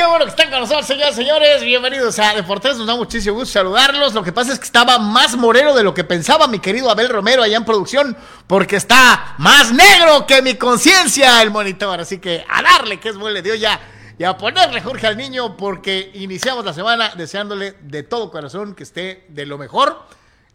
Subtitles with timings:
[0.00, 1.62] qué bueno que están con nosotros, señores, señores.
[1.62, 2.78] Bienvenidos a Deportes.
[2.78, 4.14] Nos da muchísimo gusto saludarlos.
[4.14, 7.10] Lo que pasa es que estaba más moreno de lo que pensaba mi querido Abel
[7.10, 12.00] Romero allá en producción, porque está más negro que mi conciencia el monitor.
[12.00, 13.78] Así que a darle que es muele de ya
[14.18, 18.84] y a ponerle Jorge al niño, porque iniciamos la semana deseándole de todo corazón que
[18.84, 20.02] esté de lo mejor.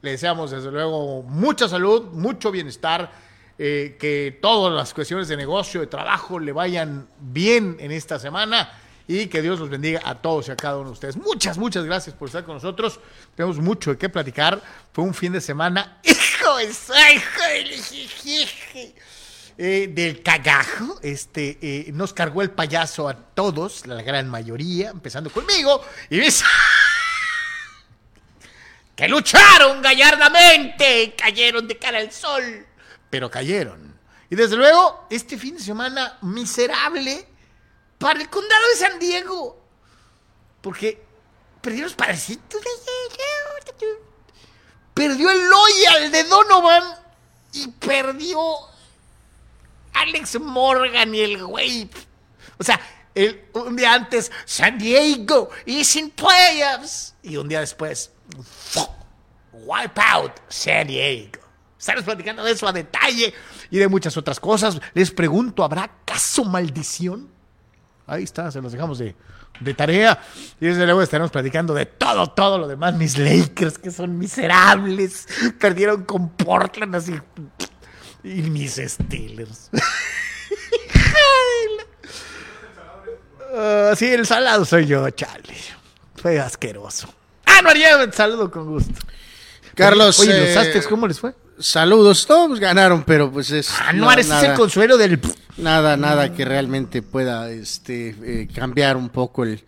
[0.01, 3.11] Le deseamos, desde luego, mucha salud, mucho bienestar.
[3.57, 8.81] eh, que todas las cuestiones de negocio, de trabajo le vayan bien en esta semana
[9.07, 11.17] y que Dios los bendiga a todos y a cada uno de ustedes.
[11.17, 12.99] Muchas, muchas gracias por estar con nosotros.
[13.35, 14.61] Tenemos mucho de qué platicar.
[14.93, 16.63] Fue un fin de semana, hijo de
[17.13, 17.41] hijo
[19.57, 20.99] eh, del cagajo.
[21.01, 25.81] Este, eh, nos cargó el payaso a todos, la gran mayoría, empezando conmigo.
[26.09, 26.43] Y mis-
[28.95, 32.65] que lucharon gallardamente, cayeron de cara al sol,
[33.09, 33.93] pero cayeron.
[34.29, 37.27] Y desde luego, este fin de semana miserable
[37.97, 39.57] para el condado de San Diego,
[40.61, 41.03] porque
[41.61, 42.61] perdió los parecitos.
[44.93, 46.83] Perdió el Loyal de Donovan
[47.53, 48.39] y perdió
[49.93, 51.89] Alex Morgan y el Wave.
[52.57, 52.79] O sea,
[53.13, 57.13] el- un día antes, San Diego is in playoffs.
[57.23, 58.11] Y un día después,
[59.51, 61.39] wipe out San Diego.
[61.77, 63.33] Estamos platicando de eso a detalle
[63.69, 64.79] y de muchas otras cosas.
[64.93, 67.29] Les pregunto, ¿habrá caso maldición?
[68.07, 69.15] Ahí está, se los dejamos de,
[69.59, 70.21] de tarea.
[70.59, 72.95] Y desde luego estaremos platicando de todo, todo lo demás.
[72.95, 75.27] Mis Lakers, que son miserables.
[75.59, 77.19] Perdieron con Portland así.
[78.23, 79.69] Y mis Steelers.
[83.57, 85.55] Ah, sí, el salado soy yo, chale.
[86.15, 87.07] Fue asqueroso.
[87.45, 88.99] Ah, no haría el saludo con gusto.
[89.75, 91.33] Carlos, Oye, ¿los eh, Aztecs cómo les fue?
[91.59, 92.25] Saludos.
[92.25, 93.69] Todos ganaron, pero pues es.
[93.81, 95.19] Ah, no, nada, el consuelo del.
[95.57, 99.63] nada, nada que realmente pueda este, eh, cambiar un poco el.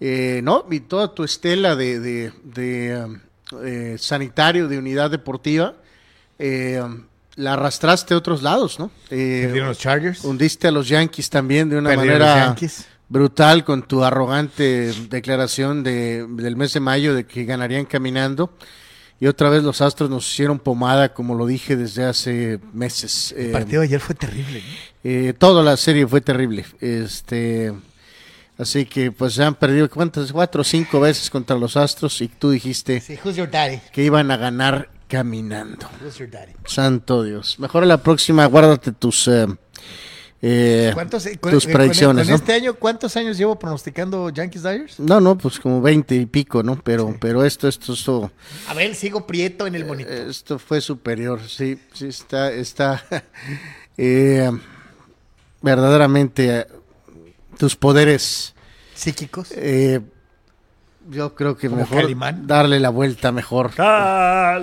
[0.00, 0.66] eh, ¿No?
[0.70, 3.18] Y toda tu estela de, de, de,
[3.64, 5.74] eh, sanitario, de unidad deportiva,
[6.38, 6.82] eh,
[7.36, 8.90] la arrastraste a otros lados, ¿no?
[9.10, 10.24] Eh, Perdieron los Chargers.
[10.24, 12.86] hundiste a los Yankees también de una Perdieron los manera Yankees.
[13.08, 18.50] brutal con tu arrogante declaración de, del mes de mayo de que ganarían caminando.
[19.18, 23.32] Y otra vez los Astros nos hicieron pomada, como lo dije desde hace meses.
[23.36, 24.60] El Eh, partido de ayer fue terrible.
[24.60, 25.10] ¿no?
[25.10, 26.66] eh, toda la serie fue terrible.
[26.80, 27.72] Este,
[28.58, 32.28] así que pues se han perdido cuántas, cuatro o cinco veces contra los Astros y
[32.28, 33.80] tú dijiste Sí, who's your daddy?
[33.92, 35.88] que iban a ganar caminando.
[36.04, 36.52] Who's your daddy?
[36.66, 37.58] Santo Dios.
[37.58, 39.28] Mejor a la próxima guárdate tus
[40.42, 42.24] eh, eh, ¿Cuántos, eh, con- tus eh, con- predicciones.
[42.24, 42.36] con ¿no?
[42.36, 45.00] este año, ¿cuántos años llevo pronosticando Yankees Dyers?
[45.00, 46.76] No, no, pues como 20 y pico, ¿no?
[46.82, 48.30] Pero, pero esto, esto, esto,
[48.68, 50.12] A ver, sigo prieto en el monitor.
[50.12, 53.02] esto fue superior, sí, sí está, está,
[53.96, 54.50] eh,
[55.62, 56.66] verdaderamente eh,
[57.58, 58.54] tus poderes,
[58.94, 59.48] Psíquicos.
[59.52, 60.00] eh,
[61.08, 62.46] yo creo que mejor Calimán.
[62.46, 64.58] darle la vuelta mejor a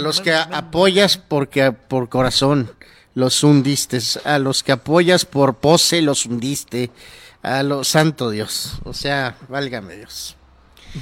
[0.00, 2.70] los que a- apoyas porque por corazón
[3.16, 6.90] los hundiste, a los que apoyas por pose los hundiste,
[7.42, 10.36] a los santo Dios, o sea, válgame Dios.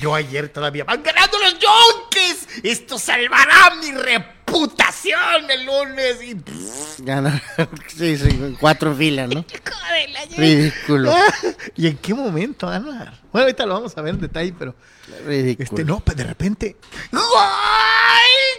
[0.01, 2.47] Yo ayer todavía van ganando los Yankees.
[2.63, 4.44] Esto salvará mi reputación
[5.51, 6.23] el lunes.
[6.23, 7.03] Y...
[7.03, 7.43] Ganar,
[7.89, 9.45] sí, sí, cuatro en fila, ¿no?
[10.37, 11.13] Ridículo,
[11.77, 13.21] ¿Y en qué momento ganar?
[13.33, 14.75] Bueno, ahorita lo vamos a ver en detalle, pero
[15.27, 15.65] ridículo.
[15.65, 16.77] este no, pues de repente
[17.11, 17.21] ¡Gol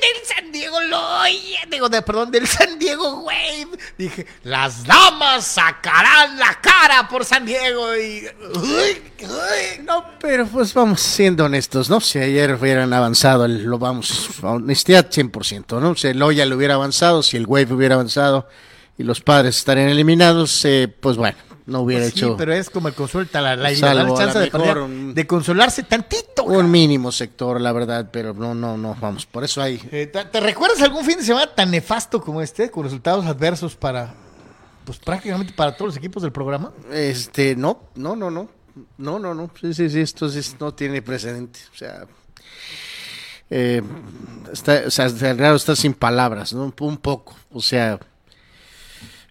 [0.01, 1.59] del San Diego Loya!
[1.69, 3.69] Digo, de, perdón, del San Diego Wave.
[3.97, 10.73] Dije, las damas sacarán la cara por San Diego y uy, uy, No, pero pues
[10.73, 11.99] vamos siendo honestos, ¿no?
[11.99, 15.84] Si ayer hubieran avanzado, lo vamos, honestidad 100%, ¿no?
[15.93, 18.47] Si el Loya lo hubiera avanzado, si el Wave hubiera avanzado
[18.97, 22.69] y los padres estarían eliminados, eh, pues bueno, no hubiera Pues sí, hecho pero es
[22.69, 26.43] como el consulta la, la, Salvo la chance la de, mejor consolarse tantito.
[26.43, 29.81] un mínimo sector, la verdad, pero no, no, no, vamos, por eso hay...
[29.91, 33.75] Eh, ¿te, te recuerdas algún fin de semana tan nefasto como este, con resultados adversos
[33.75, 34.13] para,
[34.85, 36.71] pues prácticamente para todos los equipos del programa?
[36.91, 38.47] Este, no, no, no, no,
[38.97, 42.05] no, no, no, sí, sí, sí, esto sí no tiene precedente, o sea,
[43.49, 43.81] eh,
[44.51, 46.71] está, o sea, el raro está sin palabras, ¿no?
[46.79, 47.99] Un poco, o sea,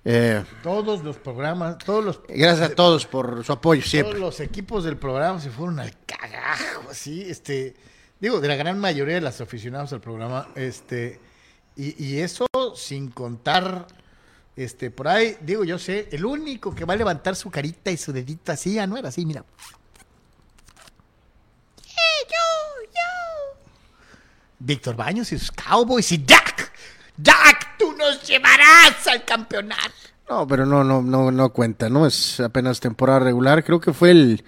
[0.04, 4.18] eh, Todos los programas, todos los, gracias a todos por su apoyo todos siempre.
[4.18, 7.74] los equipos del programa se fueron al cagajo, así, este,
[8.20, 11.20] digo, de la gran mayoría de los aficionados al programa, este,
[11.74, 12.46] y, y eso
[12.76, 13.86] sin contar,
[14.56, 17.96] este, por ahí, digo, yo sé, el único que va a levantar su carita y
[17.96, 19.42] su dedito así, ya no era así, mira.
[21.80, 22.73] ¡Eh, yo!
[24.64, 26.72] Víctor Baños y sus Cowboys y Dak.
[27.16, 29.92] Dak, tú nos llevarás al campeonato.
[30.28, 32.06] No, pero no, no, no, no cuenta, ¿no?
[32.06, 33.62] Es apenas temporada regular.
[33.62, 34.44] Creo que fue el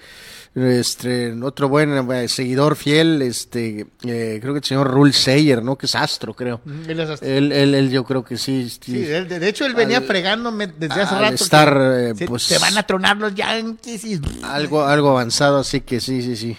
[0.54, 5.76] este, otro buen eh, seguidor fiel, este, eh, creo que el señor Rule Sayer, ¿no?
[5.76, 6.62] Que es astro, creo.
[6.88, 7.28] Él es astro.
[7.28, 8.70] Él, él, él yo creo que sí.
[8.70, 11.34] Sí, él- de hecho él venía fregándome desde hace al rato.
[11.34, 14.20] estar, que eh, se, pues- se van a tronar los Yankees y...
[14.44, 16.56] Algo, algo avanzado, así que sí, sí, sí.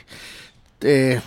[0.82, 1.20] Eh,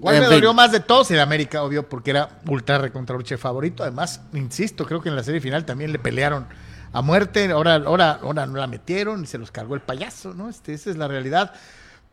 [0.00, 0.30] ¿Cuál me fin.
[0.30, 1.10] dolió más de todos?
[1.10, 3.82] El América, obvio, porque era ultra recontra Uche favorito.
[3.82, 6.46] Además, insisto, creo que en la serie final también le pelearon
[6.92, 7.50] a muerte.
[7.50, 10.48] Ahora, ahora, ahora no la metieron y se los cargó el payaso, ¿no?
[10.48, 11.52] Este, esa es la realidad.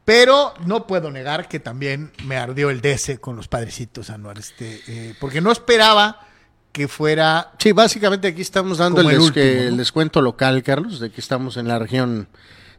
[0.06, 4.40] Pero no puedo negar que también me ardió el DC con los padrecitos, Anuar.
[4.40, 6.26] Este, eh, porque no esperaba
[6.72, 7.52] que fuera.
[7.60, 9.78] Sí, básicamente aquí estamos dando el, Como el des- último, que- el ¿no?
[9.78, 12.28] descuento local, Carlos, de que estamos en la región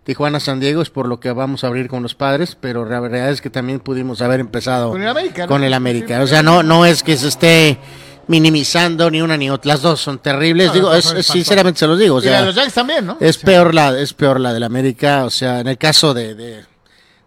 [0.04, 3.30] Tijuana-San Diego, es por lo que vamos a abrir con los padres, pero la verdad
[3.30, 5.48] es que también pudimos haber empezado Con el América, ¿no?
[5.48, 6.22] con el América.
[6.22, 7.78] O sea, no, no es que se esté
[8.26, 10.68] minimizando ni una ni otra, las dos son terribles.
[10.68, 12.16] No, digo, es, sinceramente se los digo.
[12.16, 13.16] O y la sea, de los Yankees también, ¿no?
[13.20, 16.14] es O sea, peor la, es peor la del América, o sea, en el caso
[16.14, 16.69] de, de-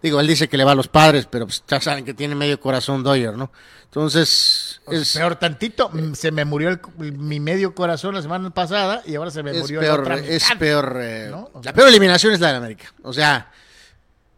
[0.04, 2.36] digo, él dice que le va a los padres, pero pues, ya saben que tiene
[2.36, 3.52] medio corazón Doyer, ¿no?
[3.86, 6.80] Entonces, es, Peor tantito, mm, se me murió el-
[7.18, 10.46] mi medio corazón la semana pasada y ahora se me es murió peor, otra es
[10.60, 11.50] peor, eh, ¿no?
[11.54, 13.52] O la peor eliminación es la del América, o sea,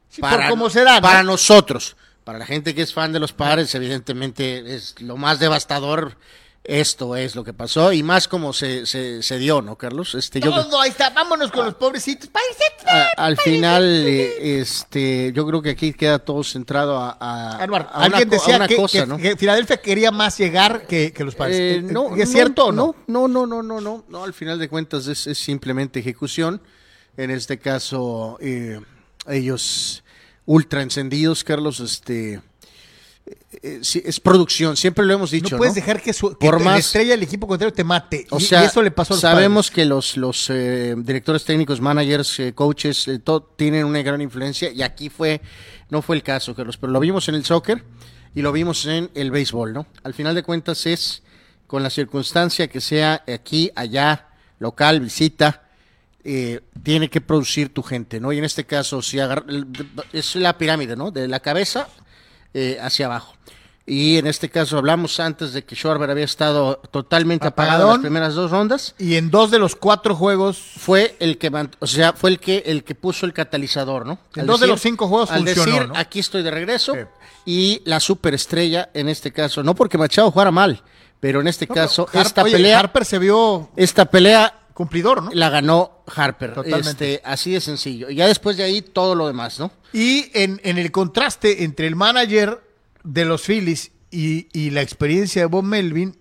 [0.10, 1.02] Sí, por cómo se da, ¿no?
[1.02, 5.40] para nosotros, para la gente que es fan de los padres, evidentemente es lo más
[5.40, 6.16] devastador.
[6.68, 10.16] Esto es lo que pasó y más como se, se, se dio, ¿no, Carlos?
[10.16, 12.30] Este, yo, Todo, ahí está, vámonos con los pobrecitos.
[12.88, 17.90] A- al final, eh, este, yo creo que aquí queda todo centrado a, a- Anuar,
[17.92, 19.18] a una, alguien co- a decía una que, cosa, que- ¿no?
[19.18, 21.58] que Filadelfia quería más llegar que, que los padres.
[21.60, 22.96] Eh, no, ¿Es cierto o no?
[23.08, 26.62] No, no, no, no, no, no, al final de cuentas es, es simplemente ejecución.
[27.18, 28.80] En este caso, eh,
[29.28, 30.04] ellos
[30.46, 32.42] ultra encendidos, Carlos, este,
[33.62, 35.82] es producción, siempre lo hemos dicho, No puedes ¿no?
[35.82, 38.28] dejar que, su, que Por más- la estrella del equipo contrario te mate.
[38.30, 39.76] O y, sea, y eso le pasó a los sabemos padres.
[39.76, 44.72] que los, los eh, directores técnicos, managers, eh, coaches, eh, todo tienen una gran influencia
[44.72, 45.42] y aquí fue,
[45.90, 47.84] no fue el caso, Carlos, pero lo vimos en el soccer
[48.36, 49.88] y lo vimos en el béisbol, ¿no?
[50.04, 51.24] Al final de cuentas es
[51.66, 54.28] con la circunstancia que sea aquí, allá,
[54.60, 55.64] local, visita,
[56.24, 58.32] eh, tiene que producir tu gente, ¿no?
[58.34, 59.46] Y en este caso, si agar-
[60.14, 61.10] es la pirámide, ¿no?
[61.12, 61.88] De la cabeza
[62.56, 63.34] eh, hacia abajo.
[63.88, 68.00] Y en este caso hablamos antes de que Schwarber había estado totalmente apagado en las
[68.00, 68.96] primeras dos rondas.
[68.98, 72.64] Y en dos de los cuatro juegos, Fue el que, o sea, fue el que
[72.66, 74.18] el que puso el catalizador, ¿no?
[74.36, 75.98] En dos de los cinco juegos al funcionó, decir, ¿no?
[76.00, 77.00] aquí estoy de regreso Sí.
[77.46, 80.82] y la superestrella en este caso, no porque Machado jugara mal,
[81.20, 85.32] pero en este caso Har- esta oye, pelea, Harper se vio esta pelea cumplidor, ¿no?
[85.34, 87.16] la ganó Harper, Totalmente.
[87.16, 88.10] este, así de sencillo.
[88.12, 89.72] Y ya después de ahí todo lo demás, ¿no?
[89.94, 92.62] Y en, en el contraste entre el manager
[93.04, 96.18] de los Phillies y, y la experiencia de Bob Melvin,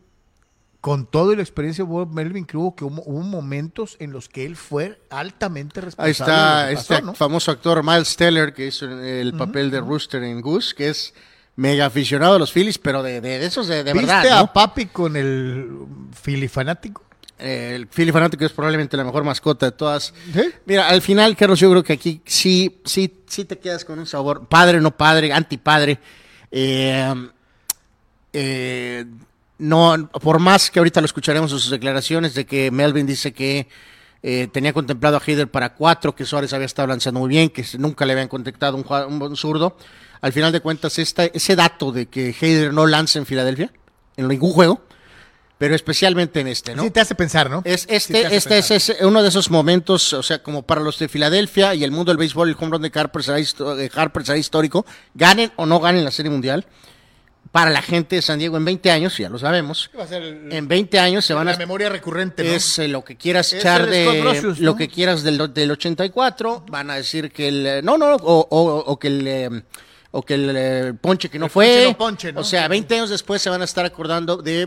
[0.81, 4.29] con todo y la experiencia de Bob Melvin, creo que hubo, hubo momentos en los
[4.29, 6.07] que él fue altamente responsable.
[6.09, 7.15] Ahí está este pasó, ¿no?
[7.15, 11.13] famoso actor Miles Teller, que hizo el papel de Rooster en Goose, que es
[11.57, 14.39] mega aficionado a los Phillies, pero de, de, de esos de, de ¿Viste verdad.
[14.39, 14.53] a ¿no?
[14.53, 15.71] Papi con el
[16.23, 17.03] Philly fanático?
[17.39, 20.15] Eh, el Philly fanático es probablemente la mejor mascota de todas.
[20.33, 20.51] ¿Sí?
[20.67, 24.07] Mira, al final, Carlos, yo creo que aquí sí, sí, sí te quedas con un
[24.07, 25.99] sabor padre, no padre, antipadre.
[26.51, 27.15] Eh,
[28.33, 29.05] eh,
[29.59, 33.69] no, por más que ahorita lo escucharemos en sus declaraciones de que Melvin dice que
[34.23, 37.65] eh, tenía contemplado a Heider para cuatro, que Suárez había estado lanzando muy bien, que
[37.79, 39.77] nunca le habían contactado un, zurdo.
[40.21, 43.71] Al final de cuentas, esta, ese dato de que Heider no lanza en Filadelfia,
[44.17, 44.83] en ningún juego,
[45.59, 46.83] pero especialmente en este, ¿no?
[46.83, 47.63] Sí, te hace pensar, ¿no?
[47.65, 51.09] Es, este este es, es uno de esos momentos, o sea, como para los de
[51.09, 54.37] Filadelfia y el mundo del béisbol, el home run de Harper será, de Harper será
[54.39, 54.85] histórico,
[55.15, 56.67] ganen o no ganen la Serie Mundial.
[57.53, 60.23] Para la gente de San Diego en 20 años, ya lo sabemos, Va a ser
[60.23, 61.57] el- en 20 años se van la a...
[61.57, 62.51] memoria recurrente, ¿no?
[62.51, 66.97] Es eh, lo que quieras echar de lo que quieras del, del 84, van a
[66.97, 69.63] decir que el eh, no no o, o- o que el eh,
[70.11, 72.41] o que el eh, ponche que no El fue, ponche no ponche, ¿no?
[72.41, 74.67] o sea, 20 años después se van a estar acordando de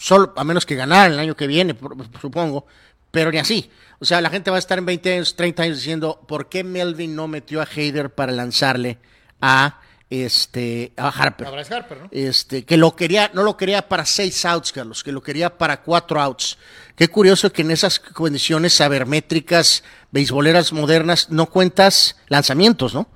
[0.00, 1.76] solo a menos que ganaran el año que viene,
[2.20, 2.66] supongo,
[3.10, 3.70] pero ni así.
[3.98, 6.64] O sea, la gente va a estar en 20 años, 30 años diciendo, ¿por qué
[6.64, 8.98] Melvin no metió a Heider para lanzarle
[9.42, 11.46] a este a Harper?
[11.46, 12.08] A Bryce Harper, ¿no?
[12.10, 15.82] Este, que lo quería, no lo quería para seis outs, Carlos, que lo quería para
[15.82, 16.56] cuatro outs.
[16.96, 23.06] Qué curioso que en esas condiciones sabermétricas, beisboleras modernas, no cuentas lanzamientos, ¿no?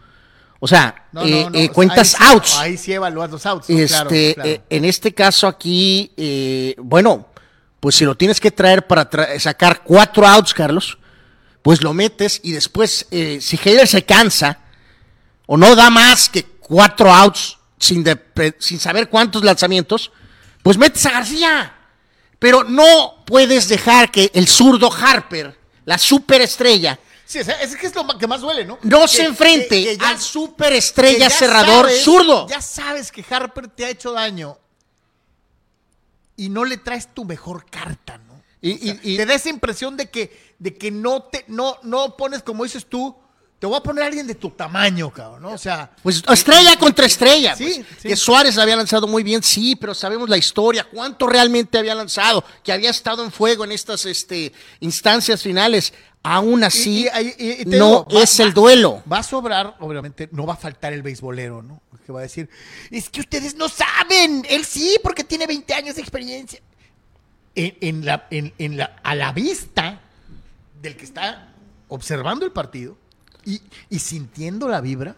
[0.60, 2.54] O sea, No, eh, no, no, eh, o sea, cuentas ahí sí- outs.
[2.56, 3.68] Ahí sí evalúas los outs.
[3.70, 4.50] Este, Claro, claro.
[4.50, 7.28] eh, en este caso aquí, bueno,
[7.80, 10.98] pues si lo tienes que traer para tra- sacar cuatro outs, Carlos,
[11.62, 14.58] pues lo metes y después, si Heider se cansa
[15.46, 20.10] o no da más que cuatro outs sin, de- sin saber cuántos lanzamientos,
[20.62, 21.74] pues metes a García.
[22.38, 27.94] Pero no puedes dejar que el zurdo Harper la superestrella, Sí, es, es que es
[27.94, 28.78] lo que más duele, ¿no?
[28.82, 32.46] no Que- se enfrente que- que ya- al superestrella cerrador sabes- zurdo.
[32.48, 34.58] Ya sabes que Harper te ha hecho daño
[36.36, 38.42] y no le traes tu mejor carta, ¿no?
[38.60, 41.44] Y- O sea, y- y- te da esa impresión de que, de que no te,
[41.48, 43.14] no, no pones, como dices tú,
[43.58, 45.50] te voy a poner a alguien de tu tamaño, cabrón, ¿no?
[45.52, 47.54] O sea, Pues estrella contra estrella.
[47.56, 48.00] Sí, pues.
[48.02, 48.08] sí.
[48.08, 52.44] Que Suárez había lanzado muy bien, sí, pero sabemos la historia, cuánto realmente había lanzado,
[52.62, 55.94] que había estado en fuego en estas este, instancias finales.
[56.26, 59.02] Aún así, y- y- y- y te no digo, va- es el duelo.
[59.10, 61.82] Va a sobrar, obviamente, no va a faltar el beisbolero, ¿no?
[62.06, 62.48] Que va a decir,
[62.90, 66.60] es que ustedes no saben, él sí, porque tiene 20 años de experiencia.
[67.54, 70.00] En, en la, en, en la, a la vista
[70.82, 71.52] del que está
[71.88, 72.96] observando el partido
[73.44, 75.14] y, y sintiendo la vibra,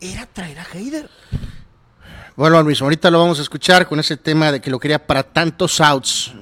[0.00, 1.08] era traer a Heider.
[2.36, 5.22] Bueno, Luis, ahorita lo vamos a escuchar con ese tema de que lo quería para
[5.24, 6.32] tantos outs.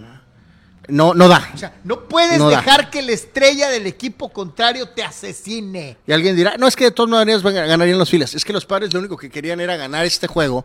[0.89, 1.51] No, no da.
[1.55, 2.59] O sea, no puedes No da.
[2.59, 5.97] dejar que la estrella del equipo contrario te asesine.
[6.07, 8.35] Y alguien dirá, no es que de todas maneras ganarían los filas.
[8.35, 10.65] Es que los padres lo único que querían era ganar este juego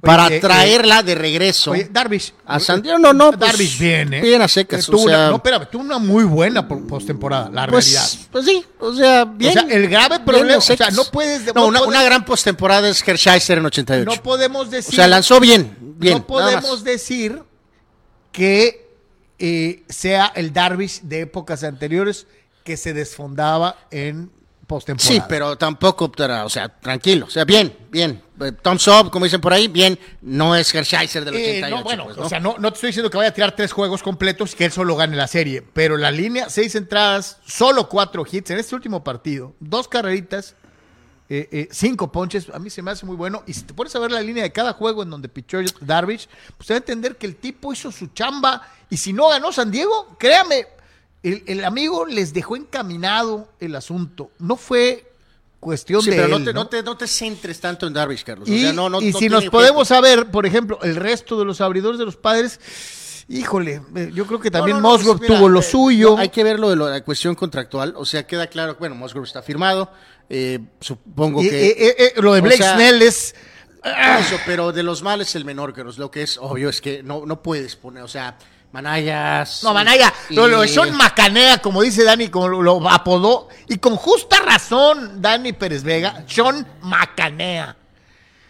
[0.00, 1.72] para eh, traerla de regreso.
[1.72, 2.32] Oye, Darvish.
[2.46, 4.20] A San Diego, no, no, pues, Darvish bien, ¿eh?
[4.22, 7.50] bien a secas, Tuvo o sea- una- no, espérame, tuvo una muy buena po- postemporada,
[7.50, 8.00] la realidad.
[8.02, 9.50] Pues, pues sí, o sea, bien.
[9.58, 13.06] O sea, el grave problema, o sea, no puedes- No, no una, gran postemporada es
[13.06, 14.10] Hershiser en 88.
[14.16, 14.94] no podemos o decir.
[14.94, 16.18] sea, lanzó bien, bien.
[16.18, 17.42] no podemos decir
[18.32, 18.81] que
[19.44, 22.28] eh, sea el Darvish de épocas anteriores
[22.62, 24.30] que se desfondaba en
[24.68, 25.12] postemporada.
[25.14, 28.22] Sí, pero tampoco, pero, o sea, tranquilo, o sea, bien, bien.
[28.40, 29.98] Eh, Thumbs up, como dicen por ahí, bien.
[30.20, 31.76] No es Hershiser del Eh, 88.
[31.76, 33.72] no, bueno, pues, o sea, no, no te estoy diciendo que vaya a tirar tres
[33.72, 37.88] juegos completos y que él solo gane la serie, pero la línea, seis entradas, solo
[37.88, 40.54] cuatro hits en este último partido, dos carreritas,
[41.28, 43.42] eh, eh, cinco ponches, a mí se me hace muy bueno.
[43.46, 46.28] Y si te pones a ver la línea de cada juego en donde pichó Darvish,
[46.56, 49.50] pues te va a entender que el tipo hizo su chamba y si no ganó
[49.52, 50.66] San Diego, créame,
[51.22, 54.30] el, el amigo les dejó encaminado el asunto.
[54.38, 55.08] No fue
[55.60, 56.64] cuestión Sí, de pero no te, ¿no?
[56.64, 58.48] no te, no te centres tanto en Darvish, Carlos.
[58.48, 61.38] Y, o sea, no, no, y no si nos podemos saber, por ejemplo, el resto
[61.38, 62.58] de los abridores de los padres,
[63.28, 66.18] híjole, eh, yo creo que también Musgrove pues, tuvo lo eh, suyo.
[66.18, 67.94] hay que ver lo de lo- la cuestión contractual.
[67.96, 69.90] O sea, queda claro, bueno, Musgrove está firmado.
[70.28, 71.66] Eh, supongo Y, que.
[71.68, 73.34] eh, eh, lo de o Blake sea, Snell es.
[73.84, 75.98] Eso, pero de los males el menor, Carlos.
[75.98, 78.36] Lo que es obvio es que no, no puedes poner, o sea,
[78.70, 79.62] manayas.
[79.64, 83.48] No, Manaya, y- lo, lo de Sean Macanea, como dice Dani, como lo, lo apodó,
[83.68, 87.76] y con justa razón, Dani Pérez Vega, Sean Macanea.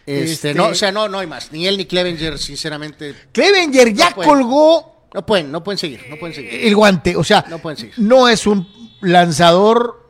[0.05, 1.50] Este, este- no, o sea, no, no hay más.
[1.52, 6.17] Ni él ni Clevenger, sinceramente, Clevenger ya No colgó no pueden, no pueden seguir, no
[6.17, 6.52] pueden seguir.
[6.67, 7.95] el guante, o sea, No pueden seguir.
[7.99, 8.67] no es un
[9.00, 10.01] lanzador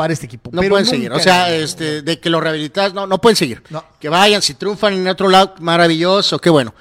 [0.00, 0.48] para este equipo.
[0.50, 1.12] No pero pueden seguir.
[1.12, 3.62] O sea, este, de que lo rehabilitas, no, no pueden seguir.
[3.68, 3.84] No.
[4.00, 6.72] Que vayan, si triunfan en otro lado, maravilloso, qué bueno.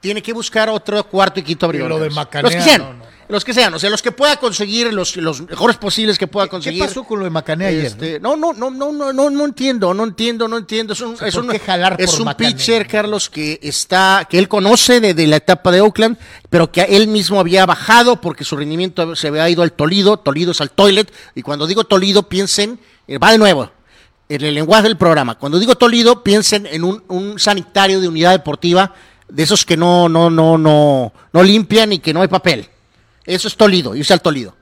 [0.00, 1.88] Tiene que buscar otro cuarto y quinto abridor.
[1.90, 2.10] lo de.
[2.10, 2.80] Macanea, Los que sean.
[2.82, 3.05] no, no.
[3.28, 3.74] Los que sean.
[3.74, 6.84] O sea, los que pueda conseguir, los, los mejores posibles que pueda ¿Qué conseguir.
[6.84, 7.86] pasó con lo de Macanea ayer?
[7.86, 10.92] Este, no, no, no, no, no, no, no entiendo, no entiendo, no entiendo.
[10.92, 14.38] Es un, sea, es ¿por un, qué jalar es un pitcher, Carlos, que está, que
[14.38, 16.18] él conoce de, de la etapa de Oakland,
[16.50, 20.52] pero que él mismo había bajado porque su rendimiento se había ido al Tolido, Tolido
[20.52, 22.78] es al toilet, y cuando digo Tolido, piensen,
[23.08, 23.70] eh, va de nuevo,
[24.28, 25.36] en el lenguaje del programa.
[25.36, 28.94] Cuando digo Tolido, piensen en un, un sanitario de unidad deportiva,
[29.28, 32.68] de esos que no, no, no, no, no limpian y que no hay papel.
[33.26, 34.54] Eso es Tolido, irse al Tolido.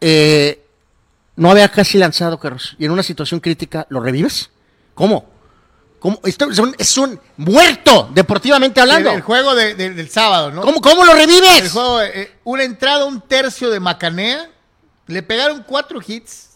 [0.00, 0.64] Eh,
[1.36, 4.50] no había casi lanzado, Carlos, y en una situación crítica, ¿lo revives?
[4.94, 5.28] ¿Cómo?
[5.98, 6.20] ¿Cómo?
[6.24, 9.10] Esto es un, es un muerto, deportivamente hablando.
[9.10, 10.62] El, el juego de- de- del sábado, ¿no?
[10.62, 11.62] ¿Cómo, ¿Cómo lo revives?
[11.62, 14.48] El juego, eh, una entrada, un tercio de Macanea,
[15.08, 16.50] le pegaron cuatro hits,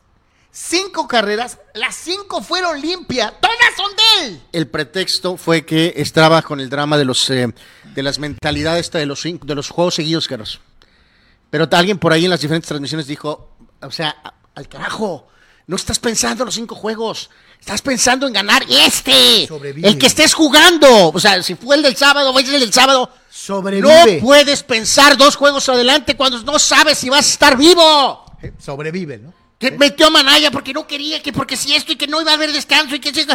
[0.53, 4.43] cinco carreras, las cinco fueron limpias, todas son de él.
[4.53, 7.53] El pretexto fue que estaba con el drama de los eh,
[7.95, 10.61] de las mentalidades de los de los juegos seguidos, Carlos.
[11.53, 13.51] Pero alguien por ahí en las diferentes transmisiones dijo,
[13.83, 14.17] o sea,
[14.55, 15.29] al carajo,
[15.67, 17.29] no estás pensando en los cinco juegos,
[17.61, 19.87] estás pensando en ganar este, Sobrevive.
[19.87, 21.11] el que estés jugando.
[21.11, 23.11] O sea, si fue el del sábado, es el del sábado.
[23.31, 24.17] Sobrevive.
[24.17, 28.25] No puedes pensar dos juegos adelante cuando no sabes si vas a estar vivo.
[28.59, 29.35] Sobrevive, ¿no?
[29.59, 32.31] Que metió a Manaya porque no quería, que porque si esto y que no iba
[32.31, 33.27] a haber descanso y que si-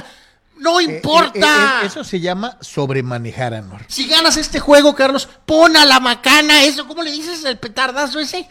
[0.60, 1.80] no Eh, importa.
[1.82, 3.82] eh, eh, eso se llama sobremanejar, Anor.
[3.88, 8.20] Si ganas este juego, Carlos, pon a la macana eso, ¿cómo le dices el petardazo
[8.20, 8.48] ese?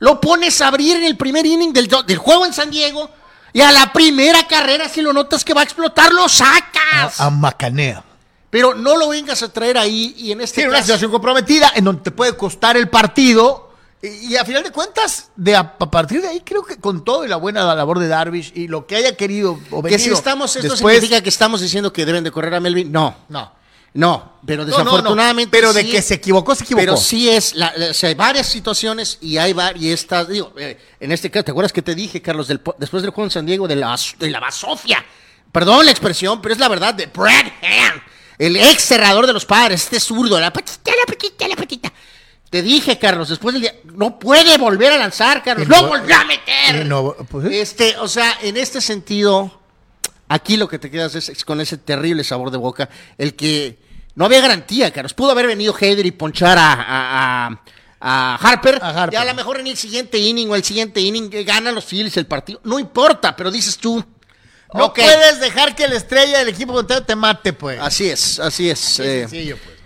[0.00, 3.10] Lo pones a abrir en el primer inning del, del juego en San Diego
[3.52, 7.18] y a la primera carrera, si lo notas que va a explotar, lo sacas.
[7.20, 8.04] A, a Macanea.
[8.50, 11.84] Pero no lo vengas a traer ahí y en este Tiene una situación comprometida en
[11.84, 13.67] donde te puede costar el partido.
[14.02, 17.04] Y, y a final de cuentas, de a, a partir de ahí, creo que con
[17.04, 20.10] todo y la buena labor de Darvish y lo que haya querido o que si
[20.10, 22.92] estamos, esto después, significa que estamos diciendo que deben de correr a Melvin.
[22.92, 23.16] No.
[23.28, 23.56] No.
[23.94, 25.50] No, pero No, no, no, desafortunadamente.
[25.50, 26.82] pero de sí- que se equivocó, se equivocó.
[26.82, 30.78] Pero sí es, la, la- o sea, hay varias situaciones y hay varias, digo, eh,
[31.00, 33.46] en este caso, ¿te acuerdas que te dije, Carlos, del, después del juego en San
[33.46, 35.04] Diego, de la, de la basofia?
[35.50, 38.02] Perdón la expresión, pero es la verdad, de Brad Hand,
[38.38, 41.92] el ex cerrador de los padres, este zurdo, la patita, la patita, la patita.
[42.50, 46.24] Te dije, Carlos, después del día, no puede volver a lanzar, Carlos, no volvió a
[46.24, 46.86] meter.
[46.86, 47.60] no, pues, ¿eh?
[47.60, 49.60] Este, o sea, en este sentido,
[50.28, 52.88] aquí lo que te quedas es, es con ese terrible sabor de boca,
[53.18, 53.78] el que
[54.14, 55.12] no había garantía, Carlos.
[55.12, 57.60] Pudo haber venido Heider y ponchar a, a- a-
[58.00, 59.14] a Harper, A Harper.
[59.14, 61.84] y a lo mejor en el siguiente inning o el siguiente inning eh, ganan los
[61.84, 62.60] Phillies el partido.
[62.64, 64.02] No importa, pero dices tú,
[64.72, 67.80] No puedes dejar que la estrella del equipo contrario te mate, pues.
[67.80, 68.80] Así es, así es.
[69.00, 69.22] Así eh.
[69.24, 69.77] es sencillo, pues.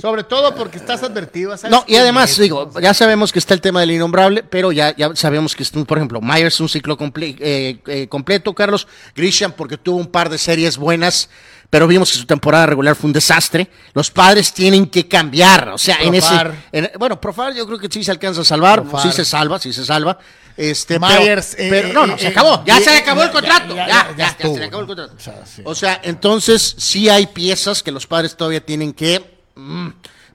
[0.00, 1.56] Sobre todo porque estás advertido.
[1.56, 4.96] ¿sabes No, y además, digo, ya sabemos que está el tema del innombrable, pero ya,
[4.96, 8.86] ya sabemos que, por ejemplo, Myers un ciclo comple- eh, eh, completo, Carlos.
[9.14, 11.28] Grisham porque tuvo un par de series buenas,
[11.68, 13.68] pero vimos que su temporada regular fue un desastre.
[13.92, 16.28] Los padres tienen que cambiar, o sea, en ese...
[16.28, 16.54] Profar.
[16.72, 19.02] en- bueno, Profar yo creo que sí se alcanza a salvar, Profar.
[19.02, 20.18] sí se salva, sí se salva.
[20.56, 23.22] Este, Myers, pero, eh, pero no, no, eh, se eh, acabó, ya se le acabó
[23.22, 25.14] el contrato, ya- ya, se le acabó el contrato.
[25.16, 25.62] O sea, sí.
[25.64, 29.88] O sea, entonces sí hay piezas que los padres todavía tienen que mm,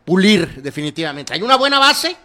[0.06, 1.34] pulir definitivamente.
[1.34, 2.16] Hay una buena base,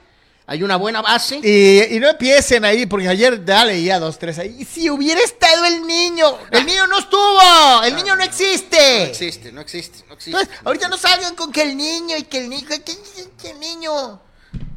[0.46, 1.40] hay una buena base.
[1.42, 4.64] Y, y no empiecen ahí, porque ayer ya leía dos, tres ahí.
[4.64, 8.76] Si hubiera estado el niño, el niño no estuvo, el niño no existe.
[8.98, 10.38] No existe, no existe, no existe.
[10.40, 12.96] Entonces, ahorita no salgan con que el niño y que el niño, que, que-
[13.40, 14.20] que el niño.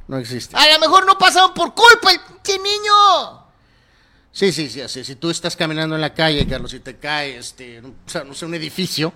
[0.08, 0.56] No existe.
[0.56, 3.45] A lo mejor no pasaron por culpa el que niño.
[4.38, 5.06] Sí, sí, sí, así.
[5.06, 8.34] Si tú estás caminando en la calle, Carlos, y te cae, este, o sea, no
[8.34, 9.14] sé, un edificio,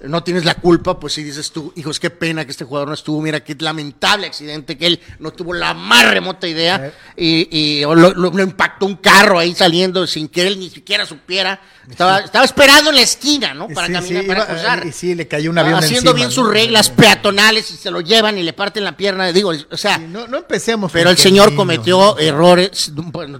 [0.00, 2.94] no tienes la culpa, pues si dices tú, hijos, qué pena que este jugador no
[2.94, 7.84] estuvo, mira qué lamentable accidente, que él no tuvo la más remota idea y, y
[7.84, 11.60] o lo, lo- lo impactó un carro ahí saliendo sin que él ni siquiera supiera.
[11.90, 13.68] Estaba, estaba esperando en la esquina, ¿no?
[13.68, 14.86] Para Sí, caminar, sí, para iba- cruzar.
[14.86, 18.00] y sí, le cayó un avión Haciendo encima, bien sus reglas peatonales y se lo
[18.00, 19.30] llevan y le parten la pierna.
[19.32, 20.90] Digo, o sea, Sí, no, no empecemos.
[20.92, 22.92] pero el señor cometió errores,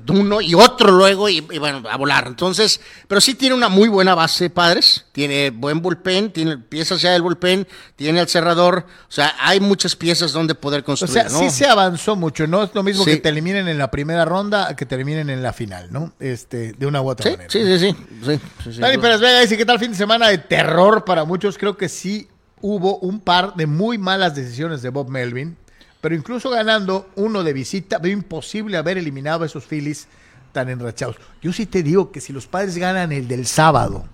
[0.09, 2.27] uno y otro luego, y, y bueno, a volar.
[2.27, 5.05] Entonces, pero sí tiene una muy buena base, padres.
[5.13, 8.87] Tiene buen bullpen, tiene piezas ya del bullpen, tiene el cerrador.
[9.09, 11.13] O sea, hay muchas piezas donde poder O construir.
[11.13, 11.39] sea, ¿no?
[11.39, 12.47] sí se avanzó mucho.
[12.47, 13.11] No es lo mismo Sí.
[13.13, 16.13] que te eliminen en la primera ronda a que te eliminen en la final, ¿no?
[16.21, 17.51] Este, de una u otra sí, manera.
[17.51, 18.81] sí, sí, sí, sí, sí, sí.
[18.81, 21.59] Dani Pérez Vega dice, ¿qué tal fin de semana de terror para muchos?
[21.59, 22.29] Creo que sí
[22.61, 25.57] hubo un par de muy malas decisiones de Bob Melvin,
[26.01, 30.09] pero incluso ganando uno de visita, veo imposible haber eliminado a esos Phillies
[30.53, 31.17] tan enrachados.
[31.41, 34.07] Yo sí te digo que si los padres ganan el del sábado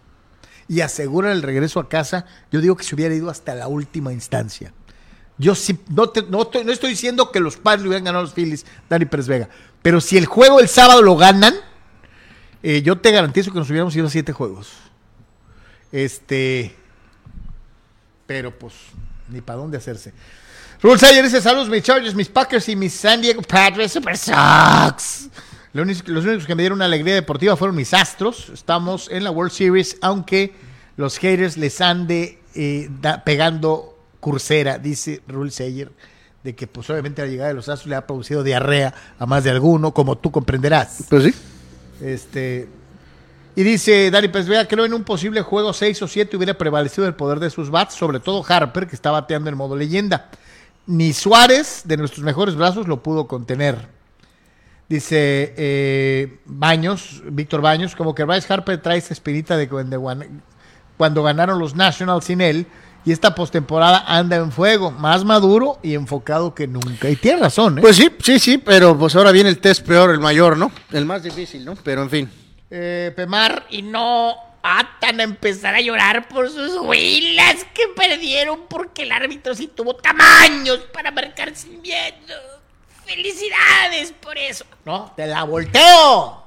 [0.68, 4.12] y aseguran el regreso a casa, yo digo que se hubiera ido hasta la última
[4.12, 4.72] instancia.
[5.36, 8.34] Yo sí, no, no, no estoy diciendo que los padres le hubieran ganado a los
[8.34, 9.48] Phillies, Dani Pérez Vega,
[9.82, 11.54] pero si el juego el sábado lo ganan,
[12.62, 14.72] eh, yo te garantizo que nos hubiéramos ido a siete juegos.
[15.92, 16.74] Este.
[18.26, 18.74] Pero pues,
[19.28, 20.12] ni para dónde hacerse.
[20.82, 25.28] Rule Sayer dice: Saludos, mis Chargers, mis Packers y mis San Diego Padres Super Sox.
[25.72, 25.84] Los
[26.24, 28.50] únicos que me dieron una alegría deportiva fueron mis Astros.
[28.52, 30.54] Estamos en la World Series, aunque
[30.96, 35.92] los haters les ande eh, da- pegando cursera, dice Rule Sayer,
[36.42, 39.44] de que pues obviamente la llegada de los Astros le ha producido diarrea a más
[39.44, 41.04] de alguno, como tú comprenderás.
[41.08, 41.34] Pues sí.
[42.02, 42.68] Este.
[43.54, 47.06] Y dice Dani Pérez Vega, creo en un posible juego 6 o 7 hubiera prevalecido
[47.06, 50.30] el poder de sus bats, sobre todo Harper, que está bateando en modo leyenda.
[50.86, 53.97] Ni Suárez, de nuestros mejores brazos, lo pudo contener.
[54.88, 60.02] Dice eh, Baños, Víctor Baños, como que Bryce Harper trae esa espinita de cuando,
[60.96, 62.66] cuando ganaron los Nationals sin él,
[63.04, 67.08] y esta postemporada anda en fuego, más maduro y enfocado que nunca.
[67.08, 67.80] Y tiene razón, ¿eh?
[67.80, 70.72] Pues sí, sí, sí, pero pues ahora viene el test peor, el mayor, ¿no?
[70.92, 71.74] El más difícil, ¿no?
[71.76, 72.30] Pero en fin.
[72.70, 79.04] Eh, Pemar y no atan a empezar a llorar por sus huilas que perdieron porque
[79.04, 82.57] el árbitro sí tuvo tamaños para marcar sin miedo.
[83.08, 84.66] Felicidades por eso.
[84.84, 86.44] No, te la volteo.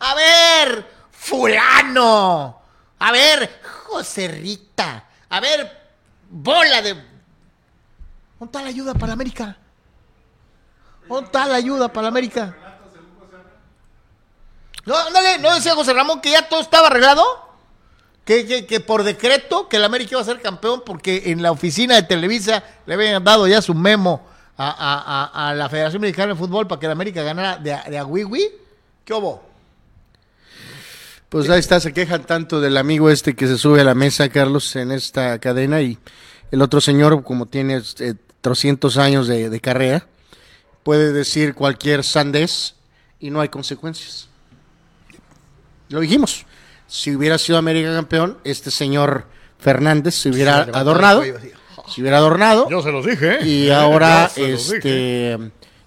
[0.00, 2.60] A ver, fulano.
[2.98, 5.08] A ver, José Rita.
[5.30, 5.94] A ver,
[6.28, 6.92] bola de...
[6.92, 9.56] ¿Dónde está la ayuda para América?
[11.08, 12.54] ¿Dónde está la ayuda para América?
[14.84, 17.24] No, ándale, no decía José Ramón que ya todo estaba arreglado.
[18.26, 21.50] Que, que, que por decreto que el América iba a ser campeón porque en la
[21.50, 26.00] oficina de Televisa le habían dado ya su memo a, a- a- a la Federación
[26.02, 28.48] Mexicana de Fútbol para que el América ganara de, a- de a Wiwi.
[29.04, 29.44] ¿Qué hubo?
[31.28, 34.28] Pues ahí está, se quejan tanto del amigo este que se sube a la mesa,
[34.28, 35.98] Carlos, en esta cadena y
[36.50, 40.06] el otro señor, como tiene eh, 300 años de, de carrera,
[40.84, 42.74] puede decir cualquier sandez
[43.18, 44.28] y no hay consecuencias.
[45.88, 46.46] Lo dijimos.
[46.88, 49.26] Si hubiera sido América campeón, este señor
[49.58, 51.22] Fernández se hubiera adornado.
[51.88, 52.68] Se hubiera adornado.
[52.70, 53.36] Yo se los dije.
[53.40, 53.46] ¿eh?
[53.46, 55.38] Y ahora, este,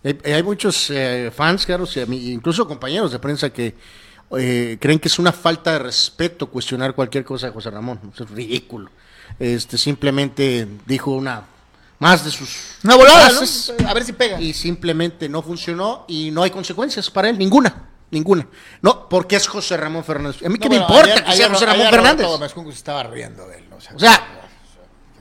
[0.03, 1.67] hay, hay muchos eh, fans,
[2.07, 3.75] mí- incluso compañeros de prensa que
[4.37, 7.99] eh, creen que es una falta de respeto cuestionar cualquier cosa de José Ramón.
[8.13, 8.89] Eso es ridículo.
[9.39, 11.43] Este, simplemente dijo una
[11.99, 13.29] más de sus Una volada.
[13.87, 14.39] A ver si pega.
[14.39, 17.85] y simplemente no funcionó y no hay consecuencias para él, ninguna.
[18.11, 18.47] Ninguna.
[18.81, 20.41] No, porque es José Ramón Fernández.
[20.43, 22.25] A mí No, qué me importa ayer- que sea ayer- José Ramón ayer Fernández.
[22.25, 23.65] Roberto Gómez Junco se estaba riendo de él.
[23.69, 23.75] ¿no?
[23.75, 24.38] O sea, O sea,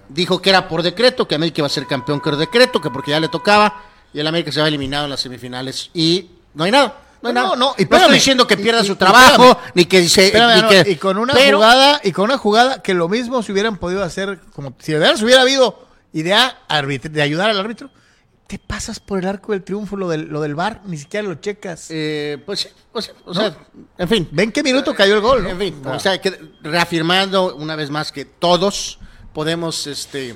[0.09, 3.11] dijo que era por decreto, que América iba a ser campeón por decreto, que porque
[3.13, 5.91] ya le tocaba, y el América se va eliminado en las semifinales.
[5.95, 6.97] Y no hay nada.
[7.21, 7.57] No, hay No, nada.
[7.57, 9.73] no, y estoy espérame, diciendo que pierda y- su y trabajo, espérame.
[9.75, 10.27] ni que dice.
[10.27, 13.09] Espérame, ni no, que- y con una pero- jugada y con una jugada que lo
[13.09, 16.59] mismo se hubieran podido hacer como si de veras hubiera habido idea
[17.11, 17.91] de ayudar al árbitro
[18.47, 21.35] te pasas por el arco del triunfo lo del lo del bar ni siquiera lo
[21.35, 23.55] checas eh, pues, sí, pues, o sea,
[23.99, 24.27] en fin.
[24.33, 25.51] ven qué minuto cayó el gol ¿no?
[25.51, 25.91] En fin, Ah.
[25.97, 26.31] o sea, que
[26.63, 28.99] reafirmando una vez más que todos
[29.39, 30.35] podemos, este,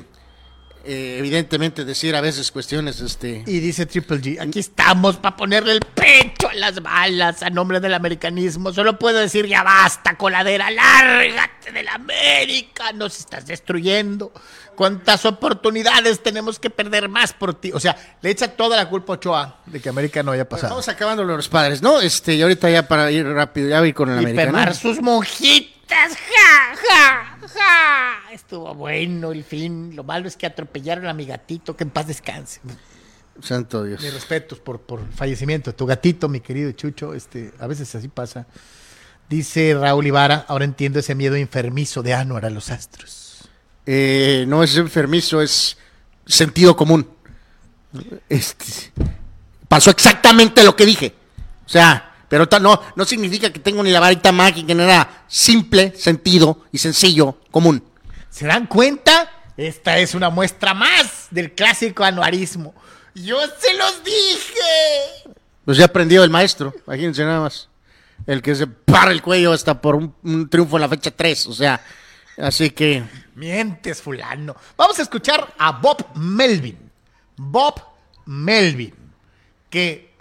[0.84, 5.72] eh, evidentemente decir a veces cuestiones, este, y dice Triple G aquí estamos para ponerle
[5.72, 8.72] el pecho a las balas a nombre del americanismo.
[8.72, 14.32] Solo puedo decir ya basta coladera lárgate del América nos estás destruyendo.
[14.76, 19.14] Cuántas oportunidades tenemos que perder más por ti o sea le echa toda la culpa
[19.14, 20.70] a Ochoa de que América no haya pasado.
[20.74, 22.00] Vamos acabando los padres, ¿no?
[22.00, 24.52] Este, y ahorita ya para ir rápido, ya voy con el Y americano.
[24.52, 28.32] permar sus monjitas, ja, ja, ja.
[28.32, 29.94] Estuvo bueno el fin.
[29.94, 32.60] Lo malo es que atropellaron a mi gatito, que en paz descanse.
[33.40, 34.00] Santo Dios.
[34.00, 37.14] Mis respetos por, por el fallecimiento de tu gatito, mi querido Chucho.
[37.14, 38.46] Este, a veces así pasa.
[39.28, 43.48] Dice Raúl Ibarra, ahora entiendo ese miedo enfermizo de Anuar a los astros.
[43.86, 45.76] Eh, no es enfermizo, es
[46.26, 47.08] sentido común.
[48.28, 48.92] Este,
[49.68, 51.14] pasó exactamente lo que dije.
[51.64, 55.26] O sea, pero no, no significa que tengo ni la varita mágica, nada.
[55.28, 57.84] Simple, sentido y sencillo, común.
[58.30, 59.30] ¿Se dan cuenta?
[59.54, 62.74] Esta es una muestra más del clásico anuarismo.
[63.14, 65.34] Yo se los dije.
[65.66, 67.68] Pues ya aprendió el maestro, imagínense nada más.
[68.26, 71.48] El que se para el cuello hasta por un, un triunfo en la fecha 3.
[71.48, 71.84] O sea,
[72.38, 74.56] así que Mientes, fulano.
[74.74, 76.78] Vamos a escuchar a Bob Melvin.
[77.36, 77.74] Bob
[78.24, 78.94] Melvin,
[79.68, 80.11] que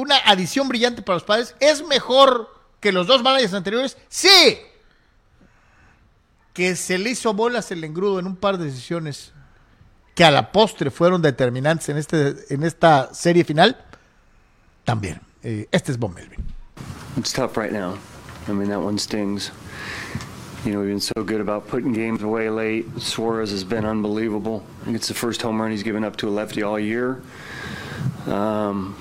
[0.00, 1.54] una adición brillante para los padres.
[1.60, 2.48] ¿Es mejor
[2.80, 3.96] que los dos managers anteriores?
[4.08, 4.58] Sí.
[6.52, 9.32] Que se le hizo bolas el engrudo en un par de decisiones
[10.14, 13.76] que a la postre fueron determinantes en, este, en esta serie final.
[14.84, 15.20] También.
[15.42, 16.44] Eh, este es Bob Melvin.
[17.16, 17.96] It's tough right now.
[18.48, 19.52] I mean, that one stings.
[20.64, 22.86] You know, we've been so good about putting games away late.
[22.98, 24.64] Suarez has been unbelievable.
[24.82, 27.22] I think it's the first home run he's given up to a lefty all year.
[28.26, 28.96] Um,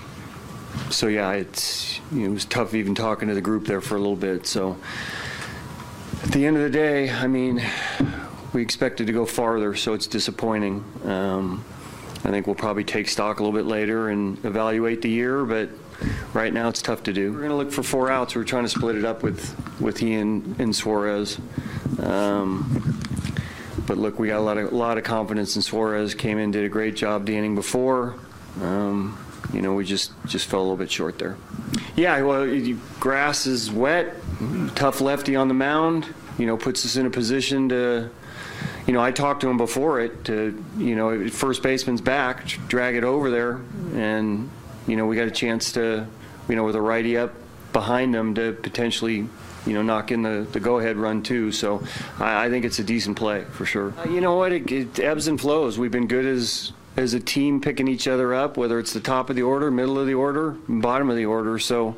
[0.90, 3.96] so yeah, it's you know, it was tough even talking to the group there for
[3.96, 4.46] a little bit.
[4.46, 4.78] So
[6.24, 7.64] at the end of the day, I mean,
[8.54, 10.84] we expected to go farther, so it's disappointing.
[11.04, 11.64] Um,
[12.24, 15.70] I think we'll probably take stock a little bit later and evaluate the year, but
[16.34, 17.32] right now it's tough to do.
[17.32, 18.36] We're going to look for four outs.
[18.36, 21.40] We're trying to split it up with with he and, and Suarez.
[22.02, 23.00] Um,
[23.86, 26.16] but look, we got a lot of a lot of confidence in Suarez.
[26.16, 28.16] Came in, did a great job the inning before.
[28.62, 29.18] Um,
[29.54, 31.38] you know, we just just fell a little bit short there.
[31.96, 34.14] Yeah, well, you- grass is wet.
[34.76, 36.08] Tough lefty on the mound.
[36.38, 38.10] You know, puts us in a position to.
[38.86, 42.96] You know, I talked to him before it to, you know, first baseman's back, drag
[42.96, 43.60] it over there,
[43.94, 44.50] and
[44.88, 46.08] you know, we got a chance to,
[46.48, 47.34] you know, with a righty up
[47.74, 49.28] behind them to potentially,
[49.66, 51.52] you know, knock in the, the go-ahead run too.
[51.52, 51.84] So
[52.18, 53.94] I, I think it's a decent play for sure.
[53.98, 54.54] Uh, you know what?
[54.54, 55.78] It, it ebbs and flows.
[55.78, 59.30] We've been good as as a team picking each other up, whether it's the top
[59.30, 61.60] of the order, middle of the order, bottom of the order.
[61.60, 61.96] So,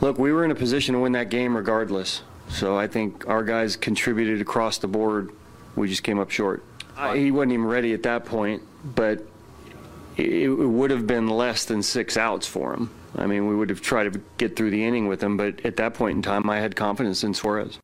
[0.00, 2.22] look, we were in a position to win that game regardless.
[2.48, 5.30] So I think our guys contributed across the board.
[5.76, 6.64] We just came up short.
[6.96, 9.24] Uh, he wasn't even ready at that point, but
[10.16, 12.90] it, it would have been less than six outs for him.
[13.16, 15.76] I mean, we would have tried to get through the inning with him, but at
[15.76, 17.78] that point in time, I had confidence in Suarez.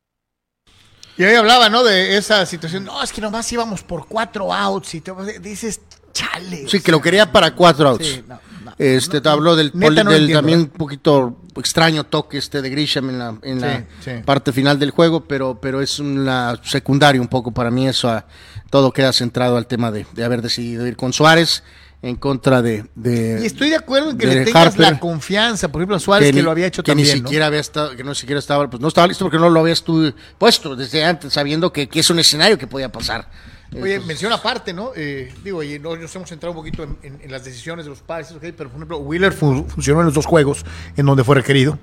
[1.18, 1.82] Y ahí hablaba, ¿no?
[1.82, 2.84] De esa situación.
[2.84, 5.80] No, es que nomás íbamos por cuatro outs y te dices,
[6.12, 6.68] chale.
[6.68, 8.07] sí, que lo quería para cuatro outs.
[8.07, 8.73] Sí, no, no.
[8.79, 13.18] Este, te habló del, no del también un poquito extraño toque este de Grisham en
[13.18, 17.51] la, en la Sí, parte final del juego, pero, pero es una secundario un poco
[17.53, 18.09] para mí eso.
[18.09, 18.27] a-
[18.71, 21.62] todo queda centrado al tema de, de haber decidido ir con Suárez
[22.03, 22.85] en contra de...
[22.94, 26.01] de Y estoy de acuerdo en que le tengas Harper, la confianza, por ejemplo, a
[26.01, 27.09] Suárez, que, lo había hecho que también.
[27.09, 27.27] ni ¿no?
[27.27, 29.83] siquiera había estado, que no siquiera estaba, pues no estaba listo porque no lo habías
[29.83, 33.29] tú puesto desde antes, sabiendo que, que es un escenario que podía pasar.
[33.72, 34.92] Oye, Entonces, menciona aparte, ¿no?
[34.96, 37.90] Eh, digo, y no- nos hemos centrado un poquito en, en- en las decisiones de
[37.90, 40.64] los padres, ok, pero por ejemplo, Wheeler fu- funcionó en los dos juegos
[40.96, 41.78] en donde fue requerido.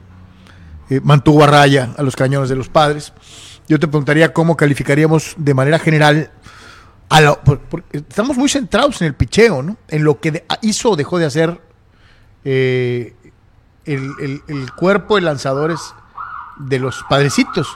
[0.89, 3.11] eh, mantuvo a raya a los cañones de los padres.
[3.67, 6.29] Yo te preguntaría cómo calificaríamos de manera general.
[7.09, 9.77] A la, por, por, estamos muy centrados en el picheo, ¿no?
[9.87, 11.59] En lo que de, hizo o dejó de hacer
[12.43, 13.15] eh,
[13.85, 15.79] el, el, el, cuerpo de lanzadores
[16.57, 17.67] de los padrecitos.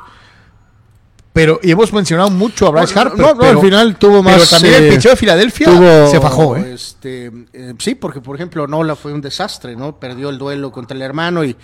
[1.40, 3.18] Pero, y hemos mencionado mucho a Bryce Harper.
[3.18, 4.36] No, no, pero, al final tuvo más.
[4.36, 6.74] Pero también el picheo de Filadelfia tuvo, se fajó, ¿eh?
[6.74, 9.98] Este, eh, sí, porque por ejemplo, Nola fue un desastre, ¿no?
[9.98, 11.56] Perdió el duelo contra el hermano y,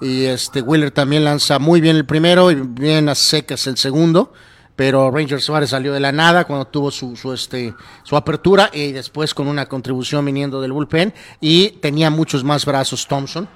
[0.00, 4.32] y este Wheeler también lanza muy bien el primero y bien a secas el segundo.
[4.76, 8.92] Pero Ranger Suárez salió de la nada cuando tuvo su, su, este, su apertura y
[8.92, 13.48] después con una contribución viniendo del bullpen y tenía muchos más brazos Thompson.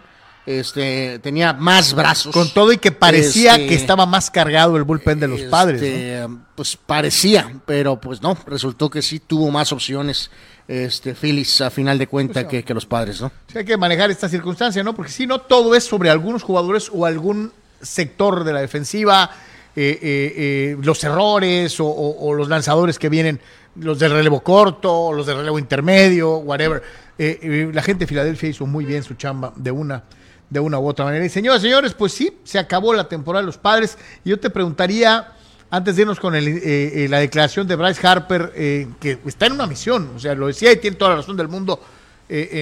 [0.48, 2.32] Este, tenía más brazos.
[2.32, 5.50] Con todo y que parecía este, que estaba más cargado el bullpen de los este,
[5.50, 6.26] padres.
[6.26, 6.40] ¿no?
[6.54, 10.30] Pues parecía, pero pues no, resultó que sí tuvo más opciones
[10.66, 13.30] este Phillies a final de cuenta que, que, los padres, ¿no?
[13.52, 14.94] Sí, hay que manejar esta circunstancia, ¿no?
[14.94, 19.30] Porque si no, todo es sobre algunos jugadores o algún sector de la defensiva,
[19.76, 23.38] eh, eh, eh, los errores o, o, o, los lanzadores que vienen,
[23.76, 26.82] los del relevo corto, los del relevo intermedio, whatever.
[27.18, 30.02] La gente de Filadelfia hizo muy bien su chamba de una
[30.50, 31.24] de una u otra manera.
[31.24, 33.98] Y señoras y señores, pues sí, se acabó la temporada de los padres.
[34.24, 35.32] Y yo te preguntaría,
[35.70, 39.52] antes de irnos con eh, eh, la declaración de Bryce Harper, eh, que está en
[39.52, 41.80] una misión, o sea, lo decía y tiene toda la razón del mundo,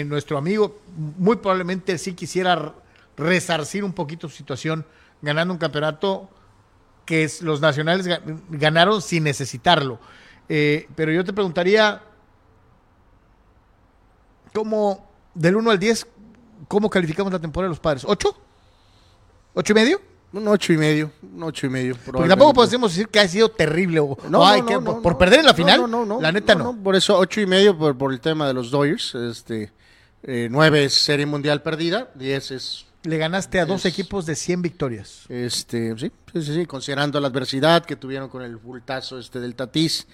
[0.07, 2.72] nuestro amigo, muy probablemente sí quisiera
[3.16, 4.87] resarcir un poquito su situación
[5.20, 6.31] ganando un campeonato
[7.05, 8.09] que es, los nacionales
[8.49, 9.99] ganaron sin necesitarlo.
[10.46, 12.01] Pero yo te preguntaría,
[14.55, 16.07] ¿cómo del 1 al 10,
[16.69, 18.05] ¿Cómo calificamos la temporada de los padres?
[18.07, 18.37] ¿Ocho?
[19.55, 20.01] ¿Ocho y medio?
[20.33, 21.97] Un ocho y medio, un ocho y medio.
[22.05, 25.01] Porque tampoco podemos decir que ha sido terrible o, no, o ay, no, que, no,
[25.01, 25.81] por, perder en la final.
[25.83, 26.77] No, no, no, la neta no.
[26.83, 29.14] Por eso ocho y medio por, por el tema de los Dodgers.
[29.14, 29.73] Este,
[30.25, 34.35] eh, nueve es serie mundial perdida, diez es le ganaste a dos es, equipos de
[34.35, 35.25] 100 victorias.
[35.29, 39.55] Este, sí, sí, sí, sí, considerando la adversidad que tuvieron con el bultazo este del
[39.55, 40.07] Tatís,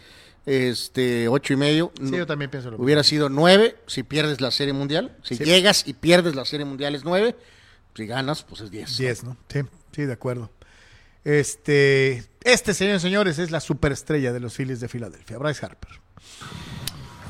[0.46, 1.92] este, ocho y medio.
[1.98, 3.10] Sí, yo también pienso lo Hubiera mismo.
[3.10, 5.16] sido nueve si pierdes la serie mundial.
[5.22, 5.44] Si sí.
[5.44, 7.36] llegas y pierdes la serie mundial es nueve.
[7.94, 8.96] Si ganas, pues es diez.
[8.96, 9.36] Diez, ¿no?
[9.48, 9.60] Sí,
[9.92, 10.50] sí, de acuerdo.
[11.24, 15.90] Este, este, señores señores, es la superestrella de los Phillies de Filadelfia, Bryce Harper.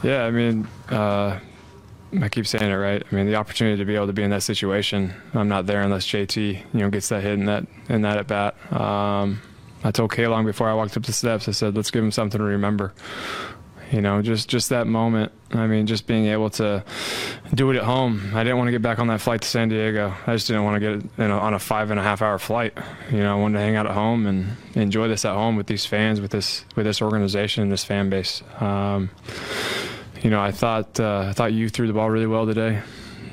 [0.03, 1.39] Yeah, I mean, uh...
[2.21, 3.03] I keep saying it right.
[3.11, 5.81] I mean, the opportunity to be able to be in that situation, I'm not there
[5.81, 6.37] unless JT,
[6.75, 8.73] you know, gets that hit in that in that at bat.
[8.73, 9.41] Um,
[9.85, 12.13] I told K Long before I walked up the steps, I said, let's give him
[12.13, 12.93] something to remember.
[13.91, 15.33] You know, just just that moment.
[15.51, 16.83] I mean, just being able to
[17.53, 18.33] do it at home.
[18.35, 20.15] I didn't want to get back on that flight to San Diego.
[20.27, 22.39] I just didn't want to get you know, on a five and a half hour
[22.39, 22.73] flight.
[23.11, 25.67] You know, I wanted to hang out at home and enjoy this at home with
[25.67, 28.43] these fans, with this with this organization, and this fan base.
[28.61, 29.11] Um,
[30.23, 32.81] you know, I thought uh, I thought you threw the ball really well today.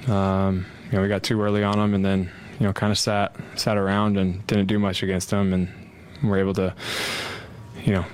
[0.07, 2.97] Um, you know, we got too early on them, and then you know, kind of
[2.97, 5.69] sat sat around and didn't do much against them, and
[6.23, 6.73] were able to,
[7.83, 8.05] you know,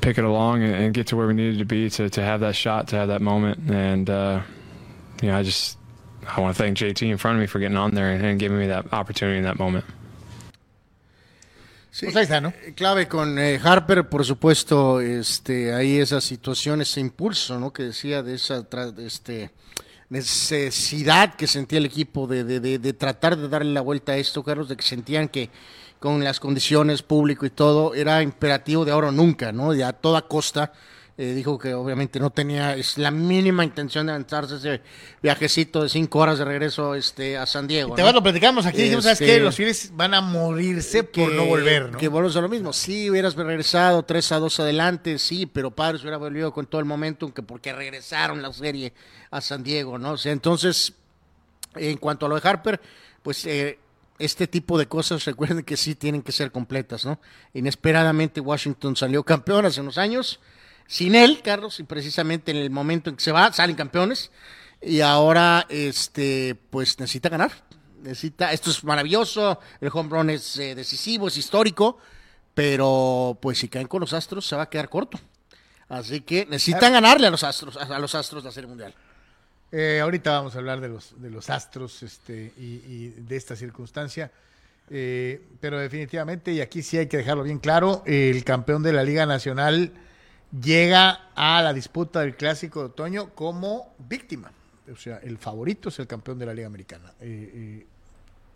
[0.00, 2.40] pick it along and, and get to where we needed to be to to have
[2.40, 4.40] that shot, to have that moment, and uh,
[5.22, 5.78] you know, I just
[6.26, 8.38] I want to thank JT in front of me for getting on there and, and
[8.38, 9.84] giving me that opportunity in that moment.
[11.92, 12.54] Sí, pues ahí está, ¿no?
[12.74, 17.70] Clave con eh, Harper, por supuesto, este, ahí esa situación, ese impulso, ¿no?
[17.70, 19.50] Que decía de esa este,
[20.08, 24.16] necesidad que sentía el equipo de, de, de, de, tratar de darle la vuelta a
[24.16, 25.50] esto, Carlos, de que sentían que
[26.02, 29.72] con las condiciones público y todo era imperativo de ahora o nunca, ¿no?
[29.72, 30.72] De a toda costa.
[31.16, 34.80] Eh, dijo que obviamente no tenía es la mínima intención de lanzarse ese
[35.22, 37.92] viajecito de cinco horas de regreso este, a San Diego.
[37.92, 38.12] Y te ¿no?
[38.12, 39.38] lo platicamos aquí, dijimos, ¿sabes qué?
[39.38, 41.98] Los Phillies van a morirse que, por no volver, ¿no?
[41.98, 42.72] Que volvemos a lo mismo.
[42.72, 46.86] Sí, hubieras regresado 3 a 2 adelante, sí, pero Padres hubiera volvido con todo el
[46.86, 48.92] momentum que porque regresaron la serie
[49.30, 50.12] a San Diego, ¿no?
[50.12, 50.94] O sea, entonces,
[51.76, 52.80] en cuanto a lo de Harper,
[53.22, 53.78] pues eh,
[54.18, 57.20] este tipo de cosas, recuerden que sí tienen que ser completas, ¿no?
[57.54, 60.40] Inesperadamente Washington salió campeón hace unos años
[60.86, 64.30] sin él, Carlos, y precisamente en el momento en que se va, salen campeones,
[64.80, 67.52] y ahora, este, pues necesita ganar.
[68.02, 71.98] Necesita, esto es maravilloso, el home run es eh, decisivo, es histórico,
[72.52, 75.20] pero pues si caen con los Astros se va a quedar corto.
[75.88, 78.94] Así que necesitan ganarle a los Astros, a los Astros la Serie Mundial.
[79.72, 83.56] Eh, ahorita vamos a hablar de los, de los Astros este, y, y de esta
[83.56, 84.30] circunstancia.
[84.90, 89.02] Eh, pero definitivamente, y aquí sí hay que dejarlo bien claro, el campeón de la
[89.02, 89.92] Liga Nacional
[90.60, 94.52] llega a la disputa del clásico de otoño como víctima.
[94.92, 97.12] O sea, el favorito es el campeón de la Liga Americana.
[97.20, 97.86] Eh, eh,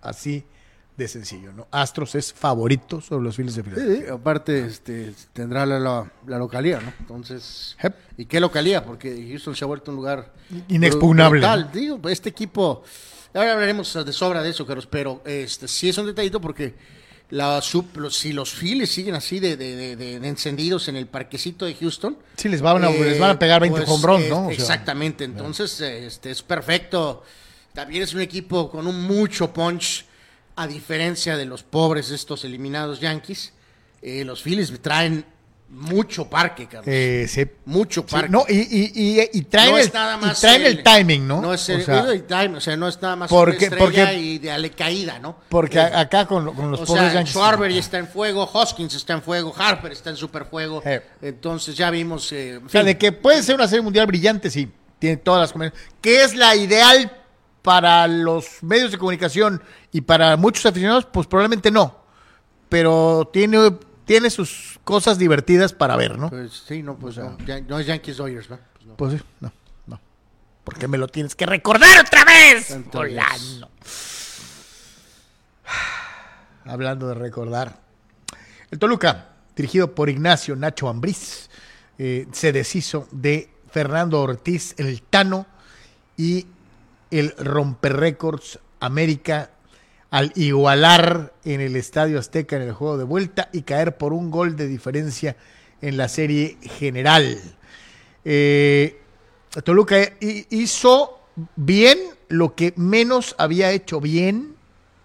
[0.02, 0.44] así
[0.96, 1.66] de sencillo, ¿no?
[1.70, 4.06] Astros es favorito sobre los Phillies de Filadelfia.
[4.06, 6.92] Sí, aparte este, tendrá la, la, la localía, ¿no?
[7.00, 7.76] Entonces.
[8.16, 8.84] ¿y qué localía?
[8.84, 10.32] Porque Houston se ha vuelto un lugar
[10.68, 11.70] Inexpugnable, brutal.
[11.72, 12.82] Digo, pues, este equipo,
[13.34, 16.74] ahora hablaremos de sobra de eso, Carlos, pero este sí es un detallito porque
[17.28, 21.06] la sub- los- si los Phillies siguen así de, de- de- de- encendidos en el
[21.08, 24.06] parquecito de Houston, Sí, les van a, eh, les van a pegar 20 pues, home
[24.06, 24.42] runs, eh, ¿no?
[24.46, 27.22] O sea, exactamente, entonces este es perfecto.
[27.74, 30.05] También es un equipo con un mucho punch,
[30.56, 33.52] a diferencia de los pobres estos eliminados Yankees.
[34.02, 35.24] Eh, los Phillies traen
[35.68, 36.84] mucho parque, Carlos.
[36.86, 37.44] eh, sí.
[37.64, 38.28] mucho Sí, parque.
[38.30, 41.26] no, y, y, y, y traen, No el, es nada y más traen el, timing,
[41.26, 41.40] ¿no?
[41.42, 43.76] No es O el, sea, el timing, o sea, no es nada más Porque- una
[43.76, 45.38] porque- y de ale caída, ¿no?
[45.48, 48.94] porque Eh, acá con, con los o pobres sea, Yankees- Schwarber está en fuego, Hoskins
[48.94, 50.82] está en fuego, Harper está en super fuego.
[50.86, 51.02] Eh.
[51.20, 52.30] Entonces ya vimos.
[52.30, 54.70] eh, en O sea, de que puede ser una serie mundial brillante, sí.
[55.00, 55.72] Tiene todas las.
[56.00, 57.10] ¿Qué es la ideal
[57.62, 59.60] para los medios de comunicación
[59.96, 61.06] y para muchos aficionados?
[61.06, 61.96] Pues probablemente no.
[62.68, 66.28] Pero tiene, tiene sus cosas divertidas para ver, ¿no?
[66.28, 68.58] Pues sí, no, pues no, ya- no es Yankees Dodgers, ¿no?
[68.74, 68.96] Pues no.
[68.96, 69.52] Pues sí, no,
[69.86, 70.00] no.
[70.64, 72.76] ¿Por qué me lo tienes que recordar otra vez?
[72.92, 73.70] Polano.
[76.66, 77.80] Hablando de recordar.
[78.70, 81.48] El Toluca, dirigido por Ignacio Nacho Ambriz,
[81.98, 85.46] eh, se deshizo de Fernando Ortiz, el Tano,
[86.16, 86.46] y
[87.10, 89.50] el romper récords América
[90.10, 94.30] al igualar en el Estadio Azteca en el juego de vuelta y caer por un
[94.30, 95.36] gol de diferencia
[95.80, 97.38] en la serie general.
[98.24, 99.00] Eh,
[99.64, 101.20] Toluca hi- hizo
[101.56, 104.54] bien lo que menos había hecho bien,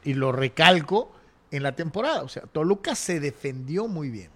[0.03, 1.11] y lo recalco,
[1.51, 2.23] en la temporada.
[2.23, 4.29] O sea, Toluca se defendió muy bien.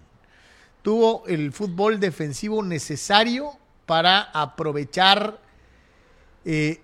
[0.82, 3.52] Tuvo el fútbol defensivo necesario
[3.86, 5.40] para aprovechar
[6.44, 6.80] eh,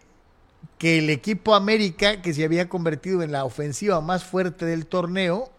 [0.82, 5.52] que el equipo América, que se había convertido en la ofensiva más fuerte del torneo,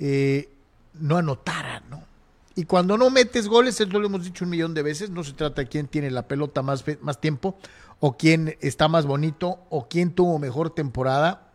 [0.00, 0.48] eh,
[0.94, 2.02] no anotara, ¿no?
[2.56, 5.34] Y cuando no metes goles, eso lo hemos dicho un millón de veces, no se
[5.34, 7.56] trata de quién tiene la pelota más, más tiempo,
[8.00, 11.52] o quién está más bonito, o quién tuvo mejor temporada,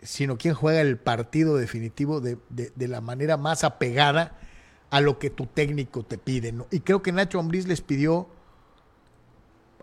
[0.00, 4.38] sino quién juega el partido definitivo de, de- de la manera más apegada
[4.90, 6.68] a lo que tu técnico te pide, ¿no?
[6.70, 8.28] Y creo que Nacho Ambriz les pidió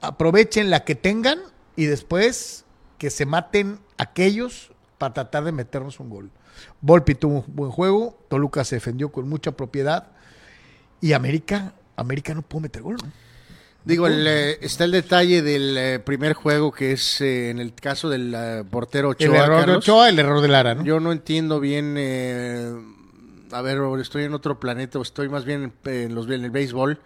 [0.01, 1.39] aprovechen la que tengan
[1.75, 2.65] y después
[2.97, 6.29] que se maten aquellos para tratar de meternos un gol.
[6.81, 10.07] Volpi tuvo un buen juego, Toluca se defendió con mucha propiedad
[11.01, 12.97] y América, América no pudo meter gol.
[13.03, 13.12] ¿no?
[13.86, 17.73] Digo, el, eh, está el detalle del eh, primer juego que es eh, en el
[17.73, 19.27] caso del portero Ochoa.
[19.27, 19.73] el error de.
[19.73, 20.86] Ochoa, el error de Lara, ¿no?
[20.86, 21.95] Yo no entiendo bien.
[21.97, 22.71] eh,
[23.51, 26.51] a ver, estoy en otro planeta, o estoy más bien en, en los, en el
[26.51, 26.99] béisbol.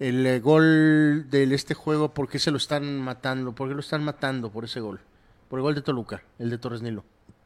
[0.00, 3.52] El eh, gol de este juego, ¿por qué se lo están matando?
[3.52, 5.00] ¿Por qué lo están matando por ese gol?
[5.48, 7.04] Por el gol de Toluca, el de Torres Nilo.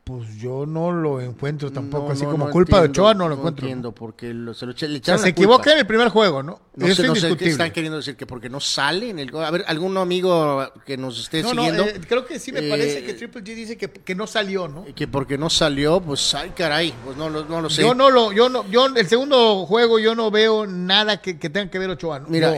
[0.08, 3.28] Pues yo no lo encuentro tampoco, No, así no, como no culpa de Ochoa no
[3.28, 3.66] lo encuentro.
[3.66, 5.40] entiendo, porque lo- se lo echa- le O sea, echaron se culpa.
[5.42, 6.60] equivoca en el primer juego, ¿no?
[6.76, 9.36] No Eso sé, es sé qué están queriendo decir, que porque no sale en el.
[9.36, 13.04] A ver, algún amigo que nos esté siguiendo, eh, creo que sí me Eh, parece
[13.04, 14.86] que Triple G dice que, que no salió, ¿no?
[14.94, 17.82] que porque no salió, pues, ay, caray, pues no, lo- no lo sé.
[17.82, 21.50] Yo no lo, yo no, yo el segundo juego yo no veo nada que, que
[21.50, 22.18] tenga que ver Ochoa.
[22.20, 22.28] ¿no?
[22.28, 22.54] Mira,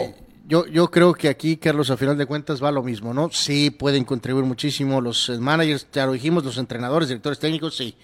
[0.51, 3.31] yo, yo creo que aquí, Carlos, a final de cuentas va lo mismo, ¿no?
[3.31, 7.95] Sí, pueden contribuir muchísimo los managers, ya lo dijimos, los entrenadores, directores técnicos, sí.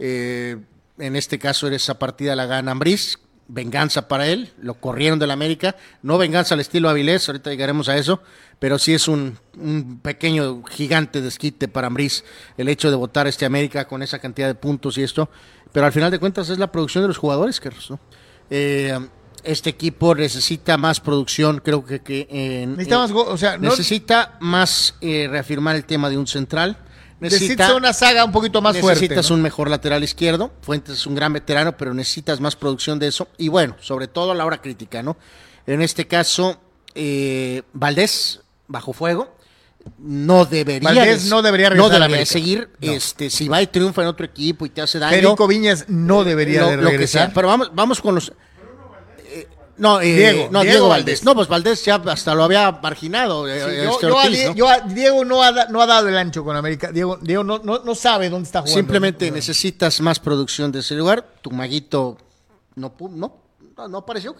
[0.00, 0.56] Eh,
[0.98, 5.76] en este caso, esa partida la gana Ambriz, venganza para él, lo corrieron del América,
[6.02, 8.20] no venganza al estilo Avilés, ahorita llegaremos a eso,
[8.58, 12.24] pero sí es un, un pequeño gigante desquite para Ambriz
[12.56, 15.30] el hecho de votar este América con esa cantidad de puntos y esto,
[15.70, 18.00] pero al final de cuentas es la producción de los jugadores, Carlos, ¿no?
[18.50, 18.98] Eh,
[19.44, 23.70] este equipo necesita más producción, creo que, que en- Necesita más go- o sea, no-
[23.70, 26.78] necesita más eh, reafirmar el tema de un central.
[27.20, 29.00] necesitas una saga un poquito más fuerte.
[29.02, 29.36] Necesitas ¿no?
[29.36, 30.52] un mejor lateral izquierdo.
[30.60, 33.28] Fuentes es un gran veterano, pero necesitas más producción de eso.
[33.38, 35.16] Y bueno, sobre todo a la hora crítica, ¿no?
[35.66, 36.60] En este caso,
[36.94, 39.34] eh, Valdés, bajo fuego.
[39.98, 42.26] No debería, Valdés no debería América.
[42.26, 42.68] seguir.
[42.80, 42.92] No.
[42.92, 45.12] Este, si va y triunfa en otro equipo y te hace daño.
[45.16, 47.26] Federico Viñas no debería lo, de lo que regresar.
[47.26, 47.34] sea.
[47.34, 48.32] Pero vamos, vamos con los.
[49.78, 51.04] No, eh, Diego, no, Diego Diego, Valdés.
[51.06, 51.24] Valdés.
[51.24, 53.46] No, pues Valdés ya hasta lo había marginado.
[53.48, 54.54] eh, Sí, eh, yo, este yo a Ortiz, Die- ¿no?
[54.54, 56.90] yo a Diego no ha, da- no ha dado el ancho con América.
[56.92, 58.78] Diego, Diego no, sabe dónde está jugando.
[58.78, 61.26] Simplemente necesitas más producción de ese lugar.
[61.42, 62.16] Tu maguito
[62.74, 63.36] no, no,
[63.88, 64.34] no, apareció.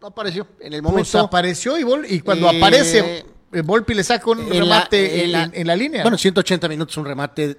[0.00, 0.46] No apareció.
[0.60, 1.18] En el Pues momento.
[1.20, 3.24] apareció y, Vol- y cuando Eh, aparece,
[3.64, 6.02] Volpi le saca un la- remate en, en la- en- la línea.
[6.02, 6.18] Bueno, ¿no?
[6.18, 7.56] 180 minutos, un remate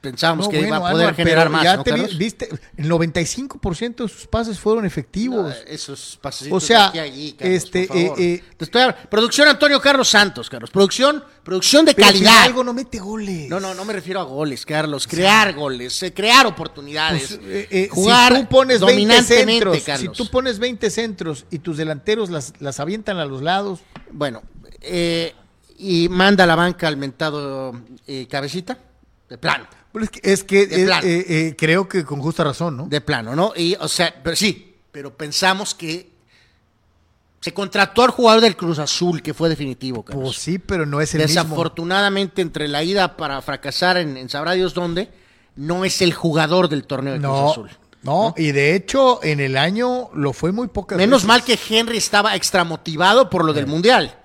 [0.00, 1.62] pensábamos No, que bueno, iba a poder Anuar, generar más.
[1.62, 5.54] ya ¿no, te vi- viste, el 95% de sus pases fueron efectivos.
[5.66, 8.20] Esos pasecitos O sea, aquí allí, Carlos, este, por favor.
[8.20, 10.70] eh, eh, Te estoy hablando- producción Antonio Carlos Santos, Carlos.
[10.70, 12.42] Producción, producción de Pero calidad.
[12.44, 13.48] algo no mete goles.
[13.50, 15.06] No, no, no me refiero a goles, Carlos.
[15.06, 17.36] Crear goles, eh, crear oportunidades.
[17.38, 20.16] Pues, eh, jugar si tú pones 20 dominantemente, centros, si Carlos.
[20.16, 23.80] tú pones 20 centros y tus delanteros las, las avientan a los lados,
[24.12, 24.42] Bueno,
[24.80, 25.34] eh,
[25.78, 27.72] y manda a la banca al mentado
[28.06, 28.78] eh, cabecita,
[29.28, 29.66] de plano.
[29.94, 30.98] Es que, es que, De eh,
[31.48, 32.86] eh, creo que con justa razón, ¿no?
[32.86, 33.52] De plano, ¿no?
[33.56, 36.10] Y, o sea, pero sí, pero pensamos que
[37.40, 40.24] se contrató al jugador del Cruz Azul, que fue definitivo, Carlos.
[40.24, 41.42] Pues sí, pero no es el mismo.
[41.42, 45.10] Desafortunadamente, entre la ida para fracasar en, en sabrá Dios dónde,
[45.56, 47.70] no es el jugador del torneo de Cruz No, Azul.
[48.02, 51.28] no, y de hecho en el año lo fue muy pocas Menos veces.
[51.28, 54.16] mal que Henry estaba extramotivado por lo del Mundial.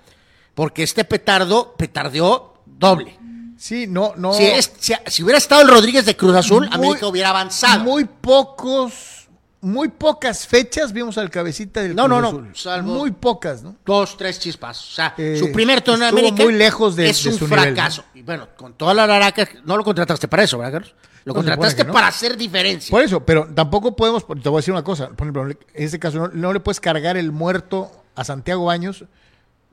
[0.54, 3.18] Porque este petardo petardeó doble.
[3.58, 4.32] Sí, no, no.
[4.34, 7.82] Si, es- si- si hubiera estado el Rodríguez de Cruz Azul, Muy- América hubiera avanzado.
[7.84, 9.28] Muy pocos,
[9.60, 12.50] muy pocas fechas vimos al cabecita del No, Cruz no, no, Azul.
[12.54, 13.76] salvo- Muy pocas, ¿no?
[13.84, 14.78] Dos, tres chispas.
[14.78, 17.44] O sea, Eh, su primer torneo de América muy lejos de- es de un su
[17.46, 18.04] nivel, fracaso.
[18.14, 20.94] Y bueno, con toda la laraca, no lo contrataste para eso, ¿verdad, Carlos?
[21.24, 21.92] Lo No, contrataste no.
[21.92, 22.90] para hacer diferencia.
[22.90, 25.98] Por eso, pero tampoco podemos, te voy a decir una cosa, por ejemplo, en este
[25.98, 29.04] caso no, no le puedes cargar el muerto a Santiago Baños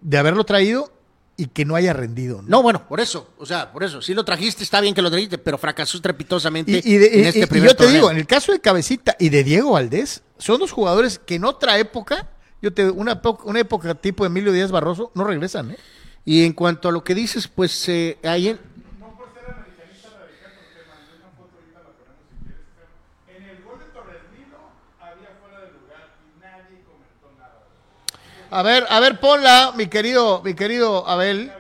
[0.02, 0.92] de haberlo traído
[1.36, 2.42] y que no haya rendido.
[2.44, 2.48] ¿no?
[2.48, 4.02] No, bueno, por eso, o sea, por eso.
[4.02, 7.26] Si lo trajiste, está bien que lo trajiste, pero fracasó estrepitosamente Y, y de- en
[7.26, 7.94] este y- y primer yo te torneo.
[7.96, 11.46] digo, en el caso de Cabecita y de Diego Valdés, son dos jugadores que en
[11.46, 12.30] otra época,
[12.62, 15.78] yo te una, una época tipo Emilio Díaz Barroso, no regresan, ¿eh?
[16.26, 18.60] Y en cuanto a lo que dices, pues eh, ahí en-
[28.56, 31.52] A ver, a ver, ponla, mi querido, mi querido Abel.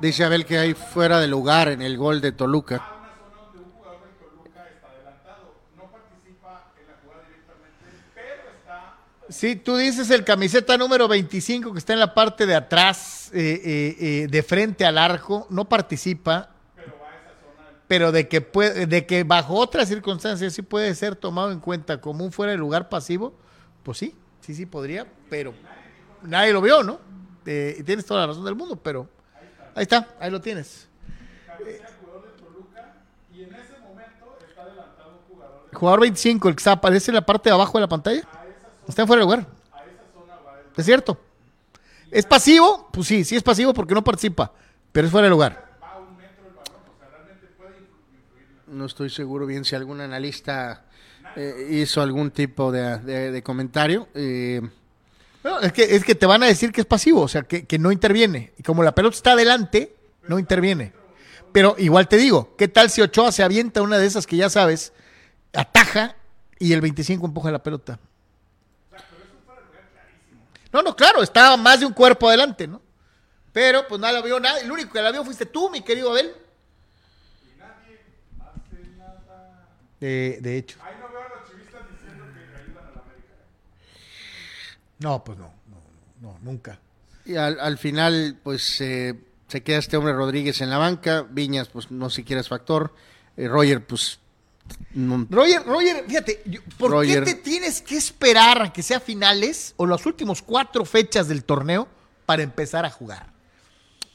[0.00, 2.84] dice Abel que hay fuera de lugar en el gol de Toluca.
[9.28, 13.60] Sí, tú dices el camiseta número 25 que está en la parte de atrás, eh,
[13.64, 16.50] eh, eh, de frente al arco, no participa.
[17.90, 22.00] Pero de que puede, de que bajo otras circunstancias sí puede ser tomado en cuenta
[22.00, 23.34] como un fuera de lugar pasivo,
[23.82, 25.52] pues sí, sí, sí podría, pero
[26.22, 27.00] nadie lo vio, ¿no?
[27.44, 29.08] Eh, y tienes toda la razón del mundo, pero
[29.74, 30.88] ahí está, ahí lo tienes.
[35.72, 38.22] Jugador 25, el que aparece en la parte de abajo de la pantalla,
[38.86, 39.46] está en fuera de lugar.
[40.76, 41.18] Es cierto.
[42.08, 42.88] ¿Es pasivo?
[42.92, 44.52] Pues sí, sí es pasivo porque no participa,
[44.92, 45.69] pero es fuera de lugar.
[48.70, 50.84] No estoy seguro bien si algún analista
[51.36, 54.08] eh, hizo algún tipo de, de- comentario.
[54.14, 54.60] Eh,
[55.62, 57.78] es, que, es que te van a decir que es pasivo, o sea, que, que
[57.78, 58.52] no interviene.
[58.58, 59.96] Y como la pelota está adelante,
[60.28, 60.92] no interviene.
[61.52, 64.48] Pero igual te digo, ¿qué tal si Ochoa se avienta una de esas que ya
[64.48, 64.92] sabes,
[65.52, 66.14] ataja
[66.60, 67.98] y el 25 empuja la pelota?
[70.72, 72.80] No, no, claro, estaba más de un cuerpo adelante, ¿no?
[73.52, 74.60] Pero pues no la vio nada.
[74.60, 76.32] El único que la vio fuiste tú, mi querido Abel.
[80.00, 80.78] De, de hecho.
[84.98, 85.80] No, pues no, no,
[86.20, 86.78] no, nunca.
[87.24, 91.26] y al, al final, pues eh, se queda este hombre Rodríguez en la banca.
[91.28, 92.94] Viñas, pues no siquiera es factor.
[93.36, 94.18] Eh, Roger, pues.
[94.92, 96.42] no- Roger, Roger, fíjate,
[96.78, 97.24] ¿por Roger.
[97.24, 101.44] qué te tienes que esperar a que sea finales o las últimos cuatro fechas del
[101.44, 101.88] torneo
[102.26, 103.30] para empezar a jugar?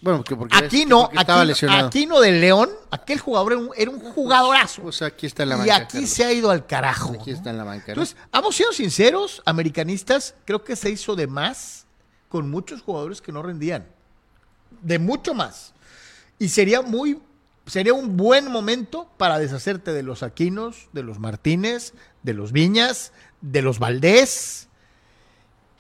[0.06, 1.88] Bueno, porque, porque Aquí no, porque estaba aquí, lesionado.
[1.88, 4.84] aquí no de León, aquel jugador era un, era un jugadorazo.
[4.84, 5.76] Pues aquí está en la y banca.
[5.78, 6.10] aquí Carlos.
[6.12, 7.16] se ha ido al carajo.
[7.20, 7.38] Aquí ¿no?
[7.38, 7.86] está en la banca.
[7.88, 7.94] ¿no?
[7.94, 11.88] Entonces, vamos siendo sinceros, americanistas, creo que se hizo de más
[12.30, 13.88] con muchos jugadores que no rendían.
[14.84, 15.74] De mucho más.
[16.38, 17.20] Y sería muy,
[17.66, 23.12] sería un buen momento para deshacerte de los Aquinos, de los Martínez, de los Viñas,
[23.42, 24.68] de los Valdés.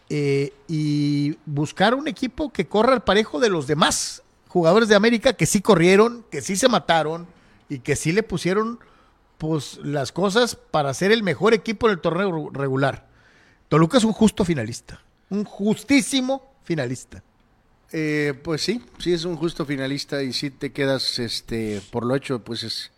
[0.09, 5.33] Eh, y buscar un equipo que corra al parejo de los demás jugadores de América
[5.33, 7.27] que sí corrieron, que sí se mataron
[7.69, 8.79] y que sí le pusieron
[9.37, 13.07] pues las cosas para ser el mejor equipo en el torneo regular.
[13.67, 17.23] Toluca es un justo finalista, un justísimo finalista.
[17.91, 22.15] Eh, pues sí, sí es un justo finalista y sí te quedas, este, por lo
[22.15, 22.91] hecho, pues es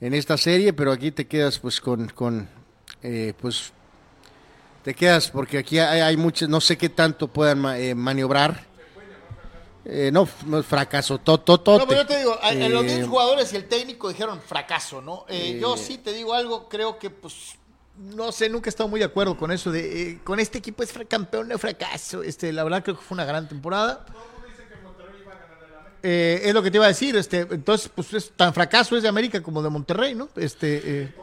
[0.00, 2.48] en esta serie, pero aquí te quedas pues con, con
[3.02, 3.72] eh, pues
[4.82, 8.70] te quedas porque aquí hay, hay muchos, no sé qué tanto puedan eh, maniobrar.
[9.84, 11.80] Eh, no, no es fracaso, tototote.
[11.82, 15.02] No, pero yo te digo, a los Eh, mismos jugadores y el técnico dijeron fracaso,
[15.02, 15.24] ¿no?
[15.28, 17.56] Eh, yo sí te digo algo, creo que pues
[17.98, 20.82] no sé, nunca he estado muy de acuerdo con eso de eh, con este equipo
[20.84, 22.22] es campeón de fracaso.
[22.22, 24.06] Este, la verdad creo que fue una gran temporada.
[26.02, 27.16] eh, es lo que te iba a decir.
[27.16, 30.28] Este, entonces, pues es tan fracaso es de América como de Monterrey, ¿no?
[30.36, 30.80] Este.
[30.84, 31.14] eh,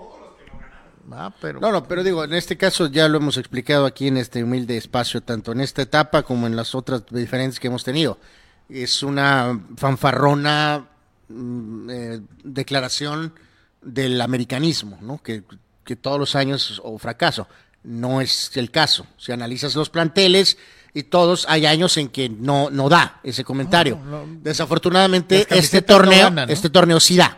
[1.13, 1.59] ah, pero.
[1.59, 4.77] No, no, pero digo, en este caso ya lo hemos explicado aquí en este humilde
[4.77, 8.19] espacio, tanto en esta etapa como en las otras diferentes que hemos tenido.
[8.67, 10.87] Es una fanfarrona
[11.27, 13.33] mm, eh, declaración
[13.81, 15.21] del americanismo, ¿no?
[15.21, 15.43] Que,
[15.83, 17.47] que todos los años o fracaso.
[17.81, 19.07] No es el caso.
[19.17, 20.57] Si analizas los planteles
[20.93, 23.97] y todos, hay años en que no, no da ese comentario.
[24.03, 24.39] No, no.
[24.41, 27.37] Desafortunadamente, este torneo, este torneo sí da.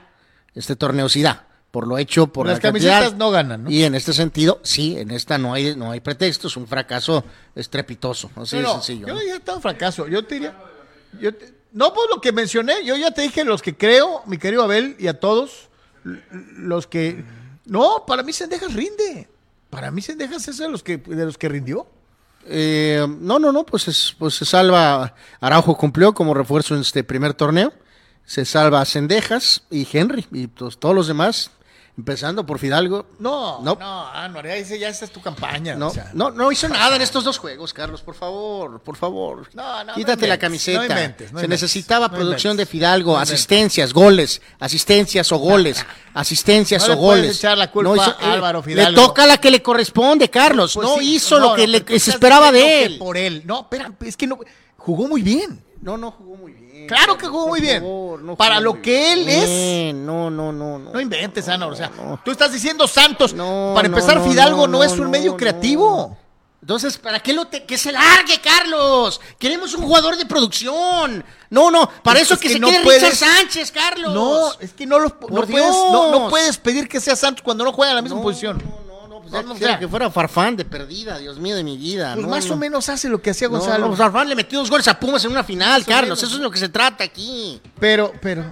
[0.53, 1.47] Este torneo sí da.
[1.71, 2.91] Por lo hecho, por Las la cantidad.
[2.95, 3.71] camisetas no ganan, ¿no?
[3.71, 7.23] Y en este sentido, sí, en esta no hay, no hay pretextos, un fracaso
[7.55, 9.07] estrepitoso, así de No, no, sencillo.
[9.07, 9.21] Yo ¿no?
[9.25, 10.07] ya está un fracaso.
[10.07, 10.53] Yo te diría.
[11.19, 12.83] yo te- no, pues lo que mencioné.
[12.83, 15.69] Yo ya te dije los que creo, mi querido Abel, y a todos.
[16.03, 17.23] Los que.
[17.65, 19.29] No, para mí Sendejas rinde.
[19.69, 21.87] Para mí Sendejas es de los que, de los que rindió.
[22.47, 27.03] Eh, no, no, no, pues, es- pues se salva, Araujo cumplió como refuerzo en este
[27.03, 27.71] primer torneo,
[28.25, 31.51] se salva Cendejas y Henry, y pues, todos los demás,
[32.01, 33.05] empezando por Fidalgo.
[33.19, 33.77] No, No.
[33.79, 35.75] no, Anuar, ya, ese- ya esa es tu campaña.
[35.75, 36.09] No, o sea.
[36.13, 39.47] no, no hizo nada en estos dos juegos, Carlos, por favor, por favor.
[39.53, 40.79] No, no, Quítate no la camiseta.
[40.79, 45.31] no inventes, no Se inventes, necesitaba no producción inventes, de Fidalgo, no asistencias, goles, asistencias
[45.31, 45.85] o goles,
[46.15, 47.37] asistencias No o le puedes goles.
[47.37, 49.01] echar la culpa a Álvaro Le Fidalgo.
[49.01, 50.73] toca la que le corresponde, Carlos.
[50.73, 52.97] Pues no sí, hizo no, lo que no, le- se esperaba de él.
[52.97, 53.43] Por él.
[53.45, 54.39] No, espera, es que no.
[54.77, 55.63] Jugó muy bien.
[55.81, 56.87] No, no jugó muy bien.
[56.87, 57.81] Claro que jugó Por muy bien.
[57.81, 59.95] favor, no Para lo que él es.
[59.95, 60.91] No, no, no, no.
[60.93, 61.67] No inventes, Ana.
[61.67, 61.91] O sea,
[62.23, 63.33] tú estás diciendo Santos.
[63.33, 65.37] No, Para no, empezar, no, Fidalgo no, no, es un no, medio no.
[65.37, 66.17] creativo.
[66.61, 69.19] Entonces, ¿para qué lo te que se largue, Carlos?
[69.39, 71.25] Queremos un jugador de producción.
[71.49, 74.13] No, no, para Es- eso es que, que se no quede puedes- Richard Sánchez, Carlos.
[74.13, 77.63] No, es que no los no puedes, no, no puedes pedir que sea Santos cuando
[77.63, 78.61] no juega en la misma No, posición.
[79.31, 81.63] No, no, no, pues No, no, sea, que fuera Farfán de perdida, Dios mío de
[81.63, 82.13] mi vida.
[82.13, 82.53] Pues no, más no.
[82.53, 83.87] o menos hace lo que hacía Gonzalo.
[83.87, 86.19] no, Farfán le metió dos goles a Pumas en una final, Carlos.
[86.19, 86.23] menos.
[86.23, 87.61] Eso es lo que se trata aquí.
[87.79, 88.51] Pero, pero,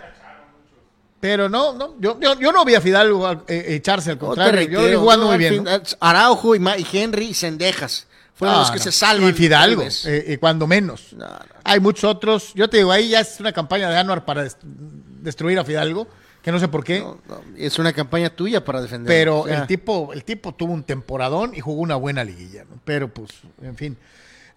[1.19, 4.53] pero no, no, yo, yo, yo no vi a Fidalgo eh, echarse al contrario.
[4.53, 5.65] yo lo vi reitero, jugando no, muy bien.
[5.99, 6.61] Araujo y,
[6.93, 8.83] Henry y Sendejas fueron los que no.
[8.85, 9.29] se salvan.
[9.29, 11.11] Y Fidalgo, eh, eh, cuando menos.
[11.11, 11.39] No, no.
[11.65, 12.53] Hay muchos otros.
[12.55, 16.07] Yo te digo, ahí ya es una campaña de Anuar para des- destruir a Fidalgo,
[16.41, 16.99] que no sé por qué.
[16.99, 19.07] No, no, es una campaña tuya para defender.
[19.07, 22.63] Pero O sea, el tipo, el tipo tuvo un temporadón y jugó una buena liguilla,
[22.63, 22.79] ¿no?
[22.85, 23.31] Pero pues,
[23.61, 23.97] en fin.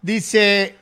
[0.01, 0.77] Dice.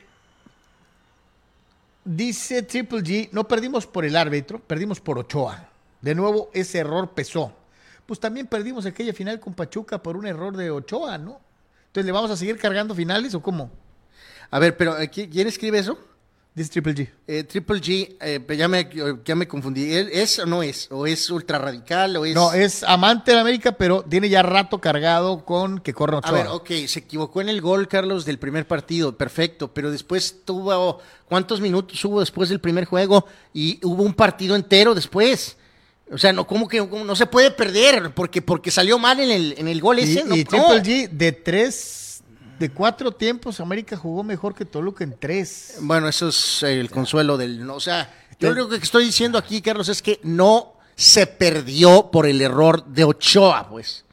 [2.04, 5.68] Dice Triple G, no perdimos por el árbitro, perdimos por Ochoa.
[6.00, 7.52] De nuevo, ese error pesó.
[8.06, 11.40] Pues también perdimos aquella final con Pachuca por un error de Ochoa, ¿no?
[11.86, 13.70] Entonces, ¿le vamos a seguir cargando finales o cómo?
[14.50, 15.98] A ver, pero ¿qui- ¿quién escribe eso?
[16.60, 17.08] Dice Triple G.
[17.26, 18.86] Eh, Triple G, eh, ya, me,
[19.24, 19.94] ya me confundí.
[19.94, 20.88] ¿Él ¿Es o no es?
[20.90, 22.14] ¿O es ultra radical?
[22.18, 22.34] ¿O es.?
[22.34, 26.32] No, es amante de América, pero tiene ya rato cargado con que corre A Ochoa.
[26.32, 30.98] ver, ok, se equivocó en el gol, Carlos, del primer partido, perfecto, pero después tuvo,
[31.24, 33.24] ¿cuántos minutos hubo después del primer juego?
[33.54, 35.56] Y hubo un partido entero después.
[36.12, 38.12] O sea, no, ¿cómo que cómo no se puede perder?
[38.12, 40.24] Porque, porque salió mal en el, en el gol Y, ese.
[40.24, 40.50] no, y no.
[40.50, 42.09] Triple G, de tres,
[42.60, 45.78] de cuatro tiempos, América jugó mejor que Toluca en tres.
[45.80, 47.64] Bueno, eso es el consuelo del...
[47.66, 52.10] no, o sea, yo lo que estoy diciendo aquí, Carlos, es que no se perdió
[52.10, 54.04] por el error de Ochoa, pues.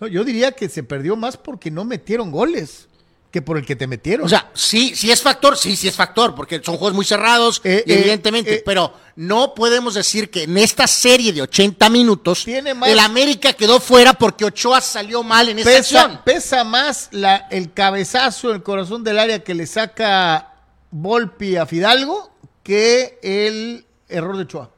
[0.00, 2.88] No, yo diría que se perdió más porque no metieron goles
[3.34, 4.24] que por el que te metieron.
[4.26, 7.60] O sea, sí, sí es factor, sí, sí es factor, porque son juegos muy cerrados,
[7.64, 8.62] Eh, y eh, evidentemente, eh.
[8.64, 13.52] pero no podemos decir que en esta serie de 80 minutos Tiene más- el América
[13.52, 16.20] quedó fuera porque Ochoa salió mal en esa pesa, acción.
[16.24, 20.54] pesa más la, el cabezazo en el corazón del área que le saca
[20.92, 22.30] Volpi a Fidalgo
[22.62, 24.70] que el error de Ochoa.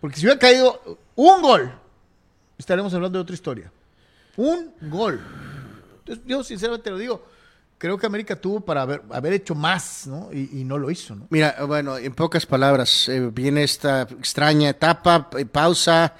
[0.00, 1.72] Porque si hubiera caído un gol,
[2.58, 3.70] estaremos hablando de otra historia.
[4.36, 5.20] Un gol.
[6.00, 7.24] Entonces, yo sinceramente lo digo,
[7.82, 10.28] creo que América tuvo para haber, haber hecho más, ¿no?
[10.32, 11.26] Y, y no lo hizo, ¿no?
[11.30, 16.14] Mira, bueno, en pocas palabras, eh, viene esta extraña etapa, eh, pausa.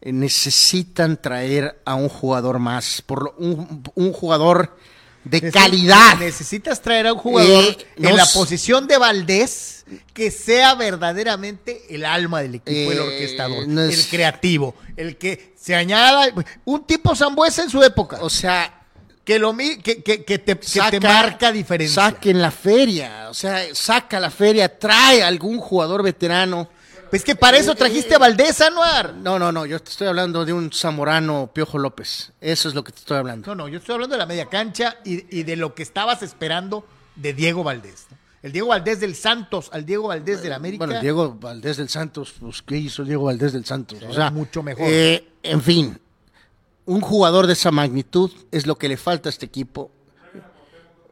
[0.00, 4.78] eh, necesitan traer a un jugador más, por lo- un, un jugador
[5.24, 6.16] de Neces- calidad.
[6.18, 9.84] Necesitas traer a un jugador Eh, en la posición de Valdés
[10.14, 16.32] que sea verdaderamente el alma del equipo, el orquestador, el creativo, el que se añada.
[16.64, 18.77] Un tipo Zambuesa en su época, O sea,
[19.28, 22.02] que, lo, que, que- que te, que te marca diferencia.
[22.02, 26.70] Saquen la feria, o sea, saca la feria, trae a algún jugador veterano.
[27.10, 29.12] Pues que para eso trajiste a Valdés, Anuar.
[29.14, 32.32] No, no, no, yo te estoy hablando de un zamorano Piojo López.
[32.40, 33.46] Eso es lo que te estoy hablando.
[33.48, 36.22] No, no, yo estoy hablando de la media cancha y, y de lo que estabas
[36.22, 38.06] esperando de Diego Valdés.
[38.10, 38.16] ¿no?
[38.42, 40.86] El Diego Valdés del Santos al Diego Valdés del América.
[40.86, 43.98] Bueno, Diego Valdés del Santos, pues, ¿qué hizo Diego Valdés del Santos?
[44.08, 44.86] O sea, mucho mejor.
[44.88, 45.98] eh, en fin,
[46.88, 49.90] un jugador de esa magnitud es lo que le falta a este equipo.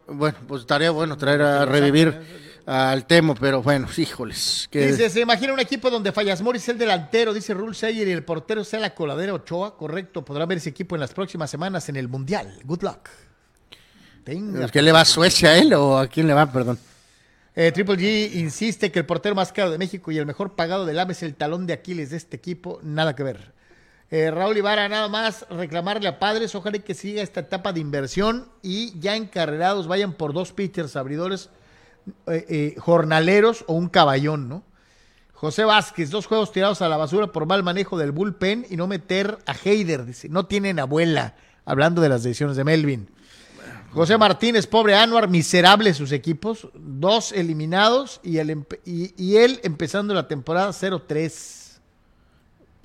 [0.08, 2.18] Bueno, pues estaría bueno traer a revivir,
[2.64, 4.68] al Temo, pero bueno, híjoles.
[4.70, 4.86] Que...
[4.86, 8.24] Dice, se imagina un equipo donde Fallas Morris el delantero, dice Rule Sayer, y el
[8.24, 10.24] portero sea la coladera Ochoa, correcto.
[10.24, 12.58] Podrá ver ese equipo en las próximas semanas en el Mundial.
[12.64, 13.10] Good luck.
[14.24, 14.68] Tenga.
[14.68, 16.78] ¿Qué le va a Suecia a él o a quién le va, perdón?
[17.54, 20.86] Eh, Triple G insiste que el portero más caro de México y el mejor pagado
[20.86, 22.80] del AME es el talón de Aquiles de este equipo.
[22.82, 23.55] Nada que ver.
[24.10, 28.48] Eh, Raúl Ibarra, nada más reclamarle a padres, ojalá que siga esta etapa de inversión
[28.62, 31.50] y ya encarrerados vayan por dos pitchers abridores
[32.28, 34.62] eh, eh, jornaleros o un caballón, ¿no?
[35.32, 38.86] José Vázquez, dos juegos tirados a la basura por mal manejo del bullpen y no
[38.86, 41.34] meter a Heider, dice, no tienen abuela,
[41.64, 43.10] hablando de las decisiones de Melvin.
[43.92, 51.65] José Martínez, pobre Anuar, miserable sus equipos, dos eliminados y, él empezando la temporada 0-3.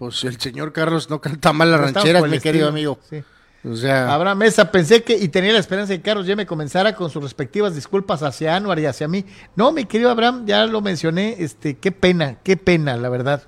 [0.01, 2.97] Pues el señor Carlos no canta mal las rancheras, mi querido amigo.
[3.07, 3.21] Sí.
[3.63, 6.47] O sea, Abraham Mesa, pensé que y tenía la esperanza de que Carlos ya me
[6.47, 9.23] comenzara con sus respectivas disculpas hacia Anuar y hacia mí.
[9.55, 13.43] No, mi querido Abraham, ya lo mencioné, este, qué pena, qué pena, la verdad.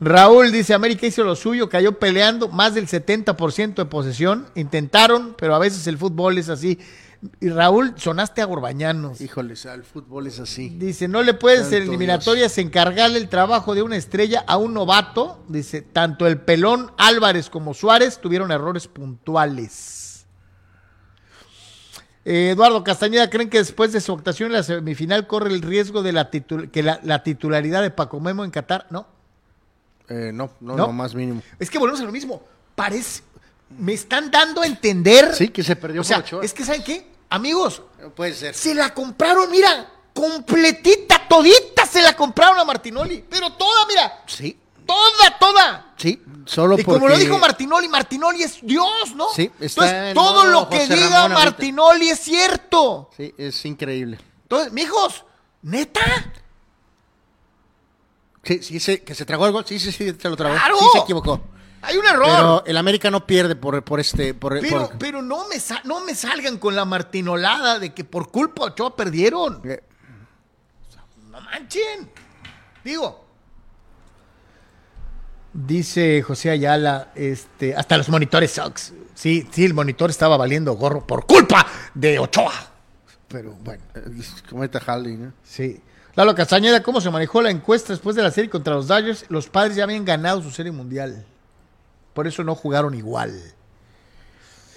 [0.00, 5.54] Raúl dice, América hizo lo suyo, cayó peleando, más del 70% de posesión, intentaron, pero
[5.54, 6.80] a veces el fútbol es así.
[7.40, 9.20] Y Raúl, sonaste a Gorbañanos.
[9.20, 10.68] Híjoles, el fútbol es así.
[10.68, 15.42] Dice, no le puedes en eliminatorias encargarle el trabajo de una estrella a un novato.
[15.48, 20.26] Dice, tanto el pelón Álvarez como Suárez tuvieron errores puntuales.
[22.24, 26.02] Eh, Eduardo Castañeda, ¿creen que después de su actuación en la semifinal corre el riesgo
[26.02, 28.86] de la, que la, titularidad de Paco Memo en Qatar?
[28.90, 29.08] No.
[30.08, 31.42] Eh, no, no, no, más mínimo.
[31.58, 32.42] Es que volvemos a lo mismo.
[32.74, 33.22] Parece,
[33.70, 35.34] me están dando a entender.
[35.34, 36.00] Sí, que se perdió.
[36.00, 37.06] O sea, es que ¿saben qué?
[37.30, 37.82] Amigos.
[38.14, 38.54] puede ser.
[38.54, 43.24] Se la compraron, mira, completita, todita se la compraron a Martinoli.
[43.28, 44.22] Pero toda, mira.
[44.26, 44.58] Sí.
[44.86, 45.92] Toda, toda.
[45.98, 49.28] Sí, solo y como lo dijo Martinoli, Martinoli es Dios, ¿no?
[49.34, 53.10] Sí, está Entonces, todo lo que diga Martinoli es cierto.
[53.14, 54.18] Sí, es increíble.
[54.44, 55.26] Entonces, mijos,
[55.60, 56.00] neta.
[58.44, 59.64] Sí, sí, que se tragó el gol.
[59.66, 60.54] Sí, sí, sí, se lo tragó.
[60.54, 60.78] ¡Claro!
[60.78, 61.42] Sí, se equivocó.
[61.82, 62.26] Hay un error.
[62.26, 64.34] Pero el América no pierde por, por este.
[64.34, 68.64] Por, pero, pero no, me no me salgan con la martinolada de que por culpa
[68.64, 69.60] de Ochoa perdieron.
[69.64, 69.82] Eh.
[71.30, 72.10] No manchen.
[72.84, 73.26] Digo.
[75.52, 78.92] Dice José Ayala, este, hasta los monitores sucks.
[79.14, 82.52] Sí, sí, el monitor estaba valiendo gorro por culpa de Ochoa.
[83.28, 83.82] Pero bueno.
[84.48, 85.32] Como está Harley, ¿no?
[85.42, 85.80] Sí.
[86.14, 89.24] Lalo Castañeda, ¿cómo se manejó la encuesta después de la serie contra los Dodgers?
[89.28, 91.24] Los padres ya habían ganado su serie mundial.
[92.18, 93.40] Por eso no jugaron igual.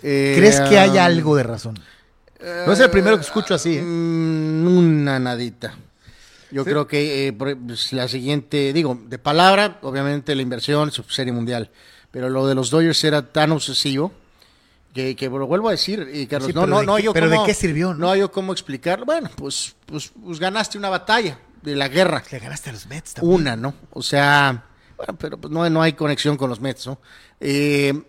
[0.03, 1.79] Eh, ¿Crees que hay um, algo de razón?
[2.39, 3.77] No es el primero que escucho así.
[3.77, 3.81] ¿eh?
[3.81, 5.73] Mm, una nadita.
[6.51, 11.33] Yo creo que eh, pues, la siguiente, digo, de palabra, obviamente la inversión, su serie
[11.33, 11.71] mundial.
[12.11, 14.11] Pero lo de los Dodgers era tan obsesivo
[14.93, 17.55] que, que lo vuelvo a decir, y Carlos, no, no, no, yo ¿Pero de qué
[17.55, 17.95] sirvió?
[17.95, 19.05] No, hay cómo explicarlo.
[19.07, 22.21] Bueno, pues, pues, pues, ganaste una batalla de la guerra.
[22.31, 23.33] Le ganaste a los Mets también.
[23.33, 23.73] Una, ¿no?
[23.93, 24.65] O sea,
[25.01, 26.99] bueno, pero pues no, no hay conexión con los Mets, ¿no?
[27.39, 27.99] Eh,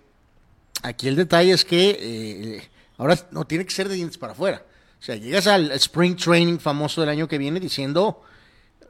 [0.83, 2.69] aquí el detalle es que eh,
[2.99, 4.63] ahora no tiene que ser de dientes para afuera.
[5.01, 8.23] O sea, llegas al Spring Training famoso del año que viene diciendo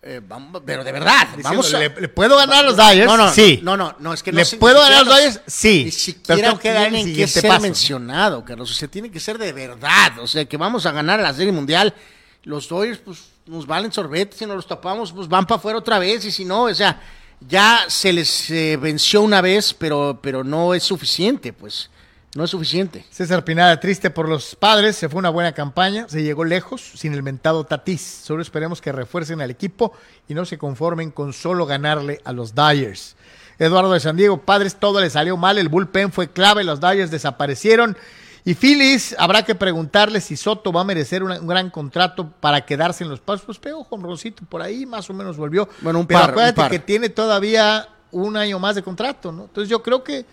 [0.04, 0.20] eh,
[0.66, 3.06] pero de verdad, vamos ¿le, puedo ganar a los Dyers?
[3.06, 3.60] No, no, sí.
[3.62, 5.40] No, no, no, es que ¿Le puedo ganar a los Dyers?
[5.46, 5.84] Sí.
[5.84, 8.68] Ni siquiera que tienen que ser mencionado, Carlos.
[8.68, 10.18] O sea, tiene que ser de verdad.
[10.18, 11.94] O sea, que vamos a ganar la Serie Mundial.
[12.42, 14.40] Los Dodgers, pues, nos valen sorbetes.
[14.40, 16.24] Si no los tapamos, pues van para afuera otra vez.
[16.24, 17.00] Y si no, o sea,
[17.48, 21.90] ya se les eh, venció una vez, pero, pero no es suficiente, pues.
[22.34, 23.04] No es suficiente.
[23.10, 27.12] César Pinada, triste por los padres, se fue una buena campaña, se llegó lejos sin
[27.12, 28.00] el mentado Tatís.
[28.00, 29.92] Solo esperemos que refuercen al equipo
[30.28, 33.16] y no se conformen con solo ganarle a los Dyers.
[33.58, 37.10] Eduardo de San Diego, padres, todo le salió mal, el bullpen fue clave, los Dyers
[37.10, 37.98] desaparecieron.
[38.44, 43.04] Y Phillies, habrá que preguntarle si Soto va a merecer un gran contrato para quedarse
[43.04, 43.46] en los pasos.
[43.46, 45.68] Pues pegó con Rosito por ahí, más o menos volvió.
[45.80, 49.44] Bueno, un Pero par, acuérdate que tiene todavía un año más de contrato, ¿no?
[49.44, 50.26] Entonces yo creo que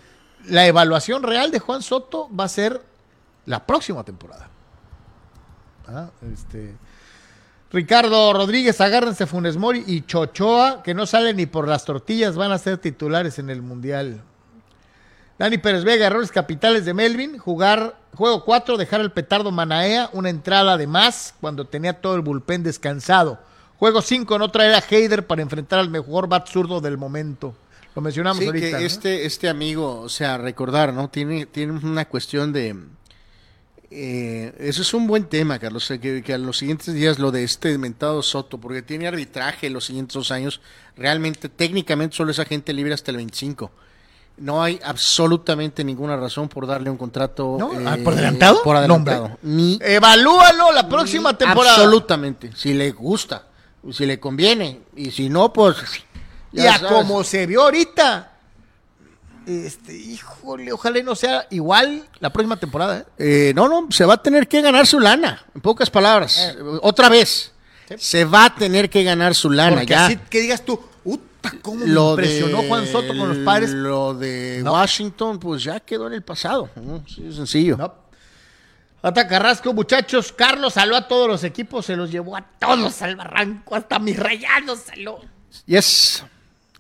[0.45, 2.81] la evaluación real de Juan Soto va a ser
[3.45, 4.49] la próxima temporada.
[5.87, 6.75] Ah, este,
[7.71, 12.51] Ricardo Rodríguez, agárrense Funes Mori y Chochoa, que no salen ni por las tortillas, van
[12.51, 14.23] a ser titulares en el Mundial.
[15.39, 20.29] Dani Pérez Vega, errores capitales de Melvin, jugar juego 4, dejar el petardo Manaea, una
[20.29, 23.39] entrada de más cuando tenía todo el bullpen descansado.
[23.77, 27.55] Juego 5, no traer a Heider para enfrentar al mejor bat zurdo del momento.
[27.95, 31.09] Lo mencionamos sí, Que este, este amigo, o sea, recordar, ¿no?
[31.09, 32.75] Tiene, tiene una cuestión de.
[33.91, 37.45] Eh, eso es un buen tema, Carlos, que, que, a los siguientes días lo de
[37.45, 40.59] este mentado Soto, porque tiene arbitraje los siguientes dos años,
[40.97, 43.71] realmente técnicamente solo es agente libre hasta el 25.
[44.39, 47.57] No hay absolutamente ninguna razón por darle un contrato.
[47.59, 47.73] ¿No?
[47.73, 48.63] eh, Ah, ¿Por adelantado?
[48.63, 49.37] Por adelantado.
[49.41, 51.75] Ni Evalúalo la próxima temporada.
[51.75, 52.51] Absolutamente.
[52.55, 53.43] Si le gusta,
[53.91, 54.81] si le conviene.
[54.95, 55.77] Y si no, pues.
[56.51, 56.91] Y ya a sabes.
[56.93, 58.31] como se vio ahorita.
[59.45, 62.99] Este, híjole, ojalá y no sea igual la próxima temporada.
[62.99, 63.05] ¿eh?
[63.49, 65.43] Eh, no, no, se va a tener que ganar su lana.
[65.55, 66.37] En pocas palabras.
[66.37, 66.57] Eh.
[66.81, 67.51] Otra vez.
[67.87, 67.95] Sí.
[67.97, 69.77] Se va a tener que ganar su lana.
[69.77, 70.05] Porque ya.
[70.05, 70.79] así que digas tú.
[71.61, 73.71] ¿Cómo me Lo impresionó de- Juan Soto con los padres?
[73.71, 74.73] Lo de No.
[74.73, 76.69] Washington, pues ya quedó en el pasado.
[76.75, 77.03] ¿no?
[77.07, 77.77] Sí, sencillo.
[77.77, 77.93] No.
[79.01, 80.33] Ata Carrasco, muchachos.
[80.33, 84.17] Carlos saló a todos los equipos, se los llevó a todos al barranco, hasta mis
[84.19, 85.19] rayados saló.
[85.65, 86.23] Yes.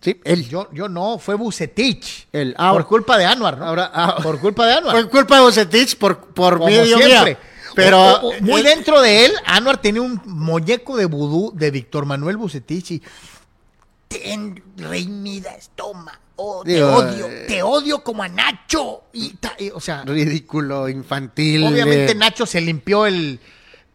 [0.01, 0.47] Sí, él.
[0.47, 2.27] Yo, yo no, fue Bucetich.
[2.33, 3.65] El- ah, por culpa de Anuar, ¿no?
[3.65, 4.95] ahora- ah, por culpa de Anuar.
[4.95, 7.31] Por culpa de Bucetich, por, por medio siempre.
[7.31, 7.39] mía.
[7.75, 11.51] Pero O- o- o muy eh, dentro de él, Anuar tenía un muñeco de vudú
[11.55, 13.03] de Víctor Manuel Bucetich y
[14.09, 16.19] ten, rey Midas, toma.
[16.35, 19.03] Oh, te Digo, odio, eh, te odio como a Nacho.
[19.13, 21.63] Y, ta- y, o sea, ridículo, infantil.
[21.65, 23.39] obviamente eh, Nacho se limpió el,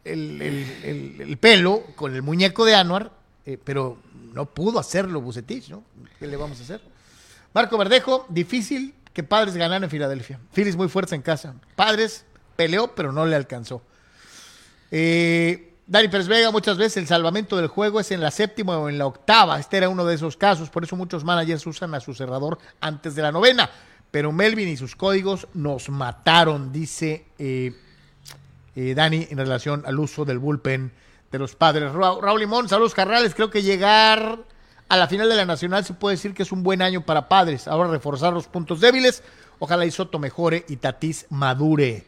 [0.05, 3.11] el, el- el- el pelo con el muñeco de Anuar,
[3.45, 3.99] eh, pero
[4.33, 5.85] no pudo hacerlo Bucetich, ¿no?
[6.19, 6.81] ¿Qué le vamos a hacer?
[7.53, 10.39] Marco Verdejo, difícil que Padres ganaran en Filadelfia.
[10.53, 11.55] Phillies muy fuerte en casa.
[11.77, 12.25] Padres
[12.57, 13.83] peleó, pero no le alcanzó.
[14.91, 18.89] Eh, Dani Pérez Vega, muchas veces el salvamento del juego es en la séptima o
[18.89, 19.59] en la octava.
[19.61, 23.14] Este era uno de esos casos, por eso muchos managers usan a su cerrador antes
[23.14, 23.68] de la novena.
[24.11, 27.72] Pero Melvin y sus códigos nos mataron, dice eh,
[28.76, 30.93] eh, Dani, en relación al uso del bullpen
[31.30, 31.93] de los padres.
[31.93, 33.35] Ra- Raúl Limón, saludos carnales.
[33.35, 34.39] Creo que llegar
[34.89, 37.28] a la final de la Nacional se puede decir que es un buen año para
[37.28, 37.68] padres.
[37.68, 39.22] Ahora reforzar los puntos débiles.
[39.59, 42.07] Ojalá y Soto mejore y Tatís madure.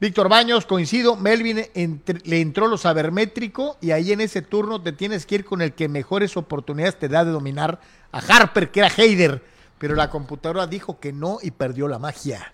[0.00, 4.92] Víctor Baños, coincido, Melvin entre- le entró lo sabermétrico y ahí en ese turno te
[4.92, 7.80] tienes que ir con el que mejores oportunidades te da de dominar
[8.12, 9.42] a Harper, que era Heider,
[9.78, 12.52] pero la computadora dijo que no y perdió la magia.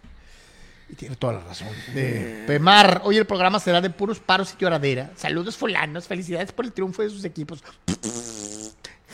[0.89, 1.69] Y tiene toda la razón.
[1.95, 5.11] Eh, Pemar, hoy el programa será de puros paros y lloradera.
[5.17, 7.63] Saludos fulanos, felicidades por el triunfo de sus equipos.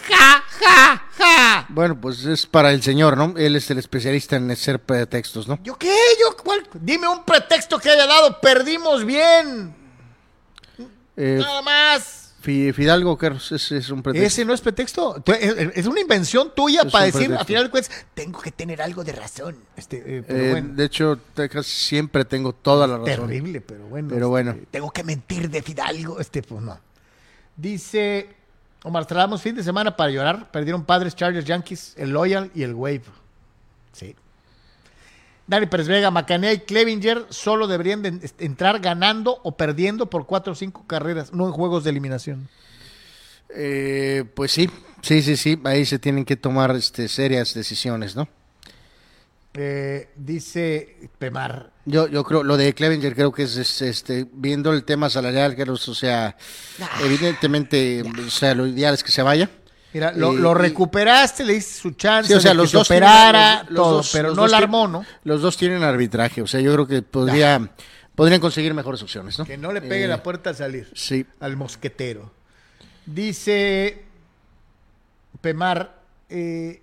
[0.08, 1.66] Ja, ja, ja.
[1.68, 3.34] Bueno, pues es para el señor, ¿no?
[3.36, 5.58] Él es el especialista en hacer pretextos, ¿no?
[5.62, 5.94] ¿Yo qué?
[6.20, 6.66] ¿Yo cuál?
[6.74, 8.40] Dime un pretexto que haya dado.
[8.40, 9.74] Perdimos bien.
[11.16, 12.16] Eh, Nada más.
[12.40, 14.26] Fi- Fidalgo, Carlos, ese es un pretexto.
[14.26, 15.20] Ese no es pretexto.
[15.22, 17.40] Tú- Es es una invención tuya Es para decir, pretexto.
[17.40, 19.58] al final de cuentas, tengo que tener algo de razón.
[19.76, 23.28] Este, eh, pero Eh, bueno, De hecho, Texas siempre tengo toda la razón.
[23.28, 24.08] terrible, pero bueno.
[24.08, 24.56] Pero este, bueno.
[24.70, 26.18] Tengo que mentir de Fidalgo.
[26.18, 26.80] Este, pues no.
[27.56, 28.34] Dice
[28.82, 30.50] Omar Tramos, fin de semana para llorar.
[30.50, 33.02] Perdieron padres, Chargers, Yankees, el Loyal y el Wave.
[33.92, 34.14] Sí.
[35.46, 40.52] Dani Pérez Vega, Macanea y Clevinger solo deberían de entrar ganando o perdiendo por cuatro
[40.52, 42.48] o cinco carreras, no en juegos de eliminación.
[43.54, 44.70] Eh, pues sí,
[45.02, 45.60] sí, sí, sí.
[45.64, 48.28] Ahí se tienen que tomar este, serias decisiones, ¿no?
[49.54, 51.72] Eh, dice Pemar.
[51.90, 55.54] Yo, yo creo, lo de Clevenger creo que es, es, este, viendo el tema salarial,
[55.56, 56.36] Carlos, o sea,
[57.04, 59.50] evidentemente, o sea, lo ideal es que se vaya.
[59.92, 62.62] Mira, lo, Eh, lo y- recuperaste, le diste su chance, Sí, o sea, de que
[62.62, 65.04] los se dos tienen- operara, los todo, dos- pero los no la tienen- armó, ¿no?
[65.24, 67.70] Los dos tienen arbitraje, o sea, yo creo que podría,
[68.14, 69.44] podrían conseguir mejores opciones, ¿no?
[69.44, 70.88] Que no le pegue Eh, la puerta al salir.
[70.94, 71.26] Sí.
[71.40, 72.30] Al mosquetero.
[73.06, 74.04] Dice
[75.40, 76.82] Pemar, eh,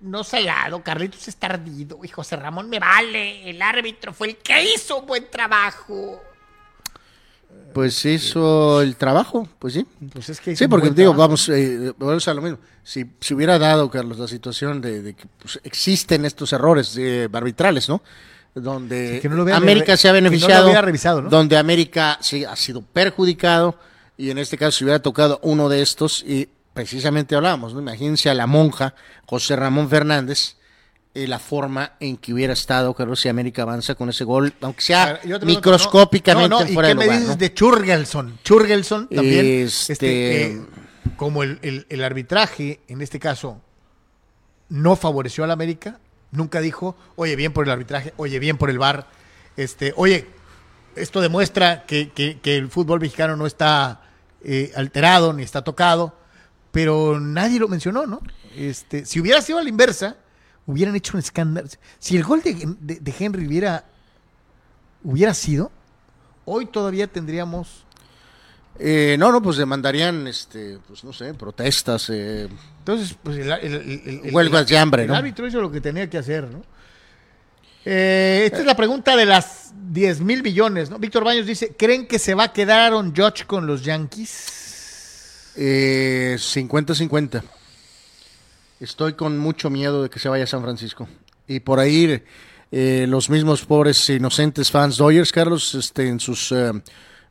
[0.00, 3.48] no salado, Carlitos es tardido y José Ramón me vale.
[3.48, 6.22] El árbitro fue el que hizo un buen trabajo.
[7.72, 9.86] Pues hizo el trabajo, pues sí.
[10.12, 11.18] Pues es que Sí, porque digo, trabajo.
[11.18, 12.58] vamos, eh, vamos a lo mismo.
[12.82, 17.28] Si se hubiera dado, Carlos, la situación de, de que pues, existen estos errores eh,
[17.32, 18.02] arbitrales, ¿no?
[18.54, 21.30] Donde Sí, que no América se ha no beneficiado, hubiera revisado, ¿no?
[21.30, 23.78] donde América sí ha sido perjudicado,
[24.16, 26.48] y en este caso se hubiera tocado uno de estos, y
[26.82, 27.80] precisamente hablábamos, ¿no?
[27.80, 28.94] Imagínense a la monja
[29.26, 30.56] José Ramón Fernández,
[31.14, 34.82] eh, la forma en que hubiera estado, Carlos, si América avanza con ese gol, aunque
[34.82, 38.38] sea ver, microscópicamente no, no, ¿y fuera qué de me dices de Churgelson?
[38.44, 39.46] Churgelson también.
[39.66, 40.60] Este- Este, eh,
[41.16, 43.60] como el, el- el arbitraje, en este caso,
[44.68, 45.98] no favoreció al América,
[46.30, 49.08] nunca dijo, oye, bien por el arbitraje, oye, bien por el VAR.
[49.56, 50.26] Este, oye,
[50.94, 54.02] esto demuestra que, que- que el fútbol mexicano no está
[54.44, 56.14] eh, alterado ni está tocado,
[56.72, 58.20] pero nadie lo mencionó, ¿no?
[58.56, 60.16] Este, si hubiera sido a la inversa,
[60.66, 61.68] hubieran hecho un escándalo.
[61.98, 63.84] Si el gol de, de- de Henry hubiera,
[65.04, 65.70] hubiera sido,
[66.44, 67.84] hoy todavía tendríamos...
[68.80, 72.48] Eh, no, no, pues demandarían, este, pues no sé, protestas, eh,
[72.78, 75.16] Entonces, pues el, el- el- el- Huelgas de hambre, el ¿no?
[75.16, 76.62] árbitro hizo lo que tenía que hacer, ¿no?
[77.84, 80.98] Eh, esta es la pregunta de las 10 mil millones, ¿no?
[80.98, 84.57] Víctor Baños dice, ¿creen que se va a quedar Aaron Judge con los Yankees?
[85.58, 87.42] Eh, 50-50.
[88.80, 91.08] Estoy con mucho miedo de que se vaya a San Francisco.
[91.48, 92.22] Y por ahí
[92.70, 96.70] eh, los mismos pobres inocentes fans Dodgers, Carlos, este, en sus eh,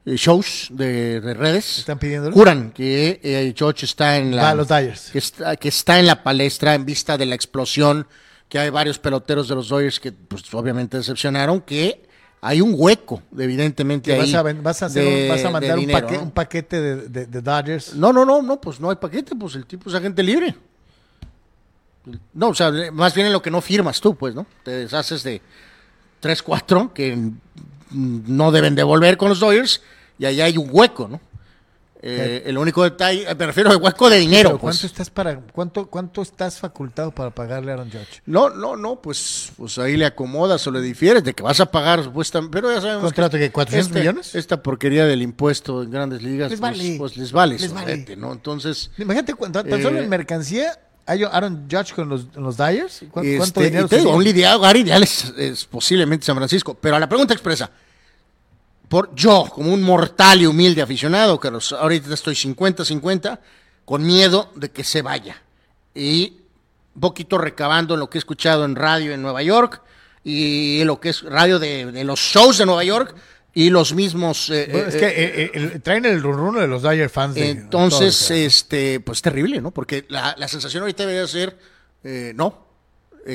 [0.06, 2.34] shows de, de redes, ¿Están pidiéndolo?
[2.36, 5.10] juran que eh, George está en la Ah, los Dodgers.
[5.12, 8.08] que está, que está en la palestra en vista de la explosión,
[8.50, 12.07] que hay varios peloteros de los Dodgers que pues, obviamente decepcionaron, que
[12.42, 14.20] hay un hueco, evidentemente ahí.
[14.20, 16.24] vas, a, ven- vas, a hacer de- vas a de mandar un, dinero, paque- ¿no?
[16.24, 17.96] un paquete de, Dodgers.
[17.96, 20.56] No, no, no, no, pues no hay paquete, pues el tipo es agente libre.
[22.34, 24.46] No, o sea, más bien en lo que no firmas tú, pues, ¿no?
[24.64, 25.42] Te deshaces de
[26.22, 27.32] 3, 4 que
[27.92, 29.82] no deben devolver con los Dodgers
[30.18, 31.20] y allá hay un hueco, ¿no?
[32.02, 34.50] Eh, el único detalle, me refiero al hueco de dinero.
[34.50, 34.76] Pero pues.
[34.78, 38.22] ¿cuánto estás para cuánto cuánto estás facultado para pagarle a Aaron Judge?
[38.26, 41.66] No, no, no, pues, pues ahí le acomodas o le difieres de que vas a
[41.72, 44.36] pagar supuestamente, pero ya sabemos ¿Contrato que 400 este- millones?
[44.36, 46.96] Esta porquería del impuesto en grandes ligas, Les pues, vale.
[47.00, 47.86] pues les vale, Les vale.
[47.92, 48.32] sobrete, ¿no?
[48.32, 53.00] Entonces, Imagínate cuánto tan solo Eh, en mercancía hay Aaron Judge con los, los Dyers.
[53.10, 54.18] ¿Cu- ¿Cuánto este, dinero y te digo, sería?
[54.18, 57.72] un lidia- hogar ideal es, es posiblemente San Francisco, pero a la pregunta expresa,
[58.90, 63.40] por yo, como un mortal y humilde aficionado, que los, ahorita estoy 50-50,
[63.86, 65.42] con miedo de que se vaya.
[65.94, 66.38] Y
[66.96, 69.82] un poquito recabando lo que he escuchado en radio en Nueva York
[70.24, 73.16] y lo que es radio de, de los shows de Nueva York
[73.54, 74.50] y los mismos...
[74.50, 77.36] eh, Bueno, es eh, que eh, el- traen el run de los Dodgers fans.
[77.36, 79.72] de- entonces, todos, este, pues terrible, ¿no?
[79.72, 81.58] Porque la, la sensación ahorita debería ser,
[82.04, 82.66] eh, no,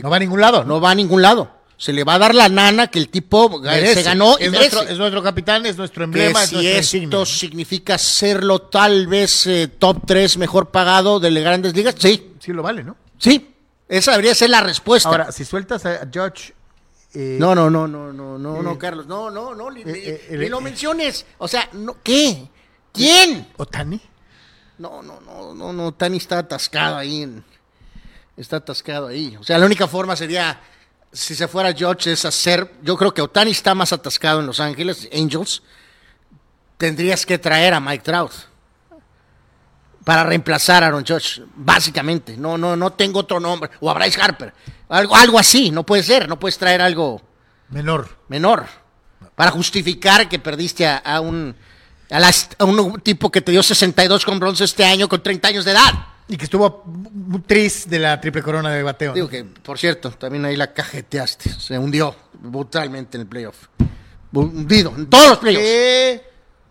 [0.02, 0.64] no va a ningún lado.
[0.64, 1.61] no va a ningún lado.
[1.82, 3.94] Se le va a dar la nana que el tipo Merece.
[3.94, 4.76] se ganó y es, merece.
[4.76, 7.26] nuestro, es nuestro capitán, es nuestro Que emblema, es si esto insignia.
[7.26, 12.52] significa serlo tal vez eh, top 3 mejor pagado de las grandes ligas, sí, Sí
[12.52, 12.96] lo vale, ¿no?
[13.18, 13.48] sí.
[13.88, 15.08] Esa debería ser la respuesta.
[15.08, 16.08] Ahora, si sueltas a
[17.14, 19.84] eh, no, no, no, no, no, no, eh, no, Carlos, no, no, no, ni, eh,
[19.86, 20.62] eh, eh, lo eh.
[20.62, 21.26] menciones.
[21.38, 22.46] O sea, no, ¿qué?
[22.92, 23.48] ¿Quién?
[23.56, 24.00] ¿Otani?
[24.78, 27.22] No, no, no, no, no, Tani está atascado ahí.
[27.22, 27.44] en-
[28.36, 29.36] está atascado ahí.
[29.36, 30.58] O sea, la única forma sería,
[31.12, 32.72] si se fuera George, es hacer.
[32.82, 35.62] Yo creo que Otani está más atascado en Los Ángeles, Angels.
[36.78, 38.32] Tendrías que traer a Mike Trout
[40.04, 42.36] para reemplazar a Aaron Judge, básicamente.
[42.36, 43.70] No, no, no tengo otro nombre.
[43.80, 44.52] O a Bryce Harper.
[44.88, 46.28] Algo, algo así, no puede ser.
[46.28, 47.22] No puedes traer algo
[47.68, 48.08] Menor.
[48.28, 48.66] menor
[49.36, 51.56] para justificar que perdiste a, a un
[52.10, 55.48] a, las- a un tipo que te dio 62 con bronce este año con 30
[55.48, 55.92] años de edad.
[56.32, 56.82] Y que estuvo
[57.46, 59.12] tris de la triple corona de bateo.
[59.12, 61.50] Digo que, por cierto, también ahí la cajeteaste.
[61.50, 63.66] Se hundió brutalmente en el playoff.
[64.32, 65.62] Hundido, en todos los playoffs.
[65.62, 66.22] ¿Qué?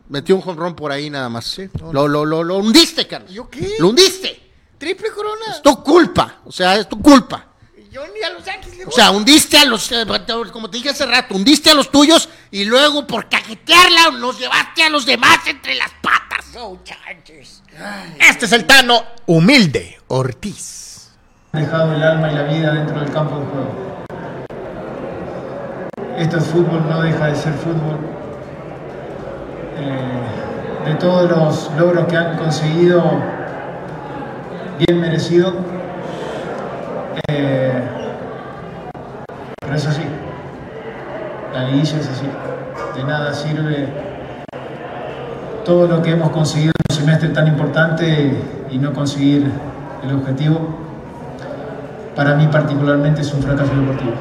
[0.10, 1.62] Metió un jonrón por ahí nada más.
[1.80, 3.32] no, lo, lo, lo, lo hundiste, Carlos.
[3.32, 3.76] ¿Yo qué?
[3.78, 4.52] Lo hundiste.
[4.80, 5.46] Triple corona.
[5.52, 6.40] Es tu culpa.
[6.46, 7.51] O sea, es tu culpa.
[7.92, 10.06] Yo ni a los Yankees le O sea, hundiste a los, eh,
[10.54, 14.84] como te dije hace rato, hundiste a los tuyos y luego por cajetearla nos llevaste
[14.84, 16.56] a los demás entre las patas.
[16.58, 17.62] Oh, Chargers.
[18.18, 21.10] Este es el Tano humilde Ortiz.
[21.52, 24.06] dejado el alma y la vida dentro del campo de juego.
[26.18, 28.00] Esto es fútbol, no deja de ser fútbol.
[29.80, 33.04] Eh, de todos los logros que han conseguido,
[34.80, 35.82] bien merecido.
[37.28, 37.82] Eh,
[39.60, 40.04] pero es así.
[41.72, 43.88] De nada sirve
[45.64, 48.34] todo lo que hemos conseguido en un semestre tan importante
[48.70, 49.50] y no conseguir
[50.04, 50.82] el objetivo
[52.16, 54.12] para mí particularmente es un fracaso deportivo.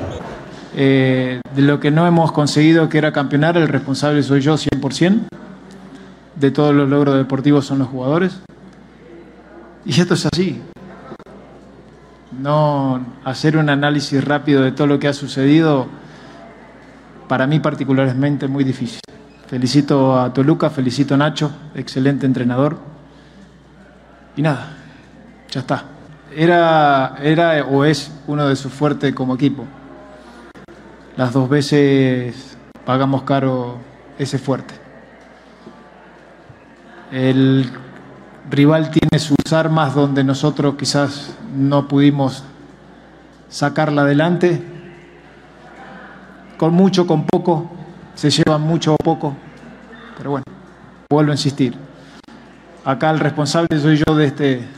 [0.77, 5.27] Eh, de lo que no hemos conseguido, que era campeonar, el responsable soy yo 100%.
[6.37, 8.41] De todos los logros deportivos son los jugadores.
[9.85, 10.63] Y esto es así.
[12.39, 15.89] No hacer un análisis rápido de todo lo que ha sucedido,
[17.31, 18.99] para mí particularmente muy difícil.
[19.47, 22.77] Felicito a Toluca, felicito a Nacho, excelente entrenador.
[24.37, 24.73] Y nada,
[25.49, 25.85] ya está.
[26.35, 29.65] Era, era o es uno de sus fuertes como equipo.
[31.17, 33.79] Las dos veces pagamos caro
[34.19, 34.75] ese fuerte.
[37.13, 37.71] El
[38.51, 42.43] rival tiene sus armas donde nosotros quizás no pudimos
[43.49, 44.80] sacarla adelante.
[46.61, 47.71] Con mucho, con poco,
[48.15, 49.35] se llevan mucho o poco.
[50.19, 50.45] Pero bueno,
[51.09, 51.75] vuelvo a insistir.
[52.85, 54.69] Acá el responsable soy yo de este,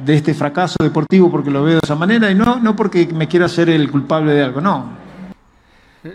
[0.00, 3.26] de este fracaso deportivo porque lo veo de esa manera y no, no porque me
[3.26, 4.88] quiera ser el culpable de algo, no.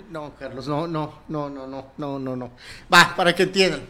[0.09, 2.51] No, Carlos, no, no, no, no, no, no, no, no.
[2.93, 3.81] Va, para que entiendan.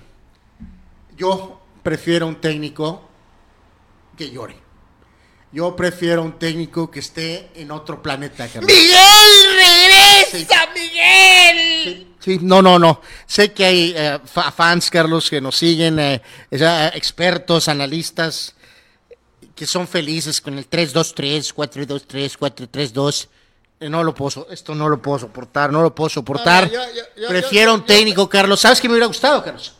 [1.15, 3.03] Yo prefiero un técnico
[4.17, 4.55] que llore.
[5.51, 8.65] Yo prefiero un técnico que esté en otro planeta, Carlos.
[8.65, 12.07] ¡Miguel, regresa, Miguel!
[12.19, 13.01] Sí, sí, no, no, no.
[13.25, 16.21] Sé que hay eh, fa- fans, Carlos, que nos siguen, eh,
[16.93, 18.55] expertos, analistas,
[19.55, 23.27] que son felices con el 3-2-3, 4-2-3, 4-3-2.
[23.79, 26.65] Eh, No lo puedo, esto no lo puedo soportar, no lo puedo soportar.
[26.67, 28.59] No, yo- yo- yo- Prefiero un técnico, Carlos.
[28.59, 29.73] ¿Sabes qué me hubiera gustado, Carlos?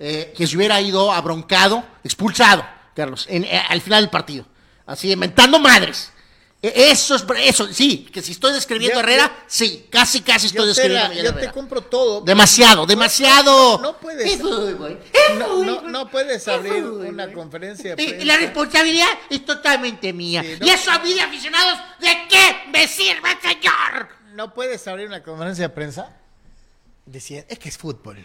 [0.00, 4.44] Eh, que se hubiera ido abroncado, expulsado, Carlos, en- eh, al final del partido.
[4.86, 6.12] Así, inventando madres.
[6.60, 10.22] Eh, Eso es, eso, sí, que si estoy describiendo Yo- a Herrera, yo- sí, casi,
[10.22, 12.20] casi estoy describiendo a Miguel yo te compro todo.
[12.22, 13.78] Demasiado, demasiado.
[13.78, 14.40] No, no puedes.
[14.40, 18.24] No, no, no puedes Es abrir una conferencia de Y prensa.
[18.26, 20.42] la responsabilidad es totalmente mía.
[20.60, 24.08] Y eso a mí de aficionados, ¿de qué me sirve, señor?
[24.34, 26.10] No puedes abrir una conferencia de prensa
[27.06, 28.24] diciendo, es que es fútbol.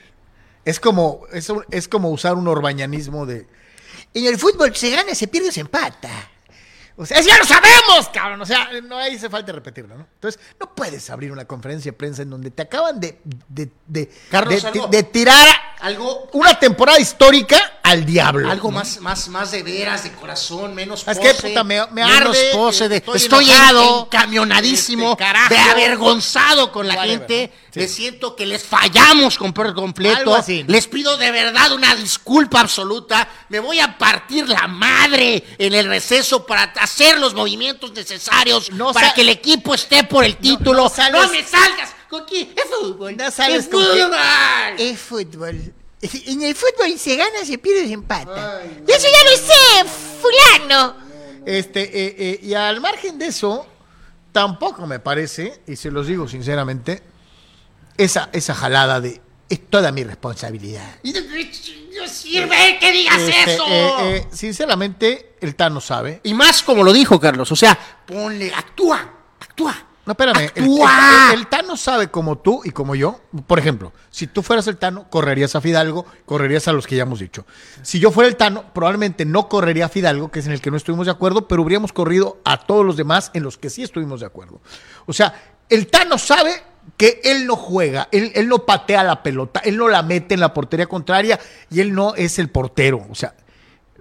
[0.65, 3.47] Es como, es, es como usar un orbañanismo de,
[4.13, 6.31] en el fútbol se gana, se pierde, se empata.
[6.95, 8.41] O sea, ya lo sabemos, cabrón.
[8.41, 10.07] O sea, no ahí hace falta repetirlo, ¿no?
[10.15, 14.11] Entonces, no puedes abrir una conferencia de prensa en donde te acaban de, de, de,
[14.29, 15.47] Carlos, de- de tirar
[15.84, 18.49] Algo, una temporada histórica al diablo.
[18.49, 18.77] algo ¿no?
[18.77, 21.36] más, más, más de veras, de corazón, menos Es pose.
[21.36, 25.49] que, puta, me- me menos arde, pose de- estoy estoy, enojado, encamionadísimo, este, carajo.
[25.53, 27.51] de avergonzado con la gente.
[27.71, 27.79] Sí.
[27.79, 30.34] Me siento que les fallamos con completo.
[30.36, 30.63] Así.
[30.67, 33.27] Les pido de verdad una disculpa absoluta.
[33.49, 38.93] Me voy a partir la madre en el receso para hacer los movimientos necesarios No
[38.93, 40.84] para que el equipo esté por el título.
[41.11, 41.89] no me salgas.
[42.14, 42.49] ¿Con quién?
[42.55, 43.18] Es fútbol.
[43.18, 44.11] No sales es con fútbol.
[44.78, 45.74] Es fútbol.
[46.01, 48.61] En el fútbol se gana, se pierde, se empata.
[48.88, 49.89] Y eso ya lo sé,
[50.22, 50.95] fulano.
[51.43, 53.66] Este, eh, eh, y al margen de eso,
[54.32, 57.01] tampoco me parece, y se los digo sinceramente,
[57.97, 60.99] esa, esa jalada de es toda mi responsabilidad.
[61.01, 63.66] Y no- No sirve que digas Este, eso.
[63.68, 66.22] eh, eh, sinceramente, el Tano sabe.
[66.24, 69.88] Y más como lo dijo Carlos, o sea, ponle, actúa, actúa.
[70.05, 70.51] No, espérame.
[70.55, 73.21] El, el- el Tano sabe como tú y como yo.
[73.47, 77.03] Por ejemplo, si tú fueras el Tano, correrías a Fidalgo, correrías a los que ya
[77.03, 77.45] hemos dicho.
[77.83, 80.71] Si yo fuera el Tano, probablemente no correría a Fidalgo, que es en el que
[80.71, 83.81] no estuvimos de acuerdo, pero habríamos corrido a todos los demás en los que sí
[83.83, 84.61] estuvimos de acuerdo.
[85.05, 85.33] O sea,
[85.69, 86.51] el Tano sabe
[86.97, 90.41] que él no juega, él, él no patea la pelota, él no la mete en
[90.41, 91.39] la portería contraria
[91.71, 93.05] y él no es el portero.
[93.09, 93.35] O sea,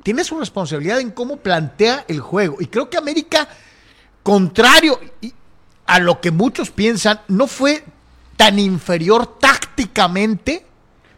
[0.02, 2.56] tiene su responsabilidad en cómo plantea el juego.
[2.58, 3.46] Y creo que América,
[4.22, 5.32] contrario y-
[5.86, 7.84] a lo que muchos piensan, no fue
[8.36, 10.64] tan inferior tácticamente,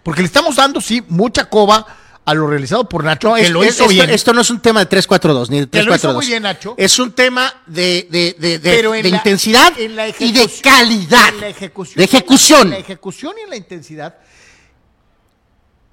[0.02, 1.86] porque le estamos dando, sí, mucha coba
[2.26, 4.08] a lo realizado por Nacho, que es- lo hizo esto, bien.
[4.08, 5.96] esto no es un tema de 3-4-2, ni de Que lo 3-4-2.
[5.98, 6.74] hizo muy bien, Nacho.
[6.78, 11.28] Es un tema de, de, de, de- la- intensidad en la y de calidad.
[11.34, 12.62] en la ejecución, de ejecución.
[12.62, 14.14] En la ejecución y en la intensidad.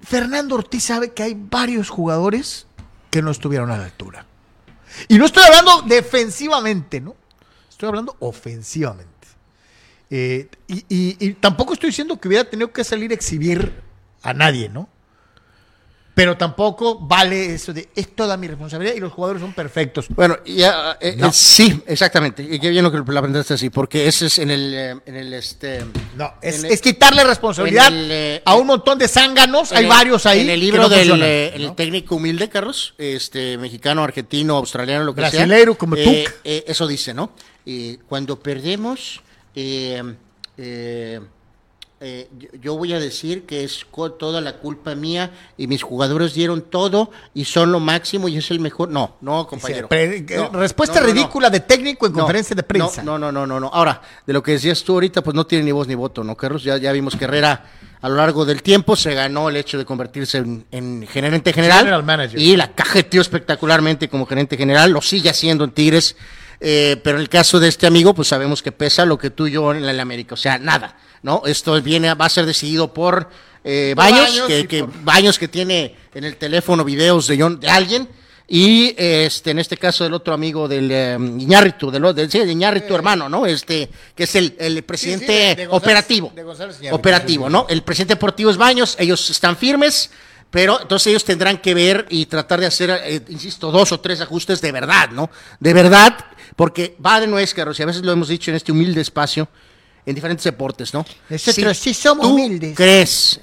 [0.02, 2.66] Fernando Ortiz sabe que hay varios jugadores
[3.10, 4.26] que no estuvieron a la altura.
[5.08, 7.14] Y no estoy hablando defensivamente, ¿no?
[7.82, 9.10] Estoy hablando ofensivamente.
[10.08, 13.72] Eh, y, y- y tampoco estoy diciendo que hubiera tenido que salir a exhibir
[14.22, 14.88] a nadie, ¿no?
[16.14, 20.06] Pero tampoco vale eso de es toda mi responsabilidad y los jugadores son perfectos.
[20.10, 21.28] Bueno, ya, eh, No.
[21.28, 22.42] eh, sí, exactamente.
[22.48, 24.74] Y qué bien lo que la presentaste así, porque ese es en el,
[25.06, 25.84] en el este.
[26.16, 29.72] No, es, quitarle responsabilidad el, a un montón de zánganos.
[29.72, 30.42] Hay el- varios ahí.
[30.42, 31.68] En el libro no del funcionan, ¿no?
[31.70, 35.78] el técnico humilde, Carlos, este, mexicano, argentino, australiano, lo que Brasileiro, sea.
[35.78, 36.10] como tú.
[36.44, 37.32] eso dice, ¿no?
[37.64, 39.22] Eh, cuando perdemos,
[39.54, 40.02] eh,
[40.56, 41.20] eh,
[42.04, 42.28] eh,
[42.60, 43.86] yo, voy a decir que es
[44.18, 48.50] toda la culpa mía y mis jugadores dieron todo y son lo máximo y es
[48.50, 48.88] el mejor.
[48.88, 49.88] No, no, compañero.
[49.88, 51.14] No, respuesta no, no, no.
[51.14, 53.04] ridícula de técnico en conferencia de prensa.
[53.04, 53.70] No, no, no, no, no.
[53.72, 56.36] Ahora, de lo que decías tú ahorita, pues no tiene ni voz ni voto, ¿no,
[56.36, 56.64] Carlos?
[56.64, 57.66] Ya, ya vimos que Herrera
[58.00, 61.84] a lo largo del tiempo se ganó el hecho de convertirse en, en gerente general.
[61.84, 62.36] General manager.
[62.36, 66.16] Y la cajeteó espectacularmente como gerente general, lo sigue haciendo en Tigres.
[66.62, 69.46] Eh, pero en el caso de este amigo, pues sabemos que pesa lo que tú
[69.46, 70.34] y yo en la América.
[70.34, 71.42] O sea, nada, ¿no?
[71.44, 73.28] Esto viene, va a ser decidido por
[73.64, 77.38] eh, Baños, Baños que, y que- por- Baños que tiene en el teléfono videos de,
[77.40, 78.08] John- de alguien.
[78.48, 82.52] Y este, en este caso del otro amigo del eh, Iñárritu, del, del, sí, de
[82.52, 83.46] Iñárritu hermano, ¿no?
[83.46, 86.32] Este, que es el, el presidente Sí, sí, de- de González- operativo.
[86.44, 87.66] González operativo, ¿no?
[87.70, 90.10] El presidente deportivo es Baños, ellos están firmes,
[90.52, 94.20] pero entonces ellos tendrán que ver y tratar de hacer, eh, insisto, dos o tres
[94.20, 95.30] ajustes de verdad, ¿no?
[95.58, 96.14] De verdad,
[96.54, 99.48] porque va de nuez, Carlos, y a veces lo hemos dicho en este humilde espacio,
[100.04, 101.06] en diferentes deportes, ¿no?
[101.30, 102.76] Nosotros sí somos tú humildes.
[102.76, 103.40] crees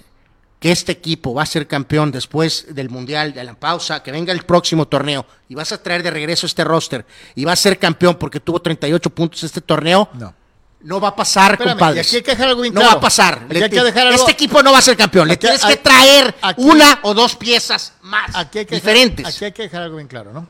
[0.59, 4.31] que este equipo va a ser campeón después del Mundial, de la pausa, que venga
[4.31, 7.79] el próximo torneo, y vas a traer de regreso este roster, y va a ser
[7.79, 10.35] campeón porque tuvo 38 puntos este torneo, No.
[10.81, 12.07] No va a pasar, Espérame, compadres.
[12.07, 12.95] y aquí hay que dejar algo bien no claro.
[12.95, 13.33] va a pasar.
[13.45, 15.27] Aquí Le- hay que dejar algo- Este equipo no va a ser campeón.
[15.27, 19.17] Le tienes que traer aquí- una o dos piezas más Aquí hay que diferentes.
[19.25, 20.47] Dejar, aquí hay que dejar algo bien claro, ¿no?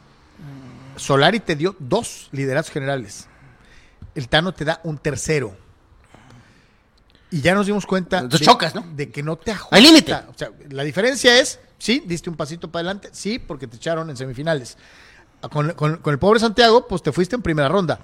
[0.98, 3.28] Solari te dio dos liderazgos generales.
[4.16, 5.56] El Tano te da un tercero.
[7.32, 8.84] Y ya nos dimos cuenta Entonces chocas, ¿no?
[8.96, 9.76] de que no te ajusta.
[9.76, 10.14] Hay límite.
[10.14, 14.10] O sea, la diferencia es, sí, diste un pasito para adelante, sí, porque te echaron
[14.10, 14.78] en semifinales.
[15.52, 18.00] Con, con- con el pobre Santiago, pues te fuiste en primera ronda.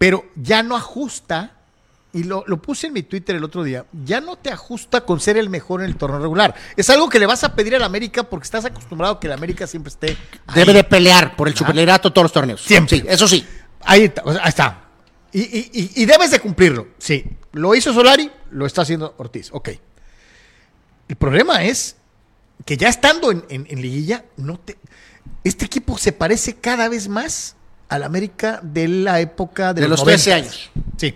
[0.00, 1.58] Pero ya no ajusta,
[2.14, 5.20] y lo, lo puse en mi Twitter el otro día, ya no te ajusta con
[5.20, 6.54] ser el mejor en el torneo regular.
[6.74, 9.34] Es algo que le vas a pedir al América porque estás acostumbrado a que el
[9.34, 10.16] América siempre esté.
[10.46, 10.54] ahí.
[10.54, 12.62] Debe de pelear por el superliderato todos los torneos.
[12.62, 13.00] Siempre.
[13.00, 13.46] Sí, eso sí.
[13.82, 14.22] Ahí está.
[14.26, 14.84] ahí está.
[15.32, 16.88] Y, y- y- y debes de cumplirlo.
[16.96, 17.22] Sí.
[17.52, 19.50] Lo hizo Solari, lo está haciendo Ortiz.
[19.52, 19.68] Ok.
[21.08, 21.96] El problema es
[22.64, 24.78] que ya estando en, en- en liguilla, no te,
[25.44, 27.54] este equipo se parece cada vez más
[27.90, 30.04] al América de la época de, De los 90s.
[30.04, 30.70] 13 años.
[30.96, 31.14] Sí.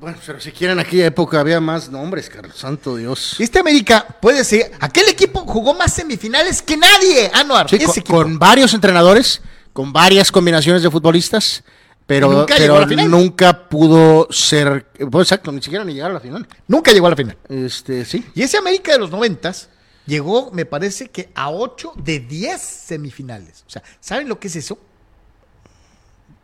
[0.00, 2.56] Bueno, pero si quieren aquella época había más nombres, Carlos.
[2.56, 3.36] Santo Dios.
[3.38, 4.72] Este América puede ser.
[4.80, 7.70] Aquel equipo jugó más semifinales que nadie, Anuar.
[7.70, 9.40] Sí, con, con varios entrenadores,
[9.72, 11.62] con varias combinaciones de futbolistas,
[12.04, 13.08] pero, nunca pero llegó a la final.
[13.08, 14.88] nunca pudo ser.
[15.08, 16.48] Pues exacto, ni siquiera ni llegar a la final.
[16.66, 17.38] Nunca llegó a la final.
[17.48, 18.26] Este, sí.
[18.34, 19.68] Y ese América de los noventas
[20.06, 23.64] llegó, me parece que a 8 de 10 semifinales.
[23.68, 24.76] O sea, ¿saben lo que es eso?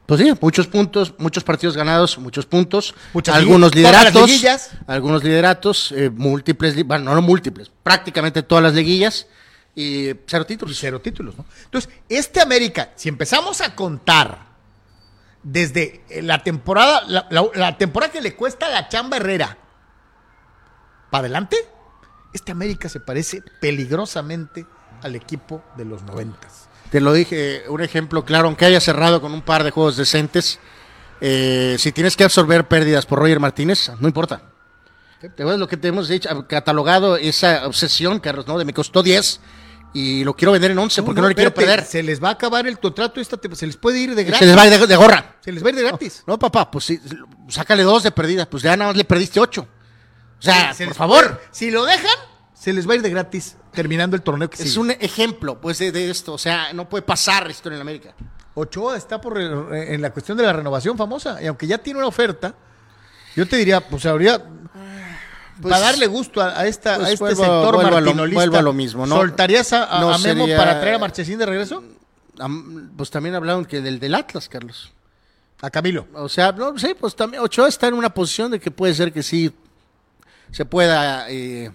[0.07, 4.31] Pues sí, muchos puntos, muchos partidos ganados, muchos puntos, Muchas algunos lideratos,
[4.87, 9.27] algunos lideratos, eh, múltiples, li- bueno, no múltiples, prácticamente todas las liguillas
[9.75, 10.79] y cero Y títulos.
[10.79, 11.45] cero títulos, ¿no?
[11.65, 14.47] Entonces, este América, si empezamos a contar
[15.43, 19.59] desde eh, la temporada, la, la- la temporada que le cuesta la chamba Herrera
[21.11, 21.57] para adelante,
[22.33, 24.67] este América se parece peligrosamente
[25.03, 26.66] al equipo de los noventas.
[26.91, 30.59] Te lo dije, un ejemplo claro, aunque haya cerrado con un par de juegos decentes,
[31.21, 34.43] eh, si tienes que absorber pérdidas por Roger Martínez, no importa.
[35.21, 36.29] ¿Te acuerdas lo que te hemos dicho?
[36.47, 38.59] Catalogado esa obsesión, Carlos, ¿no?
[38.59, 39.41] De me costó 10
[39.95, 41.85] y lo quiero vender en 11 porque no, le quiero perder.
[41.85, 44.47] Se les va a acabar el contrato, esta se les puede ir de Se gratis.
[44.47, 45.37] les va a ir de, de gorra.
[45.43, 46.23] Se les va a ir de gratis.
[46.27, 47.01] No, papá, pues sí,
[47.49, 49.67] sácale dos de perdida, pues ya nada más le perdiste ocho.
[50.39, 51.25] O sea, Se por favor.
[51.39, 52.15] puede- si lo dejan,
[52.67, 54.81] se les va a ir de gratis terminando el torneo que Es sigue.
[54.81, 56.33] un ejemplo, pues, de, de esto.
[56.35, 58.13] O sea, no puede pasar esto en el América.
[58.55, 61.99] Ochoa está por re- en la cuestión de la renovación famosa y aunque ya tiene
[62.01, 62.57] una oferta,
[63.37, 64.39] yo te diría, pues habría
[65.63, 68.07] Pues, para darle gusto a, a esta, pues a este vuelvo- sector vuelvo a lo-
[68.07, 68.41] martinolista.
[68.41, 69.15] vuelvo a lo mismo, ¿no?
[69.15, 71.85] ¿Soltarías a, No Memo sería- para traer a Marchesín de regreso?
[72.97, 74.93] Pues también hablaron que del, del Atlas, Carlos.
[75.63, 76.09] A Camilo.
[76.15, 79.13] O sea, no sé, pues también Ochoa está en una posición de que puede ser
[79.13, 79.55] que sí
[80.51, 81.71] se pueda, eh,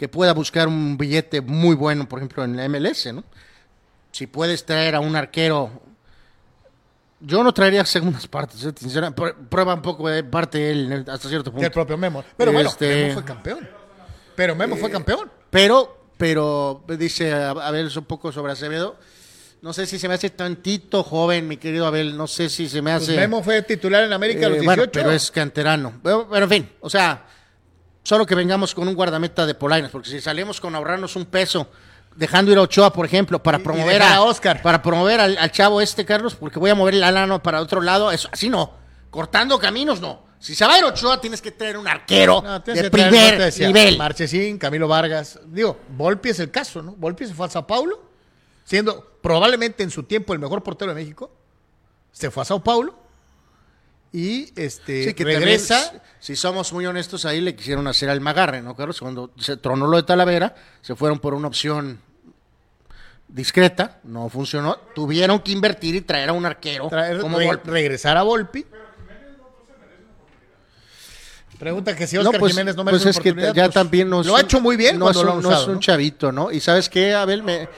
[0.00, 3.22] que pueda buscar un billete muy bueno, por ejemplo, en la MLS, ¿no?
[4.12, 5.70] Si puedes traer a un arquero,
[7.20, 9.20] yo no traería segundas partes, eh, sinceramente.
[9.20, 11.60] Pr- prueba un poco de parte él hasta cierto punto.
[11.64, 12.24] Del propio Memo.
[12.34, 13.68] Pero bueno, Este- Memo fue campeón.
[14.34, 15.30] Pero Memo fue campeón.
[15.50, 18.96] Pero, pero dice Abel un poco sobre Acevedo.
[19.60, 22.16] No sé si se me hace tantito joven, mi querido Abel.
[22.16, 23.16] No sé si se me Pues hace.
[23.18, 24.76] Memo fue titular en América a los Eh, 18.
[24.76, 25.92] bueno, pero es canterano.
[26.02, 27.26] Pero, pero, en fin, o sea,
[28.02, 31.68] solo que vengamos con un guardameta de Polainas, porque si salimos con ahorrarnos un peso,
[32.16, 34.62] dejando ir a Ochoa, por ejemplo, para promover a, a Oscar.
[34.62, 37.80] para promover al, al chavo este, Carlos, porque voy a mover el alano para otro
[37.80, 38.72] lado, eso, así no.
[39.10, 40.30] Cortando caminos, no.
[40.38, 43.38] Si se va a ir Ochoa, tienes que traer un arquero No, de primer no
[43.38, 43.98] te decía, nivel.
[43.98, 45.38] Marchesín, Camilo Vargas.
[45.44, 46.92] Digo, Volpi es el caso, ¿no?
[46.92, 48.00] Volpi se fue a Sao Paulo,
[48.64, 51.30] siendo probablemente en su tiempo el mejor portero de México.
[52.10, 52.94] Se fue a Sao Paulo
[54.12, 55.82] y este Sí, que regresa.
[55.84, 59.00] también, si somos muy honestos, ahí le quisieron hacer al magarre, ¿no, Carlos?
[59.00, 62.00] Cuando se tronó lo de Talavera, se fueron por una opción
[63.28, 64.76] discreta, no funcionó.
[64.94, 68.66] Tuvieron que invertir y traer a un arquero traer- como re- regresar a Volpi.
[71.58, 73.74] Pregunta que si No, Oscar pues, Jiménez no pues merece es una que ya pues,
[73.74, 75.66] también no es lo ha hecho muy bien no es lo un, han no es
[75.66, 75.80] un ¿no?
[75.80, 76.50] chavito, ¿no?
[76.50, 77.42] Y ¿sabes qué, Abel?
[77.42, 77.68] Me,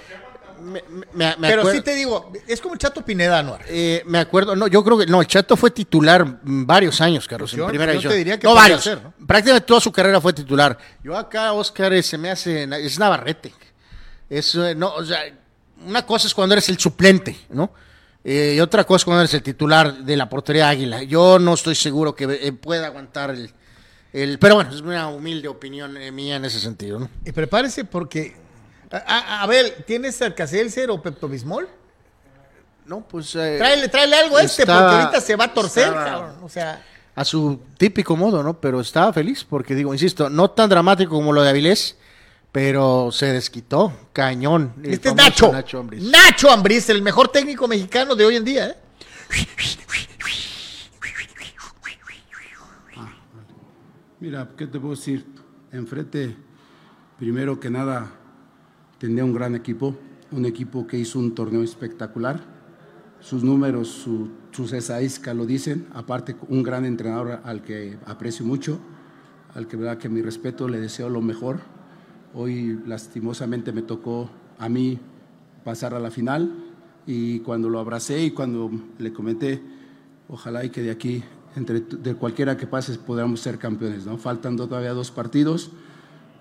[0.63, 0.83] me,
[1.13, 3.63] me- me Pero acuer- sí te digo, es como el Chato Pineda, Anuar.
[3.69, 7.51] eh, me acuerdo, no, yo creo que no, el Chato fue titular varios años, Carlos,
[7.51, 9.13] Pues yo- en primera yo te diría que no varios, ser, ¿no?
[9.27, 10.79] prácticamente toda su carrera fue titular.
[11.05, 13.53] Yo acá, Oscar, eh, se me hace, es Navarrete.
[14.31, 15.19] Es, eh, no, o sea,
[15.85, 17.73] una cosa es cuando eres el suplente, ¿no?
[18.25, 21.03] Eh, y otra cosa es cuando eres el titular de la portería Águila.
[21.03, 23.51] Yo no estoy seguro que eh, pueda aguantar el,
[24.13, 27.11] el, pero bueno, es una humilde opinión eh, mía en ese sentido, ¿no?
[27.25, 28.37] Y prepárese porque.
[28.93, 31.69] A, a- a ver, ¿tienes Alcacelser o Pepto-Bismol?
[32.85, 36.05] No, pues eh, Tráele, tráele algo a este, porque ahorita se va a torcer, estaba-
[36.05, 36.37] cabrón.
[36.43, 38.61] O sea, a su típico modo, ¿no?
[38.61, 41.97] Pero estaba feliz porque digo, insisto, no tan dramático como lo de Avilés,
[42.51, 44.75] pero se desquitó, cañón.
[44.83, 45.53] Este es Nacho.
[45.53, 46.03] Nacho Ambriz.
[46.03, 48.77] Nacho Ambriz, el mejor técnico mexicano de hoy en día, ¿eh?
[54.21, 55.27] Mira, ¿qué te puedo decir?
[55.73, 56.37] Enfrente,
[57.19, 58.11] primero que nada,
[59.03, 59.97] tenía un gran equipo,
[60.31, 62.41] un equipo que hizo un torneo espectacular.
[63.19, 65.89] Sus números, su- sus estadísticas lo dicen.
[65.93, 68.79] Aparte, un gran entrenador al que aprecio mucho,
[69.57, 71.59] al que verdad que mi respeto, le deseo lo mejor.
[72.33, 75.01] Hoy, lastimosamente, me tocó a mí
[75.65, 76.55] pasar a la final
[77.05, 79.61] y cuando lo abracé y cuando le comenté
[80.29, 81.23] Ojalá y que de aquí,
[81.57, 84.07] entre de cualquiera que pase, podamos ser campeones.
[84.07, 84.17] ¿no?
[84.17, 85.73] Faltan todavía dos partidos,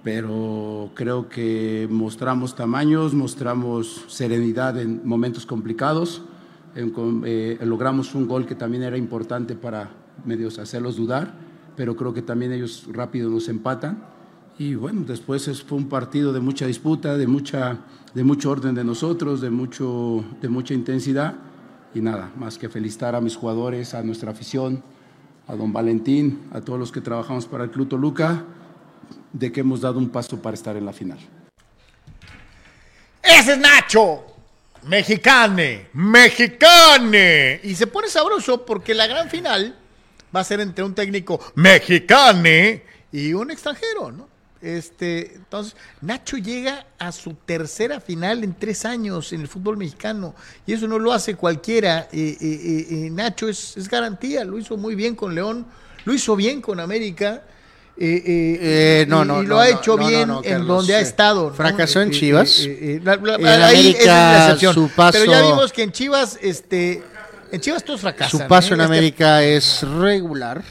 [0.03, 6.23] pero creo que mostramos tamaños, mostramos serenidad en momentos complicados.
[6.75, 9.91] Eh, logramos un gol que también era importante para
[10.25, 11.33] medios hacerlos dudar,
[11.75, 14.03] pero creo que también ellos rápido nos empatan.
[14.57, 17.79] Y bueno, después fue un partido de mucha disputa, de, mucha,
[18.13, 21.35] de mucho orden de nosotros, de, mucho, de mucha intensidad.
[21.93, 24.83] Y nada, más que felicitar a mis jugadores, a nuestra afición,
[25.47, 28.45] a don Valentín, a todos los que trabajamos para el Club Toluca,
[29.31, 31.19] de que hemos dado un paso para estar en la final.
[33.21, 34.25] Ese es Nacho,
[34.83, 37.59] mexicane, mexicane.
[37.63, 39.75] Y se pone sabroso porque la gran final
[40.35, 44.31] va a ser entre un técnico mexicane y un extranjero, ¿no?
[44.61, 50.35] Este, entonces, Nacho llega a su tercera final en tres años en el fútbol mexicano
[50.67, 52.07] y eso no lo hace cualquiera.
[52.11, 55.65] Eh, eh, eh, Nacho es, garantía, lo hizo muy bien con León,
[56.05, 57.43] lo hizo bien con América.
[57.97, 61.53] No, no, y, lo ha hecho bien en donde ha estado.
[61.53, 62.65] Fracasó en Chivas.
[62.65, 67.03] en América, su paso, Pero ya vimos que en Chivas, este,
[67.51, 68.41] en Chivas todos fracasan.
[68.41, 70.63] Su paso en este América es regular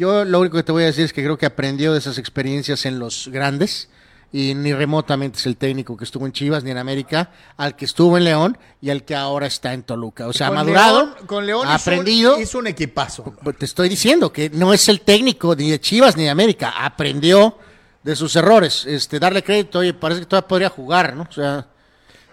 [0.00, 2.16] yo lo único que te voy a decir es que creo que aprendió de esas
[2.16, 3.90] experiencias en los grandes
[4.32, 7.84] y ni remotamente es el técnico que estuvo en Chivas ni en América, al que
[7.84, 10.28] estuvo en León y al que ahora está en Toluca.
[10.28, 12.40] O sea, ha madurado, con León ha aprendido.
[12.40, 13.34] Hizo un, equipazo.
[13.58, 17.58] Te estoy diciendo que no es el técnico ni de Chivas ni de América, aprendió
[18.02, 18.86] de sus errores.
[18.86, 21.26] Este, darle crédito, oye, parece que todavía podría jugar, ¿no?
[21.28, 21.66] O sea.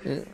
[0.04, 0.26] Eh,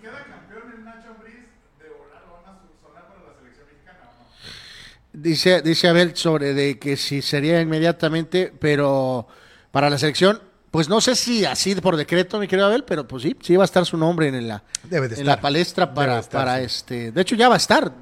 [5.16, 9.28] Dice, dice Abel sobre de que si sería inmediatamente, pero
[9.70, 10.42] para la selección,
[10.74, 13.64] pues no sé si así por decreto, mi querido Abel, pero pues sí, sí va
[13.64, 17.12] a estar su nombre en la, en la palestra para, para este.
[17.12, 17.94] De hecho, ya va a estar.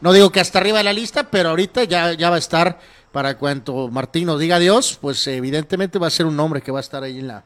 [0.00, 2.80] no digo que hasta arriba de la lista, pero ahorita ya, ya va a estar
[3.12, 6.80] para cuanto Martino diga adiós, pues evidentemente va a ser un nombre que va a
[6.80, 7.44] estar ahí en la,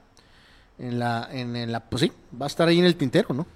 [0.78, 3.48] en la, en la, pues sí, va a estar ahí en el tintero, ¿no?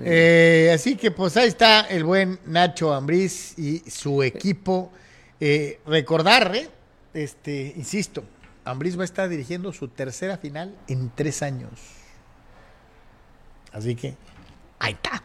[0.00, 4.92] Eh, así que pues ahí está el buen Nacho Ambriz y su equipo.
[5.40, 6.68] Eh, recordar, ¿eh?
[7.14, 8.22] este, insisto,
[8.70, 11.70] Ambriz va a estar dirigiendo su tercera final en tres años.
[13.72, 14.16] Así que
[14.78, 15.22] ahí está.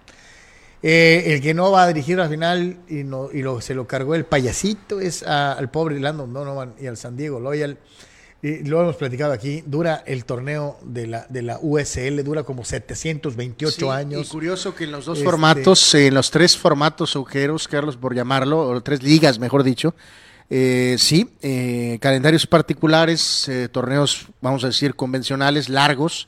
[0.82, 4.15] el que no va a dirigir la final y, no, y lo, se lo cargó
[4.15, 7.78] el payasito es al pobre Landon Donovan y al San Diego Loyal
[8.44, 13.90] lo hemos platicado aquí, dura el torneo de la, de la USL, dura como 728
[13.90, 14.28] años.
[14.28, 18.14] Y curioso que en los dos este, formatos, en los tres formatos agujeros, Carlos, por
[18.14, 19.95] llamarlo, o tres ligas, mejor dicho,
[20.49, 26.28] eh, sí, eh, calendarios particulares, eh, torneos, vamos a decir, convencionales, largos,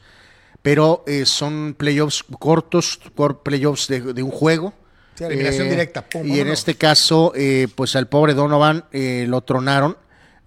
[0.62, 3.00] pero son playoffs cortos,
[3.44, 4.74] playoffs de, de un juego.
[5.14, 6.06] Sí, eliminación directa.
[6.24, 7.34] y en este caso,
[7.76, 9.96] pues al pobre Donovan lo tronaron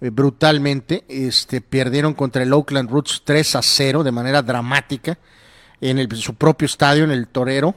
[0.01, 1.05] eh, brutalmente.
[1.09, 5.19] Este, perdieron contra el Oakland Roots 3 a 0 de manera dramática
[5.81, 7.75] en el, su propio estadio, en el Torero.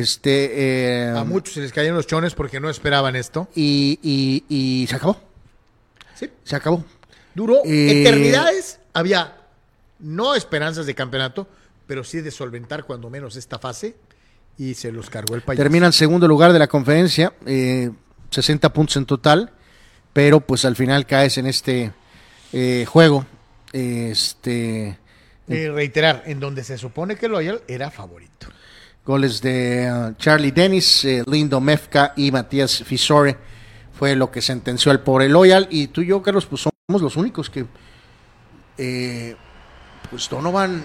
[0.00, 3.48] Este, eh, a muchos se les cayeron los chones porque no esperaban esto.
[3.54, 3.98] Y,
[4.48, 5.20] y, se acabó.
[6.14, 6.30] Sí.
[6.44, 6.84] Se acabó.
[7.34, 8.78] Duró eh, eternidades.
[8.92, 9.36] Había
[9.98, 11.48] no esperanzas de campeonato,
[11.86, 13.96] pero sí de solventar cuando menos esta fase.
[14.58, 15.58] Y se los cargó el país.
[15.58, 17.34] Terminan segundo lugar de la conferencia,
[18.30, 19.52] 60 puntos en total
[20.16, 21.92] pero pues al final caes en este
[22.50, 23.26] eh, juego.
[23.70, 24.96] Este.
[25.46, 28.46] reiterar, en donde se supone que Loyal era favorito.
[29.06, 33.36] Goles de uh, Charlie Dennis, eh, Lindo Mefka y Matías Fisore
[33.96, 35.68] fue lo que sentenció al pobre Loyal.
[35.70, 37.66] Y tú y yo, Carlos, pues somos los únicos que.
[38.78, 39.36] Eh,
[40.10, 40.84] pues Donovan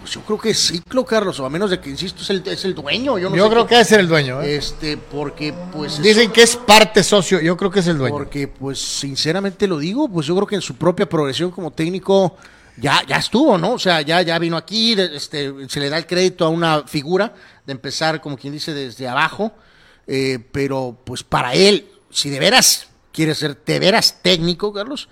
[0.00, 2.42] pues yo creo que es ciclo, Carlos, o a menos de que, insisto, es el,
[2.46, 3.18] es el dueño.
[3.18, 4.40] Yo, creo que, es el dueño.
[4.42, 4.56] ¿eh?
[4.56, 6.00] Este, porque, pues.
[6.00, 8.16] Dicen que es parte socio, yo creo que es el dueño.
[8.16, 12.36] Porque, pues, sinceramente lo digo, pues yo creo que en su propia progresión como técnico
[12.80, 13.72] ya, ya estuvo, ¿no?
[13.72, 17.34] O sea, ya, ya vino aquí, este, se le da el crédito a una figura
[17.66, 19.52] de empezar, como quien dice, desde abajo.
[20.06, 25.08] Eh, pero, pues, para él, si de veras quiere ser de veras técnico, Carlos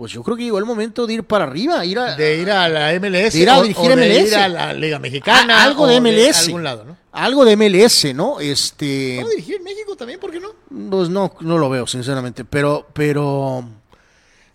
[0.00, 2.50] pues yo creo que llegó el momento de ir para arriba, ir a, de ir
[2.50, 6.00] a la MLS, de ir a dirigir MLS, ir a la Liga Mexicana, algo de
[6.00, 6.96] MLS, de algún lado, ¿no?
[7.12, 8.40] Algo de MLS, ¿no?
[8.40, 10.18] Este, ¿Puedo dirigir en México también?
[10.18, 10.54] ¿Por qué no?
[10.90, 13.62] Pues no, no lo veo, sinceramente, pero, pero.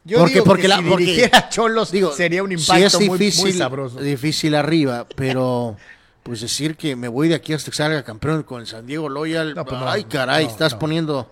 [0.07, 3.43] Yo porque, digo porque que la, si Cholos digo, sería un impacto sí es difícil,
[3.43, 3.99] muy, muy sabroso.
[3.99, 5.75] Difícil arriba, pero
[6.21, 9.09] pues decir que me voy de aquí hasta que salga campeón con el San Diego
[9.09, 11.31] Loyal, pues ay caray, estás poniendo,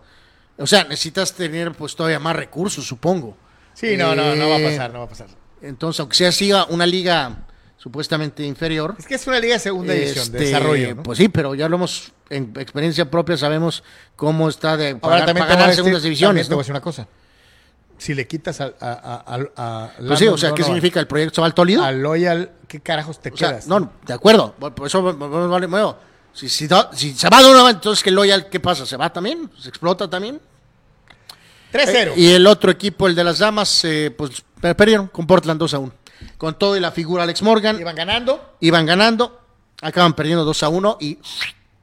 [0.57, 3.37] o sea, necesitas tener pues todavía más recursos, supongo.
[3.75, 5.27] Sí, no, no, no va a pasar, no va a pasar.
[5.61, 7.45] Entonces, aunque sea siga una liga
[7.77, 8.95] supuestamente inferior.
[8.97, 11.03] Es que es una liga de segunda división, de Este, desarrollo.
[11.03, 13.83] Pues sí, pero ya lo hemos, en experiencia propia, sabemos
[14.15, 16.47] cómo está de Ahora también para a ganar segundas también divisiones.
[16.47, 17.07] te voy a decir una cosa.
[17.97, 21.07] Si le quitas a, a, a, a- a Pues sí, o sea, ¿qué significa el
[21.07, 21.83] proyecto al Toledo?
[21.83, 23.67] A Loyal, ¿qué carajos te O sea, quedas?
[23.67, 24.53] no, de acuerdo.
[24.53, 25.95] Por eso vale, bueno,
[26.33, 28.85] si, si, si se va Donovan, entonces que Loyal, ¿qué pasa?
[28.85, 29.49] ¿Se va también?
[29.59, 30.41] ¿Se explota también?
[31.71, 31.87] 3-0.
[31.87, 35.59] Eh, y el otro equipo, el de las damas, eh, pues per- perdieron con Portland
[35.59, 35.93] 2 a 1.
[36.37, 38.55] Con todo y la figura Alex Morgan, Iban ganando.
[38.59, 39.39] iban ganando,
[39.81, 41.17] acaban perdiendo 2 a 1 y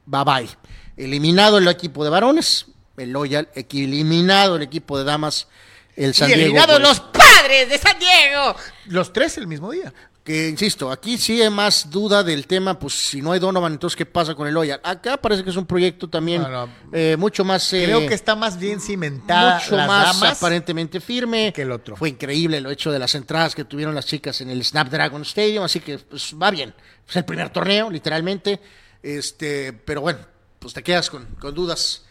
[0.05, 0.49] bye bye.
[0.97, 2.67] Eliminado el equipo de varones,
[2.97, 5.47] el Loyal, eliminado el equipo de damas,
[5.95, 6.45] el San y Diego.
[6.45, 8.55] eliminados los padres de San Diego.
[8.87, 9.93] Los tres el mismo día.
[10.23, 13.97] Que insisto, aquí sí hay más duda del tema, pues si no hay Donovan, entonces
[13.97, 14.79] ¿qué pasa con el Loyal?
[14.83, 16.69] Acá parece que es un proyecto también No, no.
[16.93, 17.73] eh, mucho más...
[17.73, 20.37] eh, Creo que está más bien cimentada mucho las más damas.
[20.37, 21.95] aparentemente firme que el otro.
[21.95, 25.63] Fue increíble lo hecho de las entradas que tuvieron las chicas en el Snapdragon Stadium,
[25.63, 26.71] así que pues, va bien.
[27.09, 28.59] Es el primer torneo, literalmente.
[29.01, 30.19] Este, pero bueno,
[30.59, 32.03] pues te quedas con, con dudas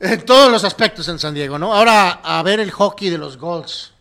[0.00, 1.74] en todos los aspectos en San Diego, ¿no?
[1.74, 3.92] Ahora a ver el hockey de los Golds.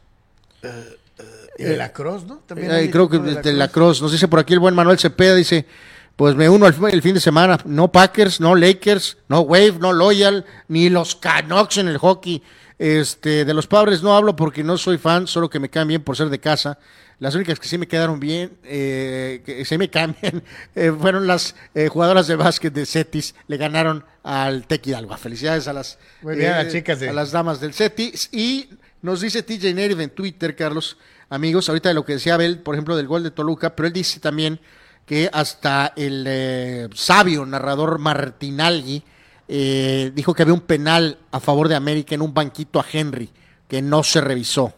[1.58, 2.42] Y de la Cross, ¿no?
[2.48, 4.98] También Eh, creo que de desde la Cross, nos dice por aquí el buen Manuel
[4.98, 5.68] Cepeda, dice,
[6.16, 9.94] pues me uno al el fin de semana, no Packers, no Lakers, no Wave, no
[9.94, 12.42] Loyal, ni los Canucks en el hockey.
[12.80, 16.04] Este, de los padres no hablo porque no soy fan, solo que me caen bien
[16.04, 16.80] por ser de casa.
[17.20, 20.44] Las únicas que sí me quedaron bien, eh, que sí me cambian,
[20.76, 23.36] eh, fueron las eh, jugadoras de básquet de Cetis.
[23.48, 25.16] Le ganaron al Tec Hidalgo.
[25.18, 28.30] Felicidades a las, eh, bien, a chicas a las damas del Cetis.
[28.32, 28.70] Y
[29.02, 30.98] nos dice TJ Nerv en Twitter, Carlos,
[31.30, 33.94] amigos, ahorita de lo que decía Abel, por ejemplo, del gol de Toluca, pero él
[33.94, 34.60] dice también
[35.06, 39.04] que hasta el eh, sabio narrador Martinalgui
[39.48, 43.30] eh, dijo que había un penal a favor de América en un banquito a Henry,
[43.68, 44.74] que no se revisó,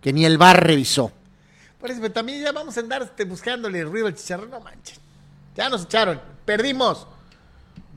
[0.00, 1.12] que ni el VAR revisó.
[1.78, 4.50] Por eso, pero también ya vamos a andar este, buscándole el ruido al chicharrón.
[4.50, 4.98] No manchen.
[5.56, 6.20] Ya nos echaron.
[6.44, 7.06] Perdimos.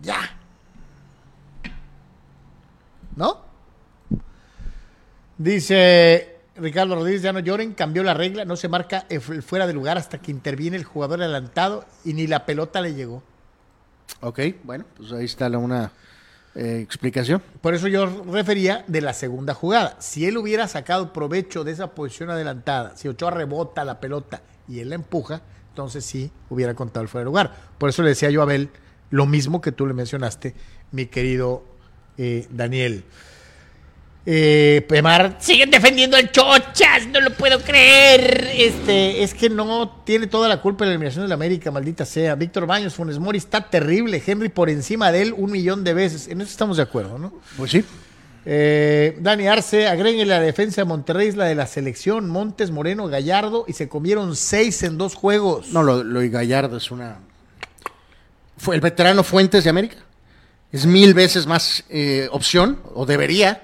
[0.01, 0.37] Ya.
[3.15, 3.45] ¿No?
[5.37, 9.05] Dice Ricardo Rodríguez, ya no lloren, cambió la regla, no se marca
[9.45, 13.21] fuera de lugar hasta que interviene el jugador adelantado y ni la pelota le llegó.
[14.25, 15.91] Ok, bueno, pues ahí está la, una
[16.55, 17.43] eh, explicación.
[17.61, 19.97] Por eso yo refería de la segunda jugada.
[19.99, 24.79] Si él hubiera sacado provecho de esa posición adelantada, si Ochoa rebota la pelota y
[24.79, 27.55] él la empuja, entonces sí hubiera contado el fuera de lugar.
[27.77, 28.71] Por eso le decía yo a Abel
[29.11, 30.55] lo mismo que tú le mencionaste,
[30.91, 31.63] mi querido
[32.17, 33.03] eh, Daniel.
[34.27, 38.49] Eh, Pemar, siguen defendiendo al Chochas, no lo puedo creer.
[38.55, 42.05] Este, es que no tiene toda la culpa de la eliminación de la América, maldita
[42.05, 42.33] sea.
[42.33, 44.23] Víctor Baños, Funes Mori está terrible.
[44.25, 46.27] Henry por encima de él un millón de veces.
[46.27, 47.33] En eso estamos de acuerdo, ¿no?
[47.55, 47.85] Pues sí.
[48.47, 53.07] Eh, Dani Arce, agreguen la defensa de Monterrey, es la de la selección, Montes, Moreno,
[53.07, 55.69] Gallardo, y se comieron seis en dos juegos.
[55.69, 57.19] No, lo, lo de Gallardo es una...
[58.57, 59.97] Fue el veterano Fuentes de América.
[60.71, 63.63] Es mil veces más eh, opción, o debería,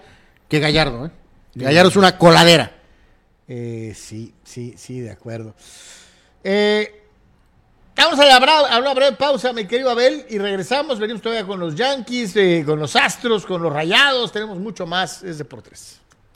[0.51, 1.05] que Gallardo.
[1.05, 1.11] ¿eh?
[1.55, 2.73] Gallardo es una coladera.
[3.47, 5.55] Eh, sí, sí, sí, de acuerdo.
[6.43, 7.03] Eh,
[7.95, 10.99] vamos a la, bra- a una breve pausa, mi querido Abel, y regresamos.
[10.99, 14.33] Venimos todavía con los Yankees, eh, con los Astros, con los Rayados.
[14.33, 15.23] Tenemos mucho más.
[15.23, 16.00] Es de por tres.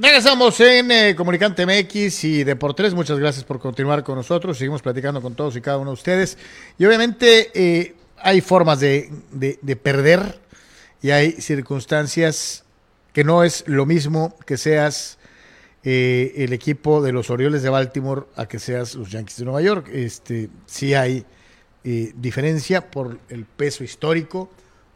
[0.00, 2.94] Regresamos en eh, Comunicante MX y Deportes.
[2.94, 4.56] Muchas gracias por continuar con nosotros.
[4.58, 6.38] Seguimos platicando con todos y cada uno de ustedes.
[6.78, 10.38] Y obviamente eh, hay formas de, de- de perder
[11.02, 12.64] y hay circunstancias
[13.12, 15.18] que no es lo mismo que seas
[15.82, 19.62] eh, el equipo de los Orioles de Baltimore a que seas los Yankees de Nueva
[19.62, 19.88] York.
[19.92, 21.24] Este, sí hay
[21.82, 24.50] diferencia por el peso histórico,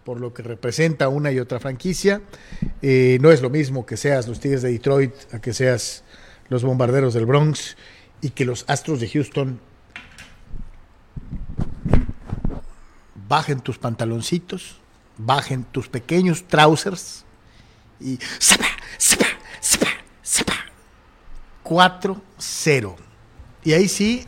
[0.04, 2.22] por lo que representa una y otra franquicia.
[2.80, 6.04] Eh, no es lo mismo que seas los Tigres de Detroit a que seas
[6.48, 7.76] los Bombarderos del Bronx
[8.20, 9.60] y que los Astros de Houston
[13.28, 14.80] bajen tus pantaloncitos,
[15.16, 17.24] bajen tus pequeños trousers
[18.00, 18.66] y ¡zapa!
[19.00, 19.26] ¡zapa!
[19.62, 19.86] ¡zapa!
[20.24, 20.54] ¡zapa!
[21.64, 22.96] 4-0.
[23.64, 24.26] Y ahí sí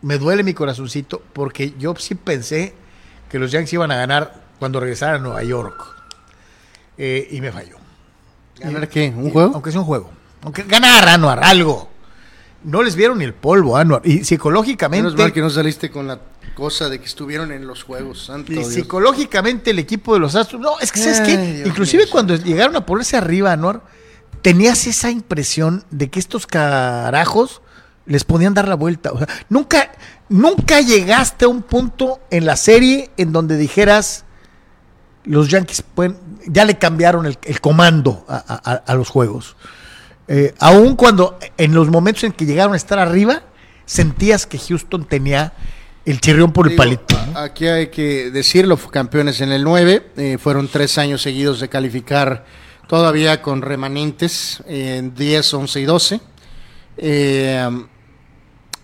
[0.00, 2.74] me duele mi corazoncito porque yo sí pensé
[3.32, 5.82] que los Yankees iban a ganar cuando regresaran a Nueva York.
[6.98, 7.76] Eh, y me falló.
[8.60, 9.08] ¿Ganar qué?
[9.16, 9.52] ¿Un juego?
[9.54, 10.10] Aunque sea un juego.
[10.42, 11.88] Aunque ganar, Anuar, algo.
[12.62, 14.02] No les vieron ni el polvo, Anuar.
[14.04, 15.04] Y psicológicamente.
[15.04, 16.20] Menos mal que no saliste con la
[16.54, 18.26] cosa de que estuvieron en los juegos.
[18.26, 18.68] Santo Y Dios.
[18.68, 22.36] psicológicamente el equipo de los Astros, no, es que sabes Ay, qué, Dios inclusive cuando
[22.36, 23.80] llegaron a ponerse arriba, Anuar,
[24.42, 27.62] tenías esa impresión de que estos carajos
[28.06, 29.12] les podían dar la vuelta.
[29.12, 29.92] O sea, nunca,
[30.28, 34.24] nunca llegaste a un punto en la serie en donde dijeras
[35.24, 36.16] los Yankees pueden,
[36.46, 39.56] ya le cambiaron el, el comando a, a- a los juegos.
[40.28, 43.42] Eh, aun cuando en los momentos en que llegaron a estar arriba,
[43.84, 45.52] sentías que Houston tenía
[46.04, 47.16] el chirrión por el Digo, palito.
[47.36, 52.44] Aquí hay que decirlo, campeones en el 9, eh, fueron tres años seguidos de calificar
[52.88, 56.20] todavía con remanentes en 10, 11 y 12.
[56.96, 57.86] Eh,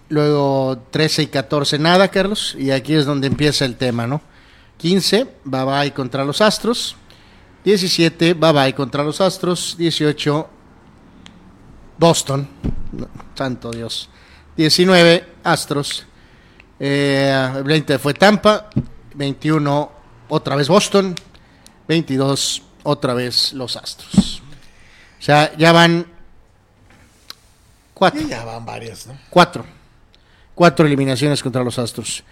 [0.09, 4.21] luego 13 y 14 nada, Carlos, y aquí es donde empieza el tema, ¿no?
[4.79, 6.97] 15, bye bye contra los Astros.
[7.65, 9.77] 17, bye bye contra los Astros.
[9.77, 10.49] 18,
[11.99, 12.49] Boston.
[12.93, 14.09] No, santo Dios.
[14.57, 16.07] 19, Astros.
[16.79, 18.71] Eh, el 20 fue Tampa.
[19.15, 19.93] 21,
[20.29, 21.15] otra vez Boston.
[21.89, 24.43] 22, otra vez los Astros.
[25.19, 26.07] O sea, ya van
[27.93, 28.21] cuatro.
[28.29, 29.19] Ya van varias, ¿no?
[29.29, 29.78] Cuatro.
[30.59, 32.25] Cuatro eliminaciones contra los Astros.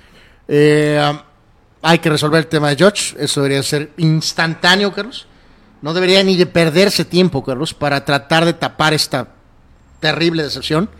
[0.48, 1.00] Eh,
[1.80, 3.14] hay que resolver el tema de George.
[3.20, 5.28] Eso debería ser instantáneo, Carlos.
[5.80, 9.28] No debería ni de perderse tiempo, Carlos, para tratar de tapar esta
[10.00, 10.90] terrible decepción.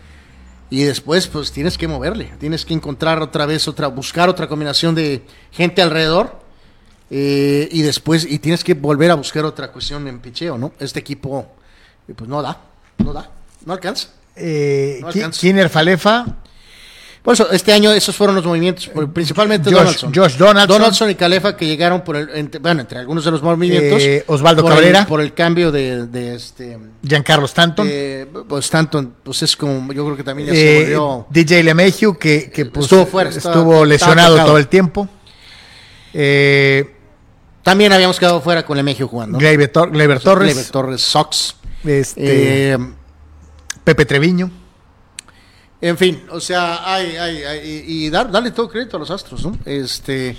[0.69, 2.31] Y después, pues tienes que moverle.
[2.39, 6.39] Tienes que encontrar otra vez, otra, buscar otra combinación de gente alrededor.
[7.11, 10.71] Eh, y después, y tienes que volver a buscar otra cuestión en picheo, ¿no?
[10.79, 11.45] Este equipo,
[12.07, 12.57] eh, pues no da,
[12.99, 13.29] no da,
[13.65, 14.07] no alcanza.
[14.33, 15.41] Eh, No alcanza.
[15.41, 16.25] Kinner Falefa,
[17.27, 20.13] Por eso, este año esos fueron los movimientos, por- principalmente Josh- Donaldson.
[20.15, 21.09] Josh Donaldson.
[21.09, 24.01] y Calefa que llegaron por el, entre- bueno, entre algunos de los movimientos.
[24.01, 25.05] Eh, Osvaldo por el- Cabrera.
[25.05, 26.79] por el cambio de, de este.
[27.05, 30.83] Giancarlo Stanton, de- pues Stanton, pues es como, yo creo que también ya eh, se
[30.83, 31.27] volvió.
[31.29, 35.09] DJ LeMahieu, que, que, pues, Estuvo fuera, estaba- estuvo lesionado todo el tiempo.
[36.13, 36.93] Eh,
[37.61, 39.37] También habíamos quedado fuera con Lemegio jugando.
[39.37, 39.91] Gleyber, Tor-
[40.23, 41.57] Torres, Gleyber Torres, Sox.
[41.83, 42.77] este, Eh,
[43.83, 44.49] Pepe Treviño.
[45.79, 49.11] En fin, o sea, hay, hay, hay- y y dar, darle todo crédito a los
[49.11, 49.57] Astros, ¿no?
[49.65, 50.35] Este,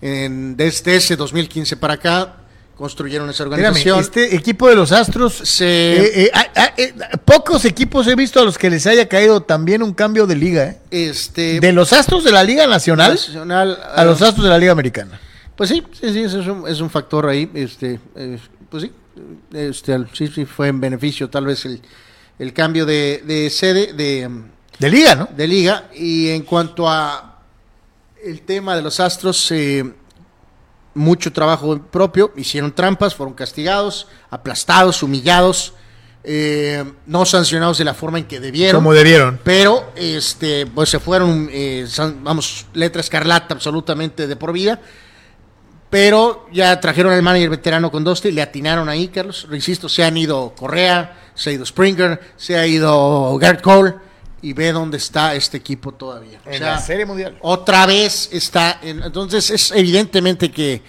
[0.00, 2.34] en- desde ese 2015 para acá
[2.76, 3.98] construyeron esa organización.
[4.00, 6.94] este equipo de los Astros, Se- eh, eh, ah, ah, eh,
[7.24, 10.64] pocos equipos he visto a los que les haya caído también un cambio de liga.
[10.68, 10.78] ¿eh?
[10.90, 14.58] este, De los Astros de la Liga Nacional nacional, a los ah, Astros de la
[14.58, 15.20] Liga Americana.
[15.56, 18.38] Pues sí, sí, sí, es un, es un factor ahí, este, eh,
[18.70, 18.92] pues sí,
[19.52, 21.80] este, sí, sí, fue en beneficio tal vez el,
[22.38, 24.30] el cambio de, de sede, de,
[24.78, 25.28] De liga, ¿no?
[25.36, 27.40] de liga, y en cuanto a
[28.24, 29.84] el tema de los Astros, eh,
[30.94, 35.74] mucho trabajo propio, hicieron trampas, fueron castigados, aplastados, humillados,
[36.24, 38.80] eh, no sancionados de la forma en que debieron.
[38.80, 39.40] Como debieron.
[39.44, 44.80] Pero, este, pues se fueron, eh, san- vamos, letra escarlata absolutamente de por vida.
[45.90, 49.46] Pero ya trajeron al manager veterano con Dusty, le atinaron ahí, Carlos.
[49.50, 53.94] Insisto, se han ido Correa, se ha ido Springer, se ha ido Gert Cole.
[54.40, 56.40] Y ve dónde está este equipo todavía.
[56.46, 57.36] O En sea, la Serie Mundial.
[57.40, 58.78] otra vez está.
[58.82, 60.80] en- entonces, es evidentemente que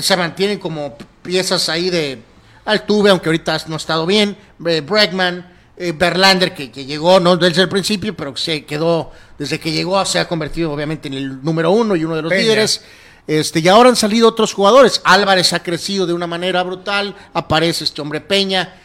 [0.00, 2.22] se mantienen como piezas ahí de
[2.64, 4.36] Altuve, aunque ahorita no ha estado bien,
[4.66, 9.12] eh, Bregman, eh, Berlander, que, que llegó no desde el principio, pero que se quedó,
[9.38, 12.30] desde que llegó se ha convertido obviamente en el número uno y uno de los
[12.30, 12.42] Peña.
[12.42, 12.82] líderes.
[13.26, 15.00] Este, y ahora han salido otros jugadores.
[15.04, 18.80] Álvarez ha crecido de una manera brutal, aparece este hombre Peña.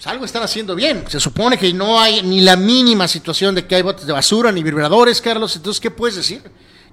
[0.00, 1.04] Pues algo están haciendo bien.
[1.08, 4.50] Se supone que no hay ni la mínima situación de que hay botes de basura
[4.50, 5.54] ni vibradores, Carlos.
[5.56, 6.40] Entonces, ¿qué puedes decir?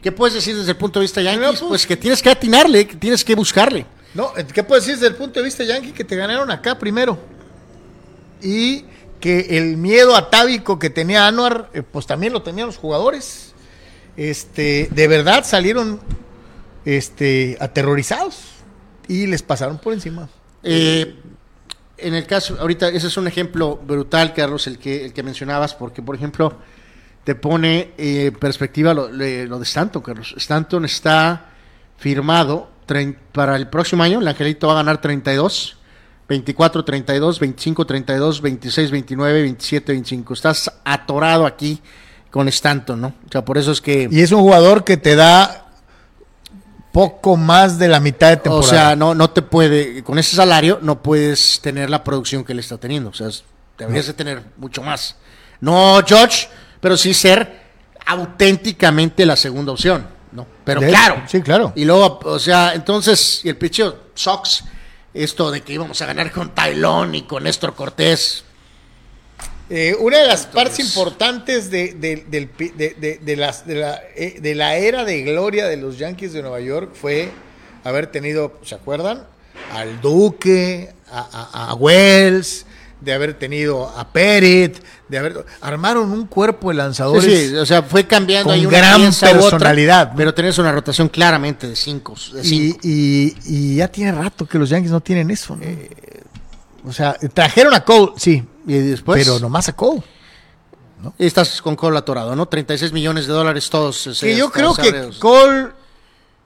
[0.01, 1.47] ¿Qué puedes decir desde el punto de vista Yankees?
[1.59, 3.85] pues- Pues que tienes que atinarle, que tienes que buscarle.
[4.13, 7.17] No, ¿qué puedes decir desde el punto de vista yankee que te ganaron acá primero?
[8.41, 8.83] Y
[9.21, 13.53] que el miedo atávico que tenía Anuar, eh, pues también lo tenían los jugadores.
[14.17, 16.01] Este, de verdad salieron
[16.83, 18.39] este, aterrorizados
[19.07, 20.27] y les pasaron por encima.
[20.63, 21.15] Eh,
[21.97, 25.73] en el caso, ahorita ese es un ejemplo brutal, Carlos, el que, el que mencionabas,
[25.73, 26.53] porque, por ejemplo,
[27.23, 30.33] te pone eh, en perspectiva lo, lo de Stanton, Carlos.
[30.37, 31.47] Stanton está
[31.97, 32.69] firmado
[33.33, 35.77] para el próximo año, el Angelito va a ganar 32,
[36.27, 40.33] 24, 32, 25, 32, 26, 29, 27, 25.
[40.33, 41.81] Estás atorado aquí
[42.29, 43.07] con Stanton, ¿no?
[43.07, 44.07] O sea, por eso es que...
[44.11, 45.66] Y es un jugador que te da
[46.97, 48.69] poco más de la mitad de O temporada.
[48.71, 52.59] sea, no, no te puede, con ese salario no puedes tener la producción que él
[52.59, 53.11] está teniendo.
[53.11, 53.27] O sea,
[53.77, 55.15] deberías de tener mucho más.
[55.61, 56.47] No George,
[56.81, 57.67] pero sí ser
[58.07, 60.47] auténticamente la segunda opción, ¿no?
[60.63, 61.21] Pero De- claro.
[61.27, 61.71] sí, claro.
[61.75, 64.63] Y luego, o sea, entonces, y el picheo, Sox,
[65.13, 68.43] esto de que íbamos a ganar con Tailón y con Néstor Cortés.
[69.69, 74.55] Eh, una de las partes importantes de, de- de- de- las- de la, eh, de
[74.55, 77.29] la era de gloria de los Yankees de Nueva York fue
[77.83, 79.23] haber tenido, ¿se acuerdan?
[79.73, 81.19] Al Duque, a,
[81.53, 82.65] a- a Wells,
[83.01, 84.77] de haber tenido a Perit,
[85.09, 85.45] de haber...
[85.61, 87.23] Armaron un cuerpo de lanzadores.
[87.25, 91.09] Sí, sí, o sea, fue cambiando con una gran otra, personalidad, pero tenés una rotación
[91.09, 92.15] claramente de cinco.
[92.33, 92.79] De y, cinco.
[92.83, 95.55] y- y ya tiene rato que los Yankees no tienen eso.
[95.57, 96.89] ¿no?
[96.89, 99.23] o sea, trajeron a Cole, sí, y después...
[99.25, 100.03] pero nomás a Cole.
[101.17, 102.47] Y estás con Cole atorado, ¿no?
[102.47, 104.17] 36 millones de dólares todos.
[104.19, 105.11] Que yo creo que.
[105.19, 105.67] Cole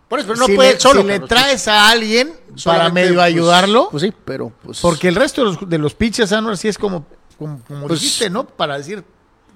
[0.09, 1.01] Por eso, pero no si puede le, solo.
[1.01, 2.33] si le traes a alguien
[2.65, 4.79] para medio pues, ayudarlo, Pues sí, pero pues.
[4.81, 7.05] porque el resto de los, de los pitchers, Anuar, sí es como,
[7.37, 8.45] como, como Pues- dijiste, ¿no?
[8.45, 9.03] Para decir,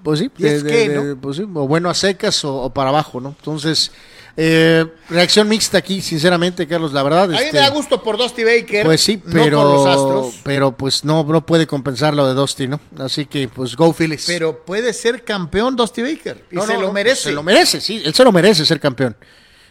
[0.02, 1.20] Pues sí, ¿Y es de- de- no?
[1.20, 3.34] pues sí, o bueno a secas o, o para abajo, ¿no?
[3.38, 3.92] Entonces,
[4.36, 7.24] eh, reacción mixta aquí, sincereramente, Carlos, la verdad.
[7.24, 9.86] a mí este, me da gusto por Dusty Baker, Pues sí, no pero, por los
[9.86, 12.78] Astros, pero pues no, no puede compensar lo de Dusty, ¿no?
[12.98, 14.24] Así que, pues, go Phillies.
[14.26, 17.22] pero puede ser campeón Dusty Baker, y No, se no, lo no, merece.
[17.22, 19.16] Se lo merece, sí, él se lo merece ser campeón,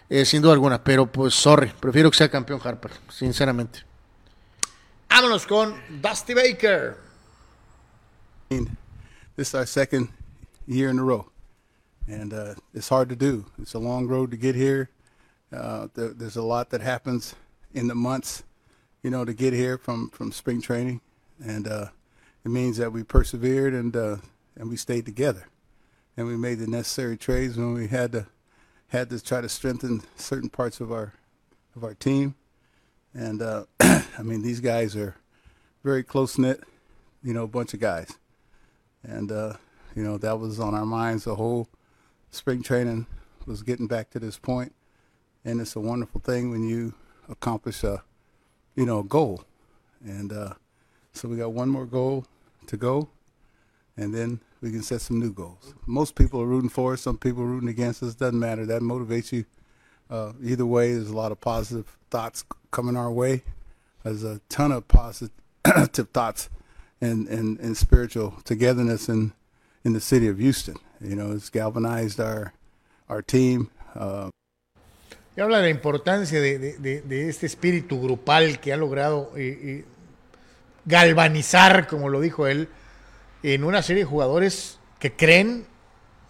[0.09, 3.83] eh, sin duda alguna, pero pues, sorry, prefiero que sea campeón Harper, sinceramente.
[5.09, 6.97] Vámonos con Dusty Baker.
[8.49, 10.09] This is our second
[10.67, 11.31] year in a row,
[12.07, 13.45] and uh, it's hard to do.
[13.61, 14.89] It's a long road to get here.
[15.51, 17.35] Uh, there, there's a lot that happens
[17.73, 18.43] in the months,
[19.03, 21.01] you know, to get here from from spring training,
[21.43, 21.87] and uh,
[22.43, 24.17] it means that we persevered and uh,
[24.55, 25.47] and we stayed together,
[26.17, 28.27] and we made the necessary trades when we had to
[28.87, 31.13] had to try to strengthen certain parts of our
[31.75, 32.35] of our team,
[33.13, 35.15] and uh, I mean these guys are
[35.83, 36.63] very close knit,
[37.23, 38.17] you know, bunch of guys
[39.07, 39.53] and uh,
[39.95, 41.67] you know that was on our minds the whole
[42.35, 43.07] spring training
[43.45, 44.73] was getting back to this point
[45.45, 46.93] and it's a wonderful thing when you
[47.29, 48.03] accomplish a
[48.75, 49.43] you know goal.
[50.03, 50.53] And uh,
[51.13, 52.25] so we got one more goal
[52.67, 53.09] to go
[53.95, 55.73] and then we can set some new goals.
[55.85, 58.65] Most people are rooting for us some people are rooting against us doesn't matter.
[58.65, 59.45] That motivates you
[60.09, 60.93] uh, either way.
[60.93, 63.43] There's a lot of positive thoughts coming our way.
[64.03, 65.31] There's a ton of positive
[66.13, 66.49] thoughts
[67.01, 69.33] and, and, and spiritual togetherness in,
[69.83, 70.75] in the city of Houston.
[71.01, 72.53] You know, it's galvanized our
[73.07, 73.69] our team.
[73.95, 74.29] Uh,
[75.37, 79.85] Y habla de la importancia de, este espíritu grupal que ha logrado eh, eh,
[80.85, 82.69] galvanizar, como lo dijo él,
[83.43, 85.65] en una serie de jugadores que creen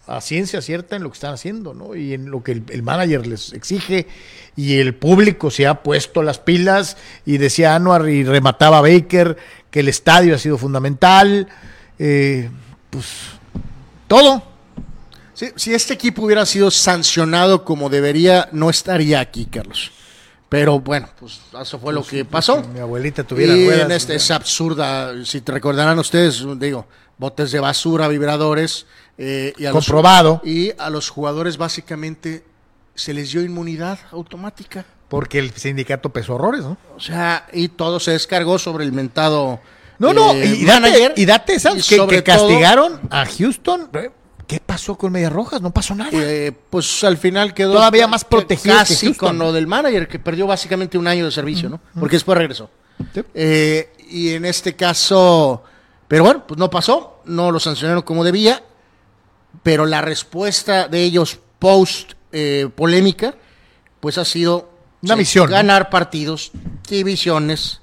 [0.08, 1.94] a ciencia cierta en lo que están haciendo, ¿no?
[1.94, 4.08] Y en lo que el, el manager les exige
[4.56, 9.36] y el público se ha puesto las pilas y decía Anuar y remataba Baker
[9.70, 11.48] que el estadio ha sido fundamental,
[11.98, 12.50] eh,
[12.90, 13.06] pues
[14.08, 14.55] todo.
[15.36, 19.92] Sí, si este equipo hubiera sido sancionado como debería, no estaría aquí, Carlos.
[20.48, 22.62] Pero bueno, pues eso fue lo que pasó.
[22.72, 26.86] Mi abuelita tuviera y ruedas, en este, es absurda, si te recordarán ustedes, digo,
[27.18, 28.86] botes de basura, vibradores.
[29.18, 30.40] eh, y a los- Comprobado.
[30.44, 32.44] y a los jugadores básicamente
[32.94, 34.84] se les dio inmunidad automática.
[35.08, 36.76] Porque el sindicato pesó horrores, ¿no?
[36.96, 39.60] O sea, y todo se descargó sobre el mentado
[39.98, 41.08] No, no, eh, y, manager.
[41.10, 43.88] date, y date, y que, todo- castigaron a Houston.
[44.46, 45.60] ¿Qué pasó con Medias Rojas?
[45.60, 46.10] No pasó nada.
[46.12, 50.46] Eh, pues al final quedó Todavía más protegido casi con lo del manager que perdió
[50.46, 51.80] básicamente un año de servicio, ¿no?
[51.98, 52.70] Porque después regresó.
[53.34, 55.64] Eh, y en este caso,
[56.06, 58.62] pero bueno, pues no pasó, no lo sancionaron como debía,
[59.62, 63.34] pero la respuesta de ellos post eh, polémica,
[64.00, 64.70] pues ha sido
[65.02, 65.56] Una sí, misión, ¿no?
[65.56, 66.52] ganar partidos,
[66.88, 67.80] divisiones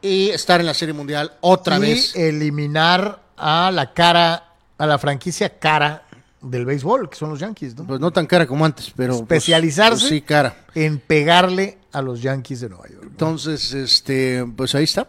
[0.00, 2.16] y estar en la Serie Mundial otra y vez.
[2.16, 6.04] eliminar a la cara, a la franquicia cara
[6.40, 7.84] del béisbol, que son los Yankees, ¿no?
[7.86, 10.64] Pues no tan cara como antes, pero pues, Especializarse pues sí cara.
[10.74, 13.04] en pegarle a los Yankees de Nueva York.
[13.06, 15.08] Entonces, este, pues ahí está.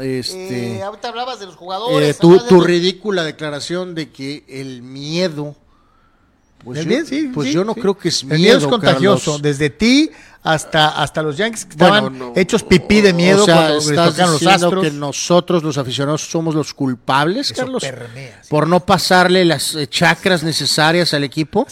[0.00, 2.18] Este, Eh, ahorita hablabas de los eh, jugadores.
[2.18, 5.54] tu, de- tu ridícula declaración de que el miedo.
[6.64, 7.80] Pues, El yo, miedo, sí, pues sí, yo no sí.
[7.80, 8.40] creo que es El miedo.
[8.40, 9.42] miedo es contagioso, Carlos.
[9.42, 10.10] desde ti
[10.44, 13.78] hasta, hasta los Yankees que Bueno, estaban no, hechos pipí de miedo o sea, cuando
[13.78, 14.82] estás los astros.
[14.84, 19.86] que nosotros, los aficionados, somos los culpables, Eso Carlos, permea, por no pasarle las eh,
[19.88, 21.66] chacras necesarias al equipo.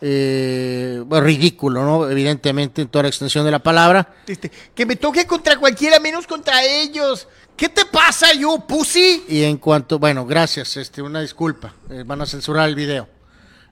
[0.00, 2.08] Eh, bueno, ridículo, ¿no?
[2.08, 4.14] Evidentemente, en toda la extensión de la palabra.
[4.26, 7.26] Este, que me toque contra cualquiera menos contra ellos.
[7.56, 9.24] ¿Qué te pasa, you pussy?
[9.28, 13.08] Y en cuanto, bueno, gracias, este, una disculpa, eh, van a censurar el video.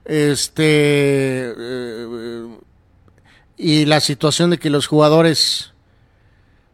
[0.06, 0.62] Este,
[1.58, 2.46] eh,
[3.56, 5.72] y la situación de que los jugadores,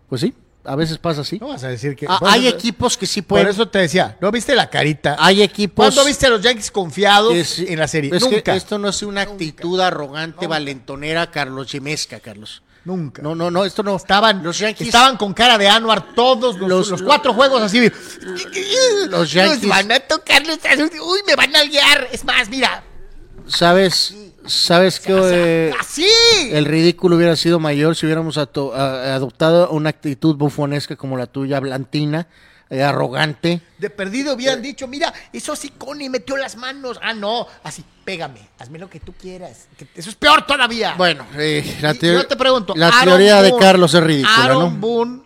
[0.08, 0.34] pues sí,
[0.64, 1.38] a veces pasa así.
[1.38, 2.06] No vas a decir que.
[2.08, 3.48] Ah, por hay equipos que sí Por pueden.
[3.48, 5.16] eso te decía, ¿no viste la carita?
[5.18, 5.86] hay equipos.
[5.86, 8.10] ¿Cuándo viste a los Yankees confiados es- en la serie?
[8.14, 8.54] es que Nunca.
[8.54, 12.62] esto no es una actitud arrogante, valentonera, Carlos Chimesca, Carlos.
[12.84, 13.22] Nunca.
[13.22, 13.94] No, no, no, esto no.
[13.94, 17.80] Estaban, Los Yankees- estaban con cara de Anuar todos los, Los- los cuatro juegos así.
[19.08, 20.58] Los Yankees- Nos van a tocar los
[21.00, 22.08] Uy, me van a guiar.
[22.12, 22.82] Es más, mira.
[23.46, 24.14] ¿Sabes?
[24.46, 26.04] ¿Sabes que eh, Así.
[26.50, 31.26] el ridículo hubiera sido mayor si hubiéramos ato- a- adoptado una actitud bufonesca como la
[31.26, 32.26] tuya, blantina,
[32.68, 33.60] eh, arrogante?
[33.78, 36.98] De perdido hubieran dicho, mira, eso sí, Connie metió las manos.
[37.02, 39.68] Ah, no, así, pégame, hazme lo que tú quieras.
[39.76, 40.94] Que eso es peor todavía.
[40.96, 44.02] Bueno, eh, la, Y teo- yo te pregunto, la Aaron teoría de Boone- Carlos es
[44.02, 44.80] ridícula, Aaron ¿no?
[44.80, 45.22] Boone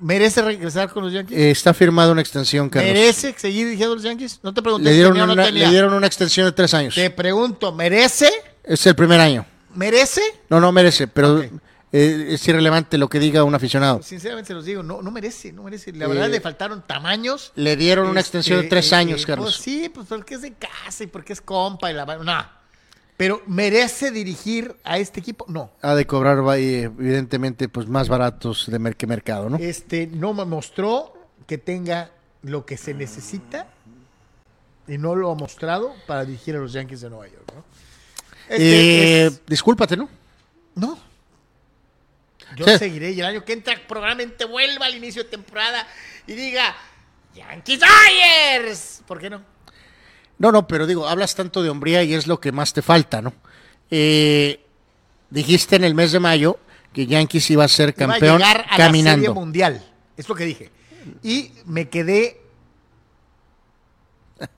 [0.00, 1.36] merece regresar con los Yankees.
[1.38, 2.92] Eh, está firmada una extensión, Carlos.
[2.92, 4.40] ¿Merece seguir dirigiendo los Yankees?
[4.42, 5.64] No te pregunté Le si dieron, o no una, tenía.
[5.66, 6.94] le dieron una extensión de tres años.
[6.94, 8.30] Te pregunto, ¿merece?
[8.64, 9.44] Es el primer año.
[9.74, 10.22] ¿Merece?
[10.48, 14.02] No, no merece, pero eh, es irrelevante lo que diga un aficionado.
[14.02, 15.92] Sinceramente se los digo, no, no merece, no merece.
[15.92, 17.52] La verdad Eh, le faltaron tamaños.
[17.54, 19.46] Le dieron una Este, extensión de tres años, Carlos.
[19.56, 22.59] Pues sí, pues porque es de casa y porque es compa y la no.
[23.20, 25.44] Pero ¿merece dirigir a este equipo?
[25.46, 25.70] No.
[25.82, 29.58] Ha de cobrar, evidentemente, pues más baratos de que mercado, ¿no?
[29.58, 31.12] Este no me mostró
[31.46, 33.66] que tenga lo que se necesita
[34.88, 37.62] y no lo ha mostrado para dirigir a los Yankees de Nueva York, ¿no?
[38.48, 40.08] Este Eh, es- Discúlpate, ¿no?
[40.76, 40.98] No.
[42.56, 42.78] Yo Sí.
[42.78, 45.86] seguiré y el año que entra probablemente vuelva al inicio de temporada
[46.26, 46.74] y diga
[47.34, 49.02] Yankees Dodgers.
[49.06, 49.42] ¿Por qué no?
[50.40, 53.20] No, no, pero digo, hablas tanto de hombría y es lo que más te falta,
[53.20, 53.34] ¿no?
[53.90, 54.58] Eh,
[55.28, 56.58] dijiste en el mes de mayo
[56.94, 59.26] que Yankees iba a ser Iba a campeón llegar a la caminando.
[59.26, 59.84] Serie Mundial.
[60.16, 60.70] Es lo que dije.
[61.22, 62.40] Y me quedé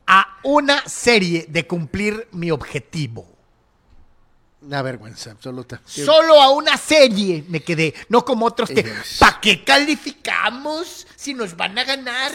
[0.07, 3.27] a una serie de cumplir mi objetivo.
[4.61, 5.83] Una vergüenza absoluta.
[5.85, 8.89] Solo a una serie me quedé, no como otros que
[9.19, 12.31] ¿para qué calificamos si nos van a ganar?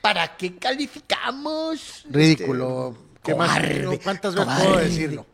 [0.00, 2.04] ¿Para qué calificamos?
[2.08, 2.96] Ridículo.
[3.22, 3.48] ¿Qué más?
[3.50, 5.26] cobarde, No, ¿Cuántas veces puedo decirlo?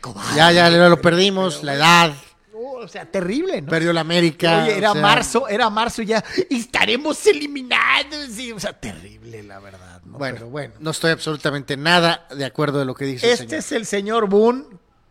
[0.00, 0.36] cobarde.
[0.36, 2.14] Ya, ya lo perdimos, la edad,
[2.52, 3.68] No, o sea, terrible, ¿no?
[3.70, 4.62] perdió la América.
[4.64, 6.22] Oye, era o sea, marzo, era marzo ya.
[6.50, 8.38] y Estaremos eliminados.
[8.38, 10.02] y, o sea, terrible, la verdad.
[10.04, 10.18] ¿no?
[10.18, 10.74] Bueno, Pero bueno.
[10.80, 13.58] no estoy absolutamente nada de acuerdo de lo que dice el Este señor.
[13.60, 14.64] es el señor Boone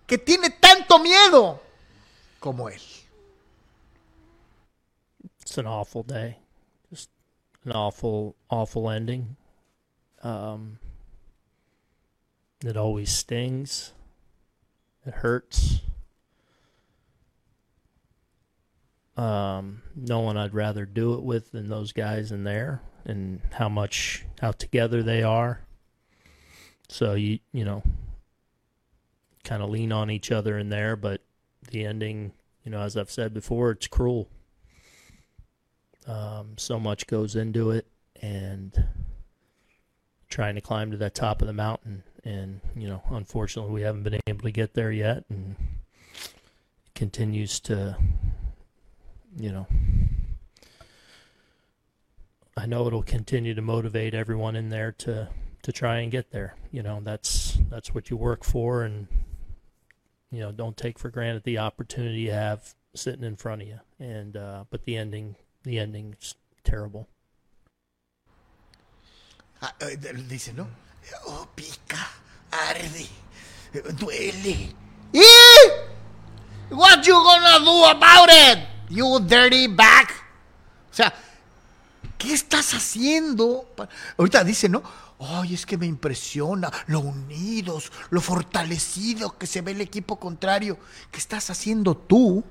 [0.06, 1.62] que tiene tanto miedo
[2.40, 2.82] como él.
[5.42, 6.38] it's an awful day.
[7.66, 9.36] An awful, awful ending.
[10.24, 10.80] Um,
[12.64, 13.94] it always stings.
[15.06, 15.82] It hurts.
[19.18, 23.68] Um, no one I'd rather do it with than those guys in there, and how
[23.68, 25.60] much how together they are.
[26.88, 27.84] So you you know,
[29.44, 31.22] kind of lean on each other in there, but
[31.70, 32.32] the ending,
[32.64, 34.30] you know, as I've said before, it's cruel.
[36.10, 37.86] Um, so much goes into it,
[38.22, 38.86] and
[40.28, 42.04] trying to climb to that top of the mountain.
[42.24, 45.56] And you know, unfortunately, we haven't been able to get there yet, and
[46.16, 47.96] it continues to,
[49.38, 49.68] you know,
[52.58, 55.30] I know it'll continue to motivate everyone in there to
[55.62, 56.56] to try and get there.
[56.72, 59.08] You know, that's that's what you work for, and
[60.32, 63.80] you know, don't take for granted the opportunity you have sitting in front of you.
[64.00, 65.36] And uh, but the ending,
[65.70, 66.34] the ending's
[66.64, 67.08] terrible.
[69.62, 69.96] Ah, eh,
[70.28, 70.68] Dice, ¿no?
[71.28, 72.08] Oh, pica,
[72.52, 73.08] arde,
[74.00, 74.74] duele.
[75.14, 75.30] ¿Y?
[76.72, 78.60] What you gonna do about it?
[78.90, 80.12] You dirty back.
[80.92, 81.14] O sea,
[82.18, 83.70] ¿qué estás haciendo?
[84.18, 84.82] Ahorita dice, ¿no?
[85.20, 90.80] Ay, es que me impresiona lo unidos, lo fortalecido que se ve el equipo contrario.
[91.12, 92.44] ¿Qué estás haciendo tú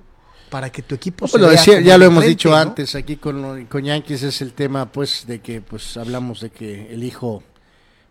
[0.51, 2.57] para que tu equipo Pues se vea decía- como ya lo hemos frente, dicho ¿no?
[2.57, 6.93] antes aquí con, con Yankees es el tema pues de que pues hablamos de que
[6.93, 7.43] el hijo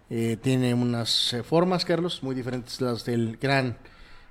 [0.10, 3.78] eh, tiene unas eh, formas Carlos muy diferentes a las del gran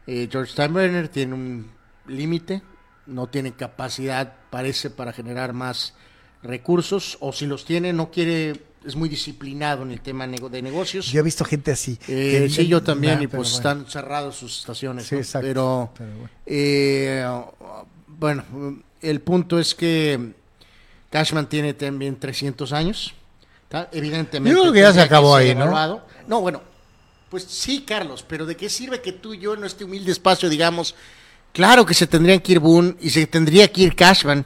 [0.07, 1.71] eh, George Steinbrenner tiene un
[2.07, 2.63] límite
[3.07, 5.95] no tiene capacidad parece para generar más
[6.43, 11.11] recursos o si los tiene no quiere es muy disciplinado en el tema de negocios
[11.11, 11.99] Yo he visto gente así.
[12.07, 13.57] eh, que- sí, yo también, Nah, y pues bueno.
[13.57, 15.07] están cerrados sus estaciones.
[15.09, 15.21] Sí, ¿no?
[15.23, 16.31] exacto, Pero, pero bueno.
[18.19, 18.45] Bueno,
[19.01, 20.33] el punto es que
[21.11, 23.15] Cashman tiene también 300 años.
[23.69, 23.89] ¿tá?
[23.93, 24.55] Evidentemente.
[24.55, 25.63] Yo creo que ya se acabó ahí, ¿no?
[25.63, 26.07] evaluado.
[26.29, 26.63] No, bueno,
[27.31, 30.49] pues sí, Carlos, pero ¿de qué sirve que tú y yo en este humilde espacio
[30.49, 30.95] digamos,
[31.53, 34.45] claro que se tendrían que ir Boone y se tendría que ir Cashman?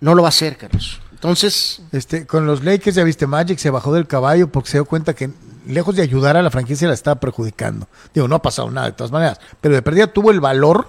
[0.00, 1.00] No lo va a hacer, Carlos.
[1.12, 4.84] Entonces, Este, con los Lakers ya viste Magic se bajó del caballo porque se dio
[4.84, 5.30] cuenta que
[5.68, 7.86] lejos de ayudar a la franquicia la estaba perjudicando.
[8.12, 10.88] Digo, no ha pasado nada de todas maneras, pero de perdida tuvo el valor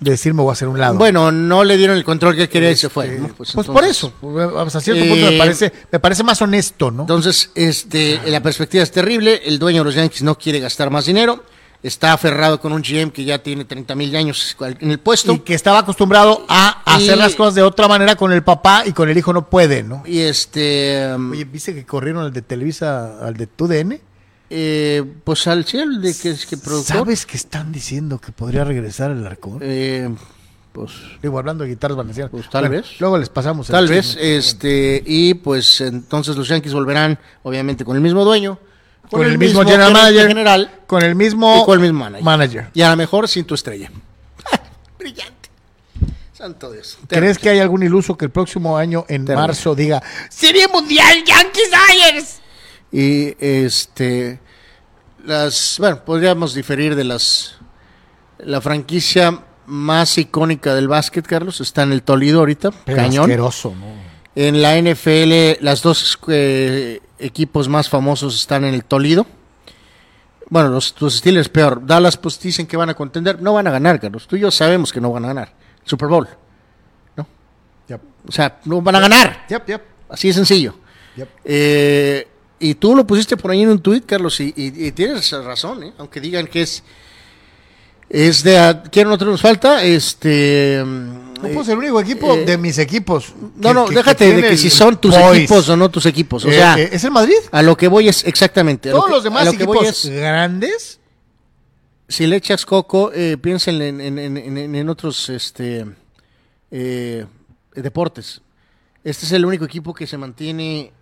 [0.00, 0.94] decir me voy a hacer un lado.
[0.96, 3.08] bueno, no le dieron el control que quería y se fue.
[3.18, 3.28] ¿no?
[3.28, 7.02] pues, por eso, pues, a cierto punto me Eh, parece, me parece más honesto, ¿no?
[7.02, 9.42] Entonces, este, la perspectiva es terrible.
[9.44, 11.44] El dueño de los Yankees no quiere gastar más dinero.
[11.82, 15.32] Está aferrado con un GM que ya tiene 30 mil años en el puesto.
[15.32, 18.82] Y que estaba acostumbrado a Y- hacer las cosas de otra manera con el papá
[18.84, 20.02] y con el hijo no puede, ¿no?
[20.04, 21.06] Y este.
[21.14, 23.98] Oye, ¿viste que corrieron al de Televisa, al de TUDN?
[24.50, 26.96] Eh, pues al cielo de que es que productor.
[26.96, 29.58] ¿Sabes que están diciendo que podría regresar el arcón?
[29.62, 30.08] Eh,
[30.72, 32.30] pues Digo, hablando de guitarras valencianas.
[32.30, 32.86] Pues tal vez.
[33.00, 37.96] Luego les pasamos el Tal vez, este, y pues entonces los Yankees volverán, obviamente, con
[37.96, 38.58] el mismo dueño,
[39.10, 40.28] Con el mismo general manager.
[40.28, 42.24] general Con el mismo y con el mismo manager.
[42.24, 42.70] manager.
[42.74, 43.90] Y a lo mejor sin tu estrella.
[44.98, 45.48] Brillante.
[46.32, 46.98] Santo Dios.
[47.08, 49.46] ¿Crees que hay algún iluso que el próximo año, en Terrible.
[49.48, 52.39] marzo, diga Serie Mundial Yankees Dodgers?
[52.92, 54.40] Y este
[55.24, 57.56] las bueno, podríamos diferir de las
[58.38, 63.24] la franquicia más icónica del básquet, Carlos, está en el Toledo ahorita, cañón.
[63.24, 64.10] asqueroso, ¿no?
[64.34, 69.26] En la NFL, las dos eh, equipos más famosos están en el Toledo.
[70.48, 71.84] Bueno, los, los Steelers peor.
[71.84, 73.40] Dallas pues dicen que van a contender.
[73.40, 74.26] No van a ganar, Carlos.
[74.26, 75.52] Tú y yo sabemos que no van a ganar.
[75.84, 76.28] Super Bowl.
[77.16, 77.26] ¿No?
[77.88, 78.00] Yep.
[78.28, 79.46] O sea, no van a ganar.
[79.48, 79.82] Yep.
[80.08, 80.74] Así de sencillo.
[81.44, 82.26] Eh,
[82.60, 85.82] y tú lo pusiste por ahí en un tuit, Carlos, y, y- y tienes razón,
[85.82, 85.92] ¿eh?
[85.98, 86.82] aunque digan que es
[88.08, 89.84] es de ¿quién otro nos falta?
[89.84, 93.32] Este No eh, el único equipo eh, de mis equipos.
[93.56, 96.06] no, que- no, que- déjate que de que si son tus equipos o no tus
[96.06, 96.44] equipos.
[96.44, 97.36] O Eh, sea, ¿Es el Madrid?
[97.52, 98.90] a lo que voy es exactamente.
[98.90, 100.98] Todos los demás lo equipos es, grandes.
[102.08, 105.86] si le echas coco, eh, piensen en, en- en- en- en otros este,
[107.74, 108.40] deportes.
[109.04, 110.92] Este es el único equipo que se mantiene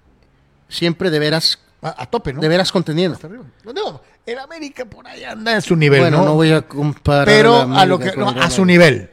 [0.69, 2.41] siempre de veras, A, a tope, ¿no?
[2.41, 2.73] de veras.
[2.75, 3.45] Hasta arriba.
[3.65, 6.25] No, el América por ahí anda en su nivel, bueno, ¿no?
[6.27, 7.25] no voy a comparar.
[7.27, 9.11] pero a lo que no, a su nivel.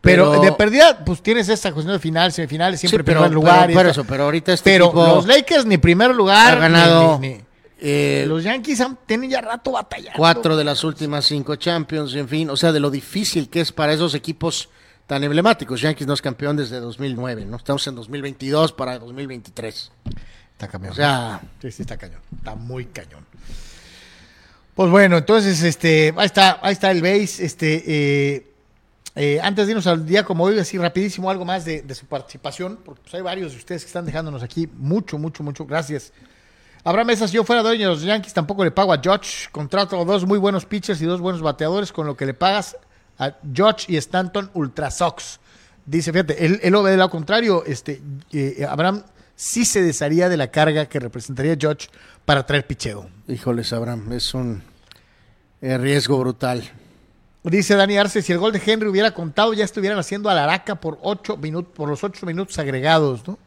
[0.00, 3.32] Pero, Pero- de perdida, pues tienes esta cuestión de final, semifinales, siempre Sí, pero- primer
[3.34, 3.66] lugar.
[3.66, 6.56] pero esta- eso, pero ahorita este pero los Lakers ni primer lugar.
[6.56, 7.40] ha ganado ni- ni- ni-
[7.80, 10.16] eh, los Yankees han- tienen ya rato batallando.
[10.16, 13.72] cuatro de las últimas cinco Champions, en fin, o sea, de lo difícil que es
[13.72, 14.68] para esos equipos
[15.08, 15.80] tan emblemáticos.
[15.80, 17.56] Yankees no es campeón desde 2009, ¿no?
[17.56, 19.90] Estamos en 2022 para 2023.
[20.56, 20.90] Está cañón.
[20.90, 22.20] O sea, Sí, sí, está cañón.
[22.38, 23.26] Está muy cañón.
[24.74, 27.44] Pues bueno, entonces, este, ahí está, ahí está el base.
[27.44, 28.52] Este, eh,
[29.14, 32.06] eh, antes de irnos al día como hoy, así rapidísimo algo más de, de su
[32.06, 34.66] participación, porque pues, hay varios de ustedes que están dejándonos aquí.
[34.66, 35.66] Mucho, mucho, mucho.
[35.66, 36.12] Gracias.
[36.84, 39.48] Abraham Mesa, si yo fuera dueño de los Yankees, tampoco le pago a George.
[39.52, 42.78] Contrato a dos muy buenos pitchers y dos buenos bateadores, con lo que le pagas
[43.18, 45.38] a George y Stanton Ultra Sox.
[45.84, 47.62] Dice, fíjate, él, él lo ve del lado contrario.
[47.66, 48.00] Este,
[48.32, 49.02] eh, Abraham
[49.36, 51.88] sí se desharía de la carga que representaría George
[52.24, 53.08] para traer picheo.
[53.28, 54.62] híjoles, Abraham, es un
[55.60, 56.64] eh, riesgo brutal.
[57.44, 60.42] Dice Dani Arce, si el gol de Henry hubiera contado, ya estuvieran haciendo a la
[60.42, 63.38] araca por ocho minutos, por los ocho minutos agregados, ¿no?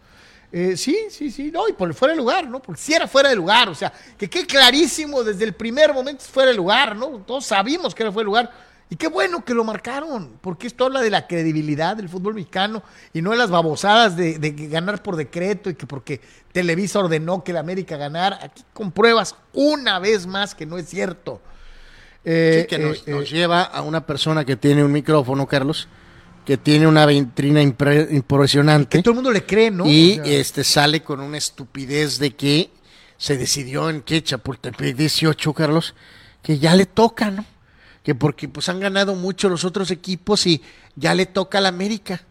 [0.52, 2.62] Eh, sí, sí, sí, no, y por fuera de lugar, ¿no?
[2.62, 6.24] Porque si era fuera de lugar, o sea, que quede clarísimo desde el primer momento
[6.24, 7.08] fuera de lugar, ¿no?
[7.28, 8.52] Todos sabíamos que era fuera de lugar.
[8.92, 12.82] Y qué bueno que lo marcaron, porque esto habla de la credibilidad del fútbol mexicano
[13.14, 16.20] y no de las babosadas de, de ganar por decreto y que porque
[16.52, 18.40] Televisa ordenó que la América ganara.
[18.42, 21.40] Aquí compruebas una vez más que no es cierto.
[22.26, 25.88] Eh, Sí, que nos, eh, nos lleva a una persona que tiene un micrófono, Carlos,
[26.44, 28.98] que tiene una impre- impresionante.
[28.98, 29.86] que todo el mundo le cree, ¿no?
[29.86, 32.72] y O sea, este sale con una estupidez de que
[33.18, 35.94] se decidió en que Chapultepec 18, Carlos,
[36.42, 37.46] que ya le toca, ¿no?
[38.04, 40.62] Que porque pues han ganado mucho los otros equipos y
[40.96, 42.22] ya le toca al América.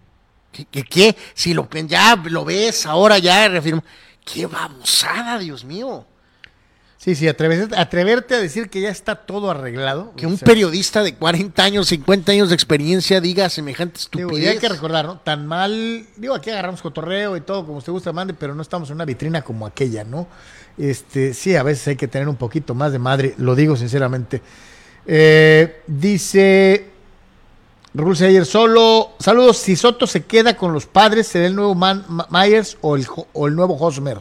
[0.53, 1.17] ¿Qué, qué, qué?
[1.35, 3.85] Si lo, ya lo ves, ahora ya reafirmo.
[4.25, 6.07] ¡Qué babosada, Dios mío!
[6.99, 10.13] Sí, sí, atreverte, atreverte a decir que ya está todo arreglado.
[10.17, 14.31] Que o un sea, periodista de 40 años, 50 años de experiencia diga semejante Digo,
[14.31, 14.45] estupidez.
[14.45, 15.19] y hay que recordar, ¿no?
[15.21, 18.91] Tan mal, digo, aquí agarramos cotorreo y todo, como usted gusta, mande, pero no estamos
[18.91, 20.27] en una vitrina como aquella, ¿no?
[20.77, 24.43] Este, sí, a veces hay que tener un poquito más de madre, lo digo sinceramente.
[25.11, 26.85] Eh, dice
[27.95, 32.05] Raúl ayer solo, saludos, si Soto se queda con los padres, ¿será el nuevo Man-
[32.09, 34.19] Ma- Myers o el, o el nuevo Hosmer?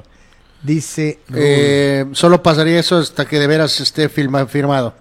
[0.63, 1.19] Dice.
[1.35, 4.93] Eh, solo pasaría eso hasta que de veras esté firma- firmado.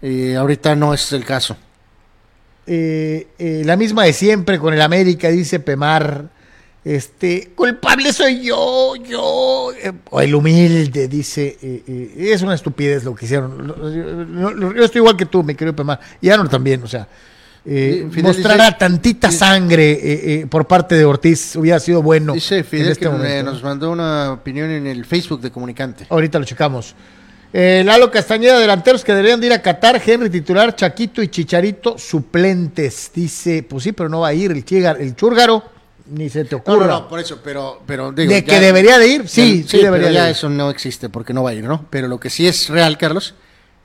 [0.00, 1.56] Y ahorita no es el caso.
[2.66, 6.30] Eh, eh, la misma de siempre con el América, dice Pemar.
[6.84, 9.72] Este, culpable soy yo, yo.
[9.82, 11.58] eh, o el humilde, dice.
[11.60, 13.74] eh, eh, es una estupidez lo que hicieron.
[14.76, 16.00] Yo estoy igual que tú, mi querido Pemar.
[16.20, 17.06] Y Arnold también, o sea.
[17.66, 19.98] eh, Fidel mostrar a dice- tantita sangre eh,
[20.42, 22.32] eh, por parte de Ortiz hubiera sido bueno.
[22.32, 25.50] Dice Fidel en este que momento, eh, nos mandó una opinión en el Facebook de
[25.50, 26.06] Comunicante.
[26.08, 26.94] Ahorita lo checamos.
[27.52, 31.98] Eh, Lalo Castañeda, delanteros que deberían de ir a Qatar, Henry titular, Chaquito y Chicharito
[31.98, 33.10] suplentes.
[33.14, 34.64] Dice, pues sí, pero no va a ir el,
[35.00, 35.62] el Chúrgaro,
[36.10, 36.86] ni se te ocurra.
[36.86, 39.28] no, no, por eso, pero, pero digo, ¿De que debería de ir?
[39.28, 40.36] Sí, sí debería pero ya de ir.
[40.36, 41.86] eso no existe porque no va a ir, ¿no?
[41.90, 43.34] Pero lo que sí es real, Carlos,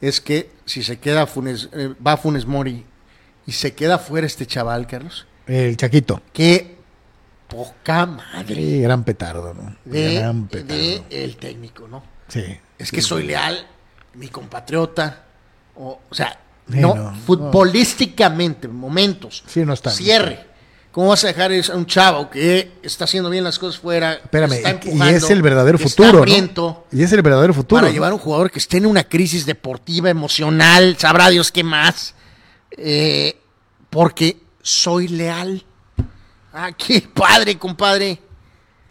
[0.01, 2.85] es que si se queda Funes, eh, va Funes Mori
[3.45, 6.21] y se queda fuera este chaval, Carlos, El Chaquito.
[6.33, 6.77] qué
[7.47, 9.75] poca madre Sí, gran petardo, ¿no?
[9.85, 10.73] de, gran petardo.
[10.81, 12.03] de el técnico, ¿no?
[12.27, 12.43] Sí.
[12.79, 13.67] Es que soy leal,
[14.15, 15.25] mi compatriota,
[15.75, 19.91] o, o sea, no, no, futbolísticamente, momentos, Sí, no está.
[19.91, 20.47] cierre.
[20.93, 24.13] ¿Cómo vas a dejar a un chavo que está haciendo bien las cosas fuera?
[24.13, 24.69] Espérame, está
[25.11, 26.83] y- es el verdadero futuro, ¿no?
[26.91, 27.81] Y es el verdadero futuro.
[27.81, 31.63] para llevar a un jugador que esté en una crisis deportiva, emocional, sabrá Dios qué
[31.63, 32.13] más,
[32.77, 33.35] eh,
[33.89, 35.65] porque soy leal.
[36.53, 38.19] Ah, qué padre, compadre.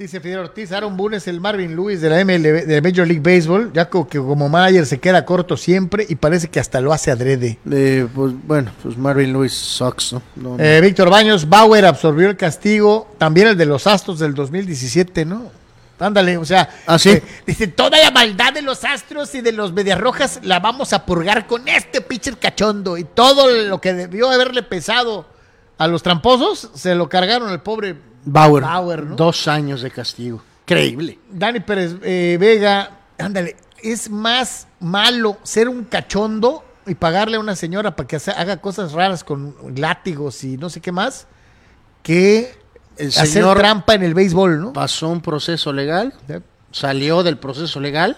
[0.03, 3.07] Dice Fidel Ortiz, Aaron Boone es el Marvin Lewis de la MLB, de la Major
[3.07, 6.93] League Baseball, ya que como Mayer se queda corto siempre y parece que hasta lo
[6.93, 7.57] hace adrede.
[7.71, 10.23] Eh, pues bueno, pues Marvin Lewis sucks, ¿no?
[10.35, 10.65] No, no.
[10.65, 15.53] Eh, Víctor Baños, Bauer absorbió el castigo, también el de los Astros del 2017, ¿no?
[16.01, 17.11] Ándale, o sea, ¿Ah, sí?
[17.11, 20.93] eh, dice, toda la maldad de los Astros y de los Medias Rojas la vamos
[20.93, 25.27] a purgar con este pitcher cachondo y todo lo que debió haberle pesado
[25.79, 29.17] a los tramposos, se lo cargaron al pobre Bauer, Bauer, ¿no?
[29.17, 30.43] dos años de castigo.
[30.65, 31.19] Increíble.
[31.31, 37.57] Dani Pérez eh, Vega, ándale, es más malo ser un cachondo y pagarle a una
[37.57, 41.27] señora para que haga cosas raras con látigos y no sé qué más,
[42.03, 42.55] que
[42.97, 44.73] El hacer señor trampa en el béisbol, ¿no?
[44.73, 46.15] pasó un proceso legal,
[46.71, 48.17] salió del proceso legal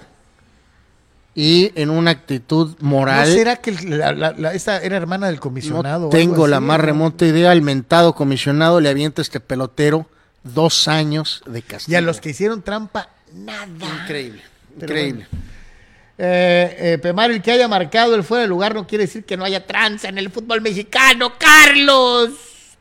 [1.35, 3.27] y en una actitud ¿No moral.
[3.27, 6.05] será que la- la- la- esta era hermana del comisionado?
[6.05, 6.85] No tengo la más no?
[6.85, 7.53] remota idea.
[7.53, 10.07] El mentado comisionado le avienta este pelotero
[10.43, 11.93] dos años de castigo.
[11.93, 13.67] Y a los que hicieron trampa, nada.
[14.03, 14.43] Increíble,
[14.79, 15.27] Pero increíble.
[16.17, 19.37] Eh, eh, Pemar, el que haya marcado el fuera de lugar no quiere decir que
[19.37, 22.31] no haya tranza en el fútbol mexicano, Carlos.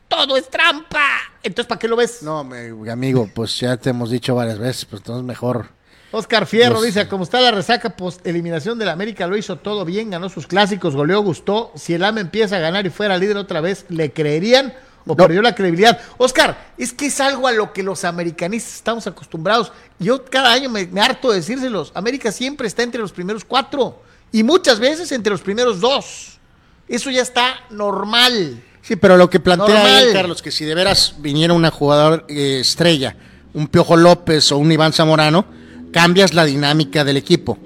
[0.06, 1.04] Todo es trampa.
[1.42, 2.22] Entonces, ¿para qué lo ves?
[2.22, 5.70] No, mi amigo, pues ya te hemos dicho varias veces, pues entonces mejor.
[6.14, 10.10] Oscar Fierro dice, como está la resaca post eliminación del América, lo hizo todo bien,
[10.10, 11.72] ganó sus clásicos, goleó, gustó.
[11.74, 14.72] Si el AME empieza a ganar y fuera líder otra vez, ¿le creerían
[15.06, 16.00] o perdió la credibilidad?
[16.16, 19.72] Oscar, es que es algo a lo que los americanistas estamos acostumbrados.
[19.98, 21.90] Yo cada año me, me harto de decírselos.
[21.96, 24.00] América siempre está entre los primeros cuatro
[24.30, 26.38] y muchas veces entre los primeros dos.
[26.86, 28.62] Eso ya está normal.
[28.82, 32.60] Sí, pero lo que plantea él, Carlos, que si de veras viniera una jugador eh,
[32.60, 33.16] estrella,
[33.52, 35.63] un Piojo López o un Iván Zamorano,
[35.94, 37.56] cambias la dinámica del equipo.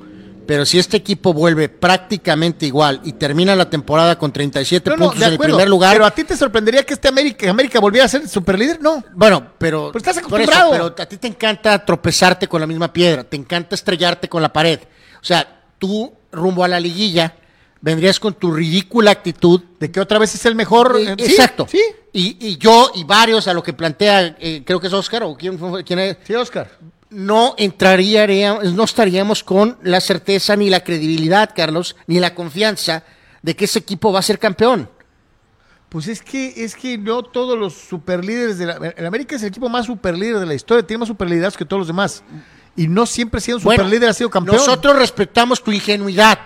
[0.46, 5.04] Pero si este equipo vuelve prácticamente igual y termina la temporada con 37 No, no,
[5.06, 8.04] puntos en el primer lugar, Pero a ti te sorprendería que este América, América volviera
[8.04, 9.02] a ser superlíder, no.
[9.14, 9.88] Bueno, pero.
[9.88, 10.70] Pero estás eso, acostumbrado.
[10.70, 14.52] pero a ti te encanta tropezarte con la misma piedra, te encanta estrellarte con la
[14.52, 14.78] pared.
[15.20, 15.46] O sea,
[15.78, 17.34] tú, rumbo a la liguilla,
[17.80, 19.60] vendrías con tu ridícula actitud.
[19.78, 20.96] De que otra vez es el mejor.
[20.98, 21.66] Eh, eh, sí, exacto.
[21.70, 21.82] Sí,
[22.12, 25.36] Y, y yo y varios a lo que plantea, eh, creo que es Oscar o
[25.36, 26.70] quién, quién es, sí, Oscar.
[27.10, 28.26] No entraría,
[28.62, 33.04] no estaríamos con la certeza ni la credibilidad, Carlos, ni la confianza
[33.42, 34.88] de que ese equipo va a ser campeón.
[35.88, 38.74] Pues es que, es que no todos los superlíderes de la.
[38.94, 41.80] El América es el equipo más superlíder de la historia, tiene más superliderazgo que todos
[41.80, 42.22] los demás.
[42.76, 44.56] Y no siempre siendo Bueno, superlíder ha sido campeón.
[44.56, 46.38] Nosotros respetamos tu ingenuidad.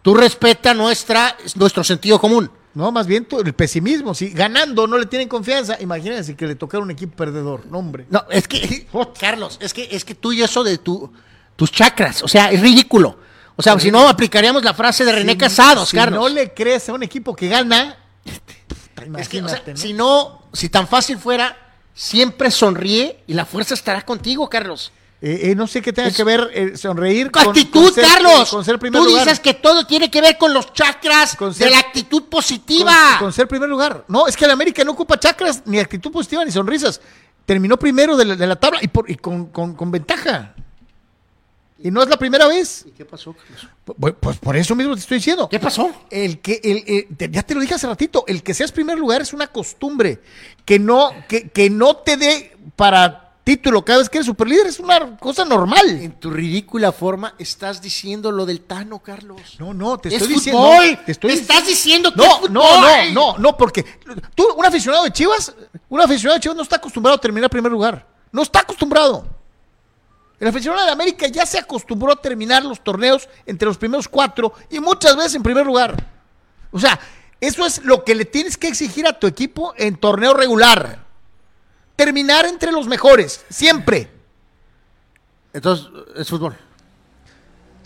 [0.00, 2.50] Tú respeta nuestra, nuestro sentido común.
[2.76, 4.14] No, más bien el pesimismo.
[4.14, 7.64] Si ganando no le tienen confianza, imagínense que le tocara un equipo perdedor.
[7.70, 8.04] No, hombre.
[8.10, 8.86] No, es que,
[9.18, 11.10] Carlos, es que, es que tú y eso de tu,
[11.56, 12.22] tus chakras.
[12.22, 13.18] O sea, es ridículo.
[13.56, 16.20] O sea, si no, aplicaríamos la frase de René Si- Casados, si Carlos.
[16.20, 17.96] no le crees a un equipo que gana,
[18.26, 19.76] Es que, o sea, imagínate, ¿no?
[19.78, 21.56] si no, si tan fácil fuera,
[21.94, 24.92] siempre sonríe y la fuerza estará contigo, Carlos.
[25.28, 28.04] Eh, eh, no sé qué tenga Es- que ver eh, sonreír Con actitud, con ser-
[28.04, 28.48] Carlos.
[28.48, 29.24] Con ser primer Tú lugar.
[29.24, 32.94] dices que todo tiene que ver con los chakras Con de ser- la actitud positiva.
[33.18, 34.04] Con, con ser primer lugar.
[34.06, 37.00] No, es que el América no ocupa chakras, ni actitud positiva, ni sonrisas.
[37.44, 40.54] Terminó primero de la, de la tabla y, por- y con, con- con ventaja.
[41.82, 42.84] Y no es la primera vez.
[42.86, 43.66] ¿Y qué pasó, Carlos?
[43.98, 45.48] Pues, pues por eso mismo te estoy diciendo.
[45.48, 45.90] ¿Qué pasó?
[46.08, 48.96] El que, el, el- te- ya te lo dije hace ratito, el que seas primer
[48.96, 50.20] lugar es una costumbre.
[50.64, 54.80] Que no, que, que no te dé para título cada vez que eres superlíder es
[54.80, 55.88] una cosa normal.
[55.88, 59.40] En tu ridícula forma estás diciendo lo del Tano, Carlos.
[59.60, 60.80] No, no, te Es estoy fútbol.
[60.80, 61.02] diciendo.
[61.06, 63.14] Te estoy Estás diciendo que No, es no, fútbol.
[63.14, 63.84] no, no, no, porque
[64.34, 65.54] tú, un aficionado de Chivas,
[65.88, 68.04] un aficionado de Chivas no está acostumbrado a terminar primer lugar.
[68.32, 69.24] No está acostumbrado.
[70.40, 74.52] El aficionado de América ya se acostumbró a terminar los torneos entre los primeros cuatro
[74.70, 76.04] y muchas veces en primer lugar.
[76.72, 76.98] O sea,
[77.40, 81.05] eso es lo que le tienes que exigir a tu equipo en torneo regular.
[81.96, 84.10] Terminar entre los mejores, siempre.
[85.52, 85.86] Entonces,
[86.16, 86.56] es fútbol.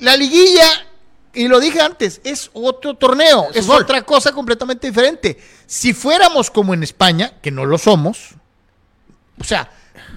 [0.00, 0.66] La liguilla,
[1.32, 5.38] y lo dije antes, es otro torneo, Es otra cosa completamente diferente.
[5.66, 8.30] Si fuéramos como en España, que no lo somos,
[9.38, 9.70] o sea,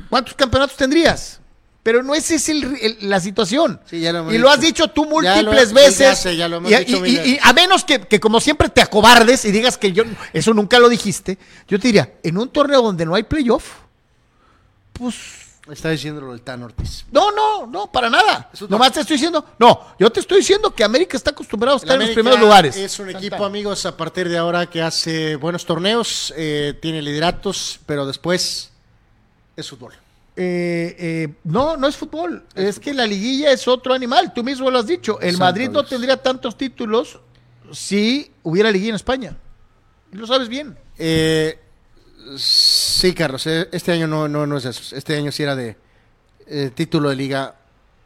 [0.09, 1.39] ¿cuántos campeonatos tendrías?
[1.83, 3.81] Pero no esa es el- el- la situación.
[3.85, 4.87] Sí, ya lo hemos y lo has dicho.
[4.87, 5.97] tú Ya lo- múltiples sí, veces.
[5.99, 7.33] ya sé, ya lo hemos y, dicho y- mil y- veces.
[7.33, 10.79] y a menos que, que como siempre te acobardes y digas que yo eso nunca
[10.79, 11.37] lo dijiste,
[11.67, 13.82] yo te diría, en un torneo donde no hay playoff,
[14.93, 17.05] pues Está diciendo lo del Tano Ortiz.
[17.09, 18.49] no, no, no, para nada.
[18.67, 21.83] Nomás te estoy diciendo, no, yo te estoy diciendo que América está acostumbrado a El
[21.83, 22.75] estar en los primeros lugares.
[22.75, 23.45] Es un equipo, Santa.
[23.45, 28.71] amigos, a partir de ahora que hace buenos torneos, eh, tiene lideratos, pero después
[29.55, 29.93] es fútbol.
[30.35, 32.43] Eh, eh, no, no es fútbol.
[32.55, 34.33] Es, que la liguilla es otro animal.
[34.33, 35.17] Tú mismo lo has dicho.
[35.21, 35.89] El Madrid no Dios.
[35.91, 37.19] tendría tantos títulos
[37.71, 39.37] si hubiera liguilla en España.
[40.11, 40.77] Lo sabes bien.
[40.97, 41.59] Eh,
[42.37, 44.95] sí, Carlos, eh, este año no, no, no es eso.
[44.95, 45.75] Este año sí era de
[46.47, 47.55] eh, título de liga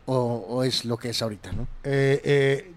[0.06, 1.68] o, o es lo que es ahorita, ¿no?
[1.84, 2.72] Eh, eh,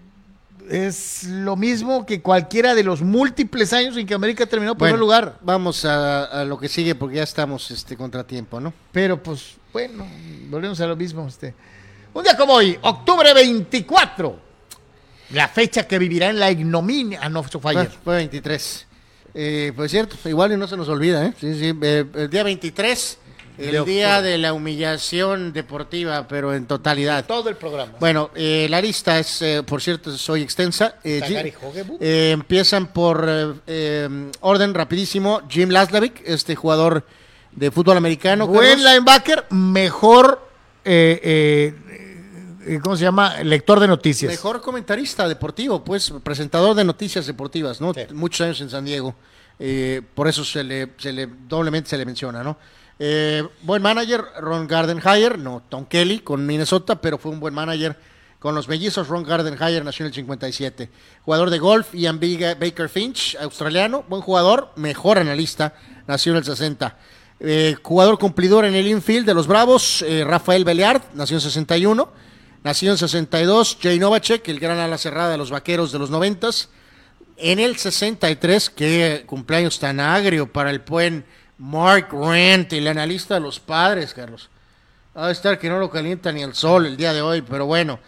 [0.69, 5.01] es lo mismo que cualquiera de los múltiples años en que América terminó primer Bueno,
[5.01, 5.37] lugar.
[5.41, 8.73] Vamos a, a lo que sigue porque ya estamos este contratiempo, ¿no?
[8.91, 10.07] Pero pues, bueno,
[10.49, 11.27] volvemos a lo mismo.
[11.27, 11.53] Este.
[12.13, 14.39] Un día como hoy, octubre 24,
[15.31, 17.19] la fecha que vivirá en la ignominia.
[17.23, 17.91] Ah, no, eso fue ayer.
[18.03, 18.87] Fue 23.
[19.33, 21.33] Eh, pues cierto, igual y no se nos olvida, ¿eh?
[21.39, 23.17] Sí, sí, eh, el día 23,
[23.57, 27.25] el De día de la humillación deportiva, pero en totalidad.
[27.25, 27.93] Todo el programa.
[27.99, 30.95] Bueno, eh, la lista es, eh, por cierto, soy extensa.
[31.03, 35.41] Eh, empiezan por eh, orden rapidísimo.
[35.47, 37.05] Jim Laslavik, este jugador
[37.51, 38.47] de fútbol americano.
[38.47, 38.85] Buen Carlos.
[38.91, 40.47] linebacker, mejor,
[40.85, 41.90] eh, eh, eh,
[42.83, 43.41] ¿cómo se llama?
[43.43, 44.31] Lector de noticias.
[44.31, 47.93] Mejor comentarista deportivo, pues presentador de noticias deportivas, ¿no?
[48.13, 49.15] Muchos años en San Diego.
[49.59, 52.57] Eh, por eso se le, se le doblemente se le menciona, ¿no?
[52.97, 57.97] Eh, buen manager, Ron Gardenhire, no Tom Kelly con Minnesota, pero fue un buen manager
[58.39, 59.07] con los mellizos.
[59.07, 60.89] Ron Gardenhire nació en el 57.
[61.23, 65.73] Jugador de golf, Ian Biga- Baker Finch, australiano, buen jugador, mejor analista,
[66.07, 66.97] nació en el 60.
[67.39, 72.09] Eh, jugador cumplidor en el infield de los Bravos, eh, Rafael Beleard, nació en 61.
[72.63, 76.49] Nació en 62, Jay Novacek, el gran ala cerrada de los vaqueros de los 90.
[77.37, 81.25] En el 63, qué cumpleaños tan agrio para el buen
[81.57, 84.49] Mark Rent, el analista de los padres, Carlos.
[85.17, 87.65] Va a estar que no lo calienta ni el sol el día de hoy, pero
[87.65, 87.99] bueno.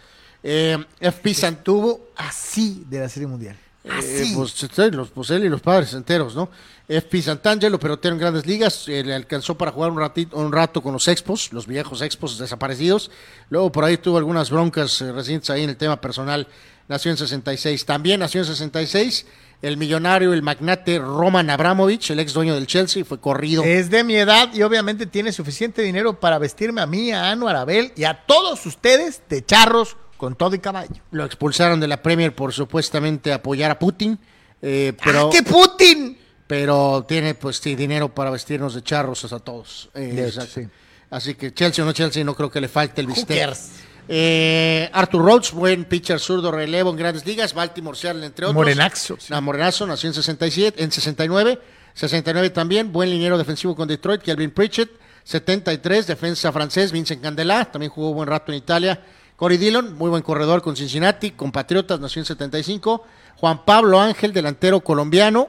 [0.42, 3.56] Eh, FP Santuvo, Así de la Serie Mundial.
[3.84, 4.34] Eh, Así.
[4.34, 6.48] pues, los, pues él y los padres enteros, ¿no?
[6.88, 10.82] FP Santangelo, pelotero en grandes ligas, eh, le alcanzó para jugar un, ratito, un rato
[10.82, 13.10] con los Expos, los viejos Expos desaparecidos.
[13.50, 16.46] Luego por ahí tuvo algunas broncas eh, recientes ahí en el tema personal.
[16.88, 17.84] Nació en 66.
[17.86, 19.26] También nació en 66
[19.62, 23.64] el millonario, el magnate Roman Abramovich, el ex dueño del Chelsea, fue corrido.
[23.64, 27.48] Es de mi edad y obviamente tiene suficiente dinero para vestirme a mí, a Anu,
[27.48, 31.02] a Arabel y a todos ustedes de charros con todo y caballo.
[31.10, 34.18] Lo expulsaron de la Premier por supuestamente apoyar a Putin.
[34.62, 36.18] eh, pero, ¡Ah, qué Putin!
[36.46, 39.90] pero tiene pues sí, dinero para vestirnos de charros a todos.
[39.94, 40.68] Eh, hecho, sí.
[41.10, 43.56] Así que Chelsea o no Chelsea, no creo que le falte el bistec.
[44.06, 48.54] Eh, Arthur Rhodes, buen pitcher zurdo relevo en grandes ligas, Baltimore Seattle entre otros.
[48.54, 49.32] Morenazo, sí.
[49.32, 51.58] Ah, Morenazo nació en 67, en 69,
[51.94, 54.90] 69 también, buen liniero defensivo con Detroit, Kelvin Pritchett,
[55.24, 59.00] 73, defensa francés, Vincent Candela, también jugó buen rato en Italia.
[59.36, 63.04] Cory Dillon, muy buen corredor con Cincinnati, con Patriotas, nació en 75.
[63.36, 65.48] Juan Pablo Ángel, delantero colombiano,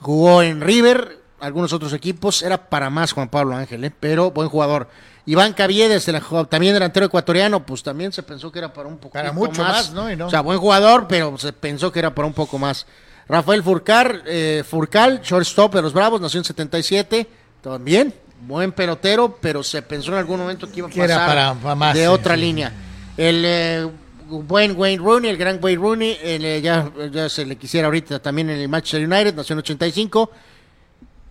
[0.00, 2.42] jugó en River, algunos otros equipos.
[2.42, 3.92] Era para más Juan Pablo Ángel, ¿eh?
[3.98, 4.88] pero buen jugador.
[5.26, 6.20] Iván Caviedes, el
[6.50, 9.90] también delantero ecuatoriano, pues también se pensó que era para un poco Para mucho más,
[9.92, 10.10] ¿no?
[10.10, 10.26] Y no.
[10.26, 12.86] O sea, buen jugador, pero se pensó que era para un poco más.
[13.26, 17.26] Rafael Furcar, eh, Furcal, shortstop de los Bravos, nació en 77,
[17.62, 18.12] también
[18.46, 21.94] buen pelotero, pero se pensó en algún momento que iba a pasar para- para más,
[21.94, 22.40] de sí, otra sí.
[22.42, 22.70] línea.
[23.16, 23.90] El eh,
[24.28, 28.20] buen Wayne Rooney, el gran Wayne Rooney, el, eh, ya, ya se le quisiera ahorita
[28.20, 30.30] también en el Manchester United, nació en 85.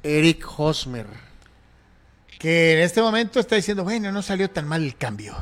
[0.03, 1.07] Eric Hosmer.
[2.39, 5.35] Que en este momento está diciendo, bueno, no salió tan mal el cambio.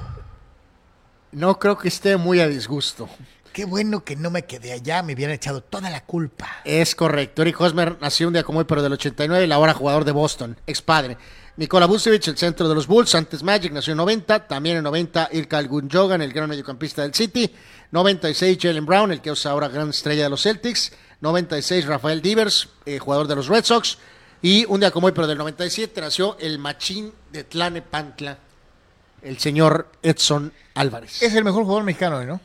[1.32, 3.10] No creo que esté muy a disgusto.
[3.54, 6.48] Qué bueno que no me quedé allá, me hubieran echado toda la culpa.
[6.64, 7.42] Es correcto.
[7.42, 10.58] Eric Hosmer nació un día como hoy, pero del 89, el ahora jugador de Boston,
[10.68, 11.18] ex padre.
[11.58, 14.48] Nikola Vucevic, el centro de los Bulls, antes Magic, nació en 90.
[14.48, 17.54] También en 90, Ilkay Gundogan, el gran mediocampista del City.
[17.92, 20.94] 96, Jalen Brown, el que es ahora gran estrella de los Celtics.
[21.20, 23.98] 96, Rafael Divers, eh, jugador de los Red Sox.
[24.42, 28.40] Y un día como hoy, pero del 97, nació el machín de Tlanepantla,
[29.22, 31.22] el señor Edson Álvarez.
[31.22, 32.40] Es el mejor jugador mexicano, ¿no?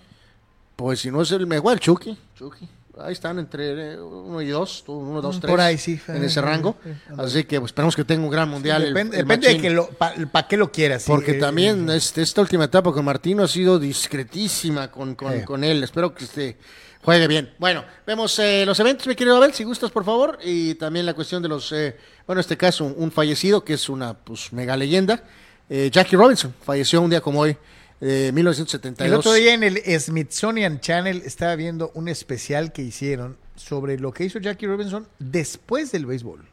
[0.74, 2.18] Pues si no es el mejor, Chucky.
[2.36, 2.68] Chucky.
[2.98, 5.50] Ahí están entre eh, uno y dos, uno, dos, Mm, tres.
[5.50, 6.00] por ahí sí.
[6.08, 6.76] En ese rango.
[7.18, 8.82] Así que pues, esperamos que tenga un gran mundial.
[8.82, 11.02] depende el depende de que lo, para qué lo quieras.
[11.02, 15.32] sí, Porque eh, también este, esta última etapa con Martino ha sido discretísima con, con,
[15.34, 15.44] Eh.
[15.44, 15.82] con él.
[15.84, 16.56] Espero que este,
[17.02, 17.52] juegue bien.
[17.58, 20.38] Bueno, vemos eh, los eventos, mi querido Abel, si gustas, por favor.
[20.42, 21.96] Y también la cuestión de los, eh,
[22.26, 25.22] bueno, en este caso, un, un fallecido que es una pues, mega leyenda.
[25.68, 27.56] Eh, Jackie Robinson falleció un día como hoy,
[28.00, 29.06] eh, 1972.
[29.06, 34.12] El otro día en el Smithsonian Channel estaba viendo un especial que hicieron sobre lo
[34.12, 36.44] que hizo Jackie Robinson después del béisbol.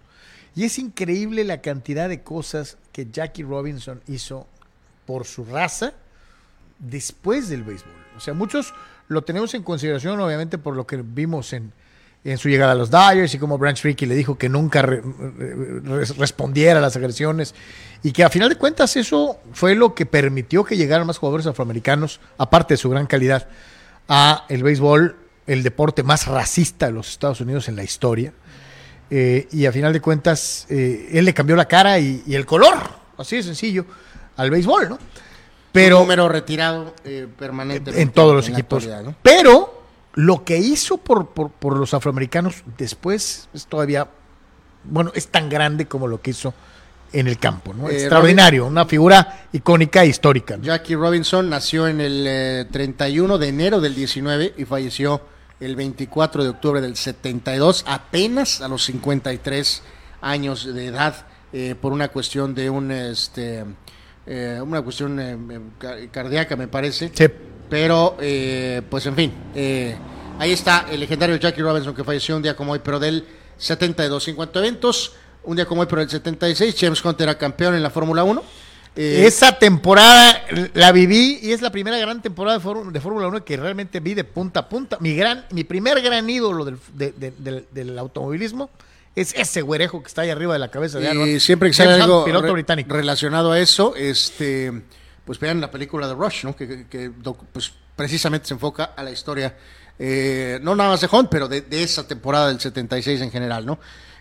[0.56, 4.48] Y es increíble la cantidad de cosas que Jackie Robinson hizo
[5.06, 5.94] por su raza
[6.80, 7.92] después del béisbol.
[8.16, 8.74] O sea, muchos
[9.08, 11.74] lo tenemos en consideración, obviamente, por lo que vimos en,
[12.26, 15.02] en su llegada a los Dyers y como Branch Rickey le dijo que nunca re-
[15.02, 17.54] re- respondiera a las agresiones
[18.02, 21.48] y que a final de cuentas eso fue lo que permitió que llegaran más jugadores
[21.48, 23.48] afroamericanos, aparte de su gran calidad,
[24.08, 25.16] a el béisbol,
[25.48, 28.32] el deporte más racista de los Estados Unidos en la historia.
[29.10, 32.46] Eh, y a final de cuentas, eh, él le cambió la cara y, y el
[32.46, 32.78] color,
[33.18, 33.86] así de sencillo,
[34.38, 34.98] al béisbol, ¿no?
[34.98, 35.12] Pero
[35.72, 38.88] Pero número retirado eh, permanente en todos los equipos.
[39.22, 39.83] Pero
[40.16, 44.08] lo que hizo por, por, por los afroamericanos después es todavía,
[44.84, 46.54] bueno, es tan grande como lo que hizo
[47.12, 47.90] en el campo, ¿no?
[47.90, 50.58] Eh, Extraordinario, una figura icónica e histórica.
[50.58, 50.64] ¿no?
[50.64, 55.22] Jackie Robinson nació en el eh, 31 de enero del 19 y falleció
[55.60, 59.84] el 24 de octubre del 72, apenas a los 53
[60.22, 63.64] años de edad, eh, por una cuestión de un, este,
[64.26, 65.38] eh, una cuestión eh,
[65.78, 67.12] ca- cardíaca, me parece.
[67.14, 67.26] Sí.
[67.74, 69.96] Pero, eh, pues en fin, eh,
[70.38, 73.26] ahí está el legendario Jackie Robinson que falleció un día como hoy, pero del
[73.58, 74.28] 72.
[74.28, 75.14] En cuanto a eventos,
[75.44, 78.44] un día como hoy, pero del 76, James Hunt era campeón en la Fórmula 1.
[78.96, 80.46] Eh, Esa temporada
[80.76, 84.00] la viví y es la primera gran temporada de Fór- de Fórmula 1 que realmente
[84.00, 84.98] vi de punta a punta.
[85.00, 88.70] Mi, gran, mi primer gran ídolo del, de- de- del- del automovilismo
[89.16, 91.28] es ese güerejo que está ahí arriba de la cabeza de Aaron.
[91.28, 92.94] Y siempre que sale algo piloto re- británico.
[92.96, 94.72] relacionado a eso, este,
[95.26, 96.56] pues vean la película de Rush, ¿no?
[96.56, 97.12] Que, que-
[97.52, 99.56] pues, precisamente se enfoca a la historia,
[100.00, 103.66] eh, no nada más de Hunt, pero de, de esa temporada del 76 en general,
[103.66, 103.80] ¿no?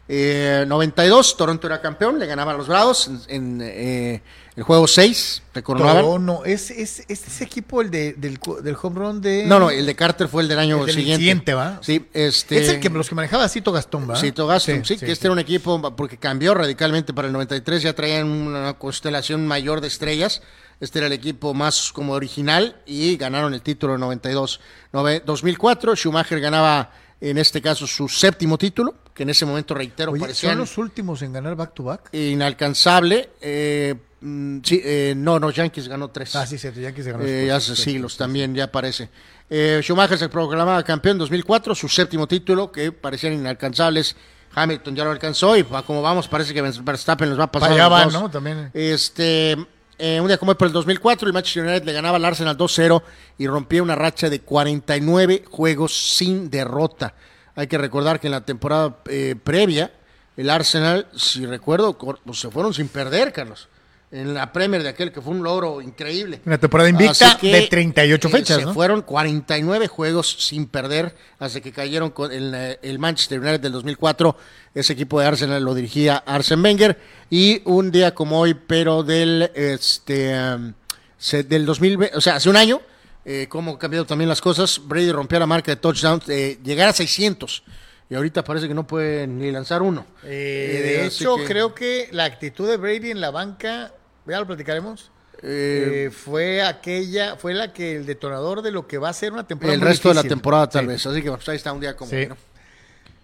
[0.09, 4.23] Eh, 92, Toronto era campeón, le ganaba a los Bravos en, en, eh,
[4.57, 6.03] el juego 6, te coronaban.
[6.05, 9.45] No, no, es, es, es ese equipo el de, del, del home run de...
[9.47, 11.19] No, no, el de Carter fue el del año El del siguiente.
[11.21, 11.79] siguiente, ¿va?
[11.83, 12.61] Sí, este.
[12.61, 14.17] Es el que los que manejaba Cito Gastón, ¿va?
[14.17, 17.95] Cito Gaston, sí, que este era un equipo, porque cambió radicalmente para el 93, ya
[17.95, 20.43] traían una constelación mayor de estrellas.
[20.83, 24.59] Este era el equipo más como original y ganaron el título en 92.
[24.93, 26.91] Nove- 2004, Schumacher ganaba
[27.21, 30.77] en este caso su séptimo título, que en ese momento, reitero, Oye, parecían ¿son los
[30.79, 32.13] últimos en ganar back to back?
[32.13, 33.31] inalcanzable.
[33.41, 36.35] Eh, mm, sí, eh, no, no, Yankees ganó tres.
[36.35, 39.09] Ah, sí, cierto, Yankees ganó Eh, después, hace sí, siglos también, ya parece.
[39.49, 44.17] Eh, Schumacher se proclamaba campeón en 2004, su séptimo título, que parecían inalcanzables.
[44.55, 47.69] Hamilton ya lo alcanzó y como vamos, parece que Verstappen los va a pasar.
[47.71, 48.23] Para allá a los van, dos.
[48.23, 48.31] ¿no?
[48.31, 48.71] También.
[48.75, 49.57] Este,
[50.05, 52.59] eh, un día como hoy por el 2004, el Manchester United le ganaba al Arsenal
[52.59, 53.01] 2-0
[53.39, 57.15] y rompía una racha de 49 juegos sin derrota.
[57.55, 59.93] Hay que recordar que en la temporada eh, previa,
[60.37, 63.69] el Arsenal, si recuerdo, pues se fueron sin perder, Carlos.
[64.13, 66.43] En la Premier de aquel que fue un logro increíble.
[66.45, 68.75] Una temporada invicta que, de 38 eh, fechas, se ¿no?
[68.75, 73.73] fueron 49 juegos sin perder hasta que cayeron con el, eh, el Manchester United del
[73.73, 74.37] 2004.
[74.75, 76.99] Ese equipo de Arsenal lo dirigía Arsene Wenger.
[77.31, 80.75] Y un día como hoy, pero del, este, um,
[81.17, 82.83] se- del 2020, o sea, hace un año,
[83.25, 84.79] eh, cómo han cambiado también las cosas.
[84.85, 87.63] Brady rompió la marca de touchdowns, eh, llegar a 600.
[88.11, 90.05] y ahorita parece que no pueden ni lanzar uno.
[90.23, 93.95] Eh, de Eh, así hecho, que- creo que la actitud de Brady en la banca,
[94.27, 95.11] ya lo platicaremos,
[95.45, 99.33] Eh, eh, fue aquella, fue la que el detonador de lo que va a ser
[99.33, 100.87] una temporada el muy resto de la temporada tal Sí.
[100.87, 102.27] vez, así que pues, ahí está un día como Sí.
[102.29, 102.37] ¿no?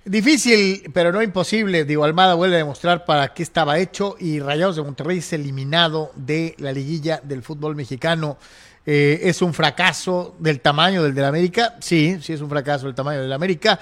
[0.05, 1.85] Difícil, pero no imposible.
[1.85, 6.13] Digo, Almada vuelve a demostrar para qué estaba hecho y Rayados de Monterrey es eliminado
[6.17, 8.39] de la liguilla del fútbol mexicano.
[8.87, 11.77] Eh, ¿Es un fracaso del tamaño del del América?
[11.81, 13.79] Sí, sí es un fracaso del tamaño del América.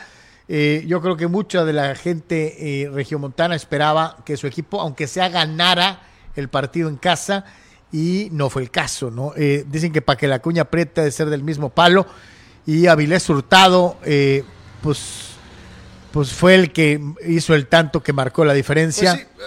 [0.49, 5.07] Eh, yo creo que mucha de la gente eh, regiomontana esperaba que su equipo, aunque
[5.07, 6.01] sea ganara
[6.37, 7.45] el partido en casa,
[7.93, 9.33] y no fue el caso, ¿no?
[9.37, 12.07] Eh, dicen que para que la cuña aprieta de ser del mismo palo,
[12.67, 14.45] y Avilés Hurtado, eh,
[14.83, 15.25] pues
[16.13, 19.13] pues fue el que hizo el tanto que marcó la diferencia.
[19.15, 19.47] Pues sí,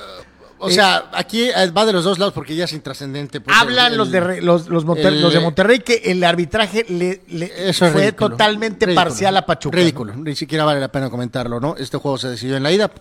[0.59, 3.41] O sea, aquí eh, va de los dos lados porque ya es intrascendente.
[3.41, 6.85] pues, Hablan el- los de los, los, Monter- el- los de Monterrey que el arbitraje
[6.89, 8.29] le, le- Eso es fue ridículo.
[8.31, 9.03] totalmente Ridículo.
[9.05, 9.77] parcial a Pachuca.
[9.77, 10.23] Ridículo, ¿no?
[10.23, 11.75] ni siquiera vale la pena comentarlo, ¿no?
[11.77, 12.91] Este juego se decidió en la ida,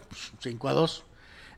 [0.40, 1.04] 5 a 2.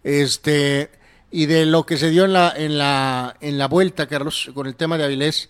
[0.02, 0.90] Este,
[1.30, 4.66] y de lo que se dio en la, en la, en la vuelta, Carlos, con
[4.66, 5.48] el tema de Avilés,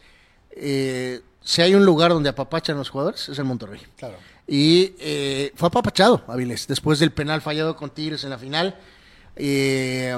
[0.51, 3.81] eh, si hay un lugar donde apapachan los jugadores, es el Monterrey.
[3.97, 4.17] Claro.
[4.47, 8.77] Y eh, fue apapachado Avilés después del penal fallado con Tigres en la final.
[9.37, 10.15] Eh,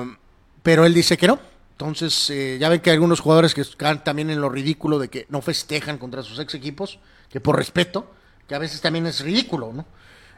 [0.62, 1.38] pero él dice que no.
[1.72, 5.08] Entonces, eh, ya ven que hay algunos jugadores que caen también en lo ridículo de
[5.08, 6.98] que no festejan contra sus ex equipos,
[7.28, 8.10] que por respeto,
[8.46, 9.84] que a veces también es ridículo, ¿no?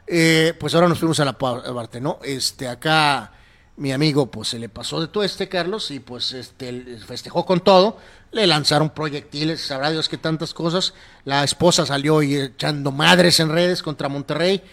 [0.07, 2.19] Eh, pues ahora nos fuimos a la pa- parte, ¿no?
[2.23, 3.31] Este, acá
[3.77, 7.59] mi amigo, pues se le pasó de todo este, Carlos, y pues este, festejó con
[7.59, 7.97] todo.
[8.31, 10.93] Le lanzaron proyectiles, sabrá Dios que tantas cosas.
[11.25, 14.63] La esposa salió y echando madres en redes contra Monterrey.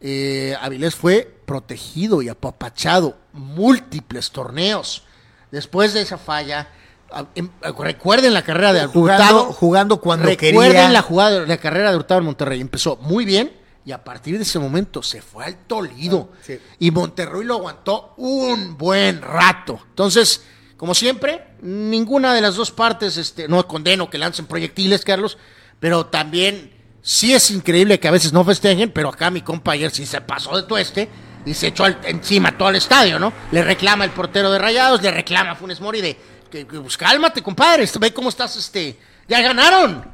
[0.00, 5.04] Eh, Avilés fue protegido y apapachado múltiples torneos.
[5.50, 6.68] Después de esa falla,
[7.12, 9.52] a- em- recuerden la carrera de Jugando- Hurtado.
[9.52, 10.90] jugando cuando recuerden quería.
[10.90, 12.60] la jugada, la carrera de Hurtado en Monterrey.
[12.60, 13.52] Empezó muy bien
[13.84, 16.32] y a partir de ese momento se fue al Tolido.
[16.42, 16.58] Sí.
[16.78, 19.80] Y Monterrey lo aguantó un buen rato.
[19.88, 20.42] Entonces,
[20.76, 25.38] como siempre, ninguna de las dos partes, este, no condeno que lancen proyectiles, Carlos,
[25.78, 29.90] pero también sí es increíble que a veces no festejen, pero acá mi compa ayer
[29.90, 31.08] sí se pasó de tueste
[31.46, 33.32] y se echó al- encima todo el estadio, ¿no?
[33.50, 36.18] Le reclama el portero de Rayados, le reclama a Funes Mori de,
[36.50, 40.04] que, que, pues cálmate, compadre, ve cómo estás, este, ya ganaron.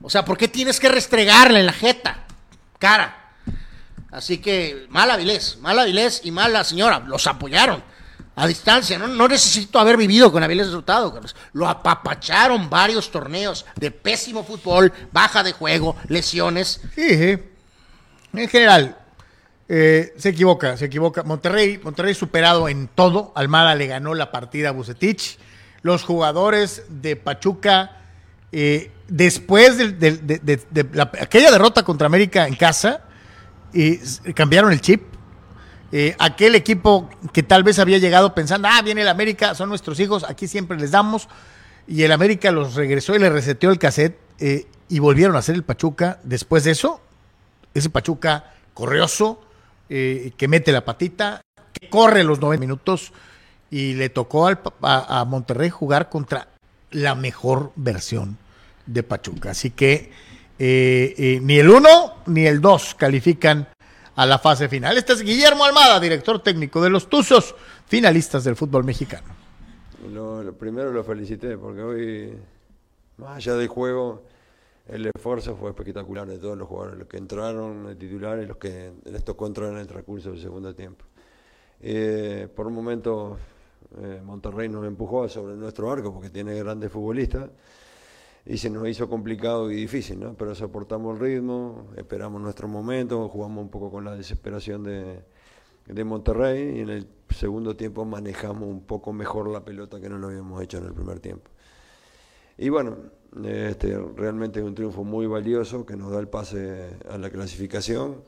[0.00, 2.24] O sea, ¿por qué tienes que restregarle en la jeta?
[2.78, 3.32] Cara.
[4.10, 7.82] Así que mal Avilés, mal Avilés y mal la señora, los apoyaron
[8.38, 8.98] a distancia.
[8.98, 11.34] No, necesito haber vivido con Avilés resultado, Carlos.
[11.52, 16.80] Lo apapacharon varios torneos de pésimo fútbol, baja de juego, lesiones.
[16.94, 17.38] Sí, sí.
[18.32, 18.96] En general,
[19.68, 21.24] eh, se equivoca, se equivoca.
[21.24, 23.32] Monterrey, Monterrey superado en todo.
[23.34, 25.38] Almada le ganó la partida a Bucetich.
[25.82, 28.02] Los jugadores de Pachuca,
[28.52, 30.38] eh, después de, de-
[30.70, 33.02] de la- aquella derrota contra América en casa,
[33.74, 34.00] eh,
[34.34, 35.02] cambiaron el chip.
[35.90, 39.98] Eh, aquel equipo que tal vez había llegado pensando, ah, viene el América, son nuestros
[40.00, 41.28] hijos, aquí siempre les damos.
[41.86, 45.54] Y el América los regresó y le reseteó el cassette eh, y volvieron a hacer
[45.54, 46.20] el Pachuca.
[46.22, 47.00] Después de eso,
[47.72, 49.40] ese Pachuca corrioso,
[49.88, 51.40] eh, que mete la patita,
[51.72, 53.12] que corre los 90 minutos
[53.70, 56.48] y le tocó al a Monterrey jugar contra
[56.90, 58.36] la mejor versión
[58.88, 59.50] de Pachuca.
[59.50, 60.10] Así que
[60.58, 61.88] eh, eh, ni el 1
[62.26, 63.68] ni el 2 califican
[64.16, 64.98] a la fase final.
[64.98, 67.54] Este es Guillermo Almada, director técnico de los Tuzos,
[67.86, 69.28] finalistas del fútbol mexicano.
[70.12, 72.38] Lo, primero lo felicité porque hoy,
[73.18, 74.24] más allá del juego,
[74.88, 78.56] el esfuerzo fue espectacular de todos los jugadores, los que entraron de titulares y los
[78.56, 81.04] que les tocó entrar en el transcurso del segundo tiempo.
[81.80, 83.38] Eh, por un momento
[84.24, 87.48] Monterrey nos empujó sobre nuestro arco porque tiene grandes futbolistas
[88.48, 90.34] y se nos hizo complicado y difícil, ¿no?
[90.34, 95.22] Pero soportamos el ritmo, esperamos nuestro momento, jugamos un poco con la desesperación de,
[95.86, 100.16] de Monterrey y en el segundo tiempo manejamos un poco mejor la pelota que no
[100.16, 101.50] lo habíamos hecho en el primer tiempo.
[102.56, 102.96] Y bueno,
[103.44, 108.22] este, realmente es un triunfo muy valioso que nos da el pase a la clasificación.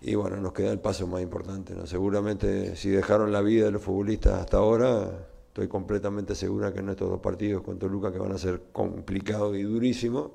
[0.00, 1.74] Y bueno, nos queda el paso más importante.
[1.74, 1.86] ¿no?
[1.86, 5.26] Seguramente si dejaron la vida de los futbolistas hasta ahora,
[5.58, 9.56] estoy completamente segura que en estos dos partidos con Toluca, que van a ser complicados
[9.56, 10.30] y durísimos,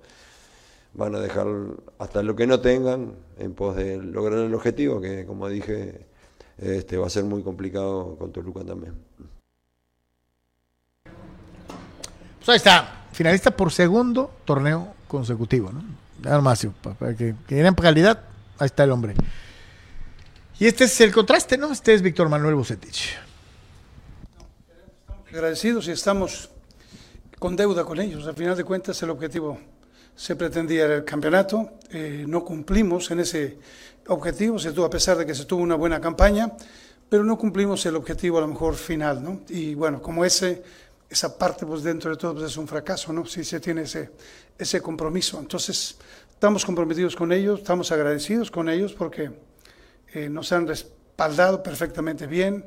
[0.93, 1.47] van a dejar
[1.97, 6.05] hasta lo que no tengan en pos de lograr el objetivo, que como dije,
[6.57, 8.95] este, va a ser muy complicado con Toluca también.
[12.39, 15.83] Pues ahí está, finalista por segundo torneo consecutivo, ¿no?
[16.21, 18.23] Nada más, para que, que quieran calidad,
[18.59, 19.13] ahí está el hombre.
[20.59, 21.71] Y este es el contraste, ¿no?
[21.71, 23.17] Este es Víctor Manuel Bucetich.
[25.33, 26.51] Agradecidos y estamos
[27.39, 28.27] con deuda con ellos.
[28.27, 29.57] Al final de cuentas, el objetivo
[30.15, 33.57] se pretendía el campeonato, eh, no cumplimos en ese
[34.09, 36.51] objetivo, se tuvo, a pesar de que se tuvo una buena campaña,
[37.09, 39.41] pero no cumplimos el objetivo a lo mejor final, ¿no?
[39.49, 40.61] Y bueno, como ese,
[41.09, 43.25] esa parte pues dentro de todo pues, es un fracaso, ¿no?
[43.25, 44.11] Si se tiene ese,
[44.55, 45.39] ese compromiso.
[45.39, 45.97] Entonces,
[46.29, 49.31] estamos comprometidos con ellos, estamos agradecidos con ellos porque
[50.13, 52.65] eh, nos han respaldado perfectamente bien.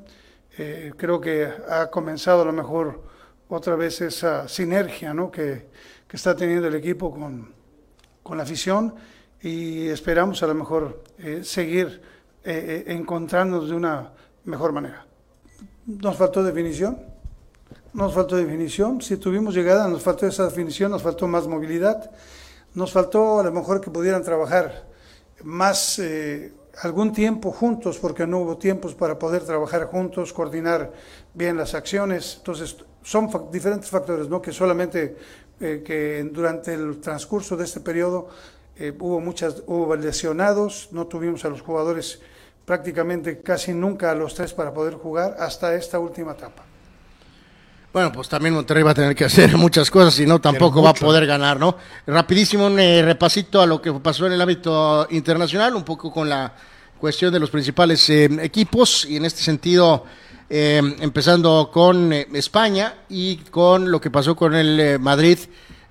[0.58, 3.02] Eh, creo que ha comenzado a lo mejor
[3.48, 5.30] otra vez esa sinergia, ¿no?
[5.30, 5.66] Que,
[6.08, 7.52] que está teniendo el equipo con,
[8.22, 8.94] con la afición
[9.42, 12.00] y esperamos a lo mejor eh, seguir
[12.44, 14.12] eh, eh, encontrándonos de una
[14.44, 15.06] mejor manera.
[15.86, 16.98] Nos faltó definición,
[17.92, 22.10] nos faltó definición, si tuvimos llegada nos faltó esa definición, nos faltó más movilidad,
[22.74, 24.86] nos faltó a lo mejor que pudieran trabajar
[25.44, 26.00] más
[26.82, 30.92] algún tiempo juntos, porque no hubo tiempos para poder trabajar juntos, coordinar
[31.34, 34.42] bien las acciones, entonces son diferentes factores, ¿no?
[34.42, 35.16] que solamente
[35.60, 38.28] eh, que durante el transcurso de este periodo
[38.76, 42.20] eh, hubo muchas hubo lesionados, no tuvimos a los jugadores
[42.66, 46.64] prácticamente casi nunca a los tres para poder jugar hasta esta última etapa.
[47.92, 50.90] Bueno, pues también Monterrey va a tener que hacer muchas cosas y no tampoco va
[50.90, 51.76] a poder ganar, ¿no?
[52.06, 56.28] Rapidísimo un eh, repasito a lo que pasó en el ámbito internacional, un poco con
[56.28, 56.52] la
[56.98, 60.04] cuestión de los principales equipos y en este sentido
[60.48, 65.38] eh, empezando con eh, España y con lo que pasó con el eh, Madrid,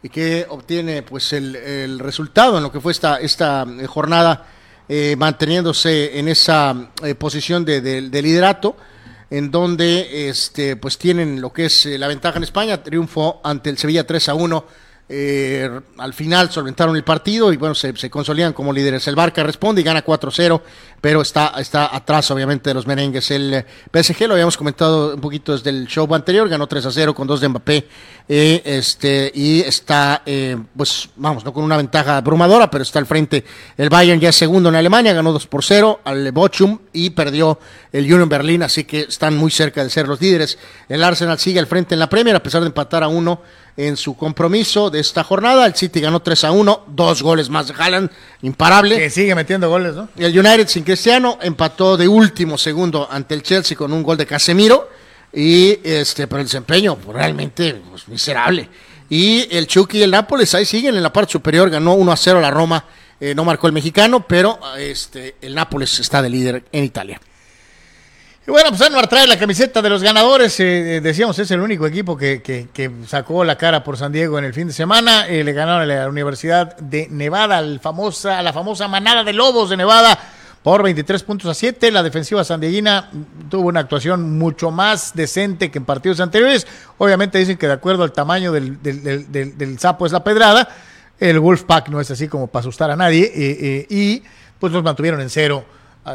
[0.09, 4.45] que obtiene pues el, resultado en lo que fue esta, esta jornada,
[5.17, 6.75] manteniéndose en esa
[7.17, 8.77] posición de, de, liderato,
[9.29, 13.77] en donde este, pues tienen lo que es la ventaja en España, triunfo ante el
[13.77, 14.65] Sevilla 3 a 1
[15.07, 15.69] eh,
[15.99, 19.07] al final solventaron el partido y bueno, se, consolidan como líderes.
[19.07, 20.61] El Barca responde y gana 4-0,
[20.99, 23.29] pero está, está atrás obviamente de los merengues.
[23.29, 27.27] El eh, PSG, lo habíamos comentado un poquito desde el show anterior, ganó 3-0 con
[27.27, 27.87] dos de Mbappé
[28.27, 30.23] eh, este, y está,
[30.75, 33.45] pues vamos, no con una ventaja abrumadora, pero está al frente.
[33.77, 37.59] El Bayern ya es segundo en Alemania, ganó 2 por 0 al Bochum y perdió
[37.91, 40.57] el Union Berlin, así que están muy cerca de ser los líderes.
[40.89, 43.41] El Arsenal sigue al frente en la Premier, a pesar de empatar a uno
[43.77, 45.65] en su compromiso de esta jornada.
[45.65, 48.09] El City ganó 3 a 1, dos goles más de Haaland,
[48.41, 48.97] imparable.
[48.97, 50.09] Que sigue metiendo goles, ¿no?
[50.17, 54.25] El United sin Cristiano empató de último segundo ante el Chelsea con un gol de
[54.25, 54.89] Casemiro.
[55.33, 58.69] Y este, pero el desempeño realmente pues, miserable.
[59.09, 62.17] Y el Chucky y el Nápoles ahí siguen en la parte superior, ganó 1 a
[62.17, 62.85] 0 la Roma,
[63.19, 67.19] eh, no marcó el mexicano, pero este, el Nápoles está de líder en Italia.
[68.47, 70.59] Y bueno, pues Anuar trae la camiseta de los ganadores.
[70.59, 74.37] Eh, eh, decíamos, es el único equipo que, que, sacó la cara por San Diego
[74.37, 75.27] en el fin de semana.
[75.27, 79.33] Eh, le ganaron a la Universidad de Nevada, al famosa, a la famosa manada de
[79.33, 80.19] lobos de Nevada,
[80.61, 81.89] por 23 puntos a 7.
[81.89, 83.09] La defensiva sandieguina
[83.49, 86.67] tuvo una actuación mucho más decente que en partidos anteriores.
[86.99, 90.69] Obviamente dicen que de acuerdo al tamaño del, del, del, del sapo es la pedrada.
[91.19, 93.87] El Wolfpack no es así como para asustar a nadie.
[93.89, 94.21] y
[94.59, 95.65] pues los mantuvieron en cero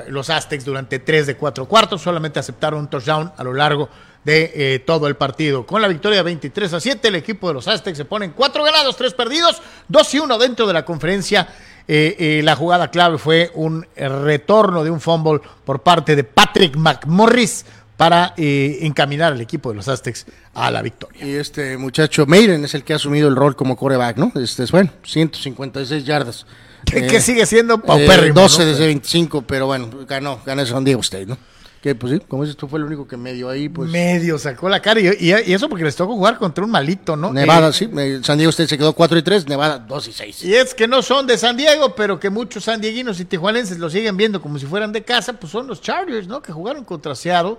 [0.08, 3.88] los Aztecs durante tres de cuatro cuartos, solamente aceptaron un touchdown a lo largo
[4.24, 5.66] de eh, todo el partido.
[5.66, 8.62] Con la victoria 23 a 7, el equipo de los Aztecs se pone en cuatro
[8.62, 11.48] ganados, tres perdidos, dos y uno dentro de la conferencia.
[11.88, 16.76] Eh, eh, la jugada clave fue un retorno de un fumble por parte de Patrick
[16.76, 17.64] McMorris
[17.96, 21.22] para encaminar al equipo de los Aztecs a la victoria.
[21.22, 24.32] Y este muchacho Mayden es el que ha asumido el rol como coreback, ¿no?
[24.36, 26.46] Este es bueno, 156 yardas.
[26.84, 28.40] Que, eh, sigue siendo eh, paupérrimo.
[28.40, 31.38] 12 desde 25, pero bueno, ganó, ganó San Diego State, ¿no?
[31.80, 33.90] Que pues sí, como dices tú, fue el único que medio ahí, pues.
[33.90, 35.00] Medio sacó la cara.
[35.00, 37.32] Y, eso porque les tocó jugar contra un malito, ¿no?
[37.32, 37.88] Nevada, eh, sí.
[38.22, 40.44] San Diego State se quedó 4 y 3, Nevada 2 y 6.
[40.44, 43.88] Y es que no son de San Diego, pero que muchos sandieguinos y tijuanenses lo
[43.88, 46.42] siguen viendo como si fueran de casa, pues son los Chargers, ¿no?
[46.42, 47.56] Que jugaron contra Seattle.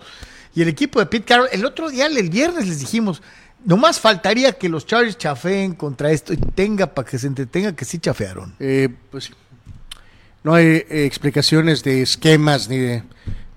[0.53, 3.21] Y el equipo de Pete Carroll, el otro día, el viernes, les dijimos,
[3.63, 7.85] Nomás faltaría que los Chargers chafeen contra esto y tenga para que se entretenga que
[7.85, 8.55] sí chafearon.
[8.59, 9.33] Eh, pues sí.
[10.43, 13.03] No hay eh, explicaciones de esquemas ni de...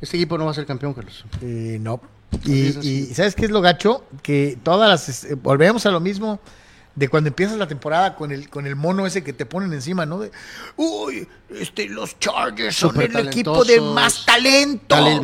[0.02, 1.24] Este equipo no va a ser campeón, Carlos.
[1.40, 2.02] Eh, no.
[2.44, 4.04] Y, ¿sabes qué es lo gacho?
[4.22, 5.24] Que todas las...
[5.24, 6.40] Eh, volvemos a lo mismo
[6.96, 10.06] de cuando empiezas la temporada con el con el mono ese que te ponen encima,
[10.06, 10.20] ¿no?
[10.20, 10.30] De,
[10.76, 14.96] uy, este, los Chargers son el equipo de más talento.
[14.96, 15.20] el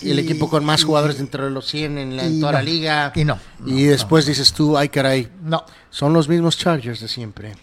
[0.00, 3.12] y, el equipo con más jugadores dentro de los 100 en, la, toda la liga.
[3.14, 3.38] Y no.
[3.64, 5.28] y después dices tú, ay caray.
[5.42, 5.64] No.
[5.90, 7.54] Son los mismos Chargers de siempre.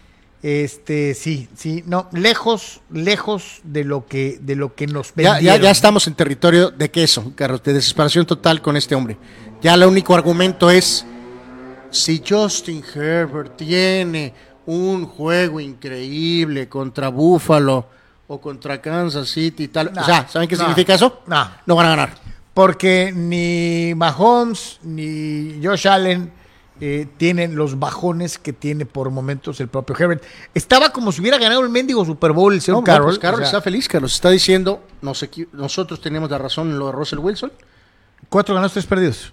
[0.42, 5.56] Este, sí, sí, no, lejos, lejos de lo que, de lo que nos ya, ya,
[5.56, 9.16] ya, estamos en territorio de queso, Carlos, de desesperación total con este hombre.
[9.62, 11.06] Ya el único argumento es
[11.92, 14.34] si Justin Herbert tiene
[14.66, 17.86] un juego increíble contra Buffalo
[18.26, 21.22] o contra Kansas City y tal, o sea, ¿saben qué significa eso?
[21.26, 21.50] No.
[21.66, 22.14] No van a ganar.
[22.54, 26.32] Porque ni Mahomes ni Josh Allen
[26.80, 30.22] eh, tienen los bajones que tiene por momentos el propio Herbert.
[30.54, 33.06] Estaba como si hubiera ganado el mendigo Super Bowl el señor No, Carroll.
[33.10, 34.14] pues Carroll o sea, está feliz, Carlos.
[34.14, 37.52] Está diciendo, nos nosotros tenemos la razón en lo de Russell Wilson.
[38.28, 39.32] Cuatro ganados, tres perdidos.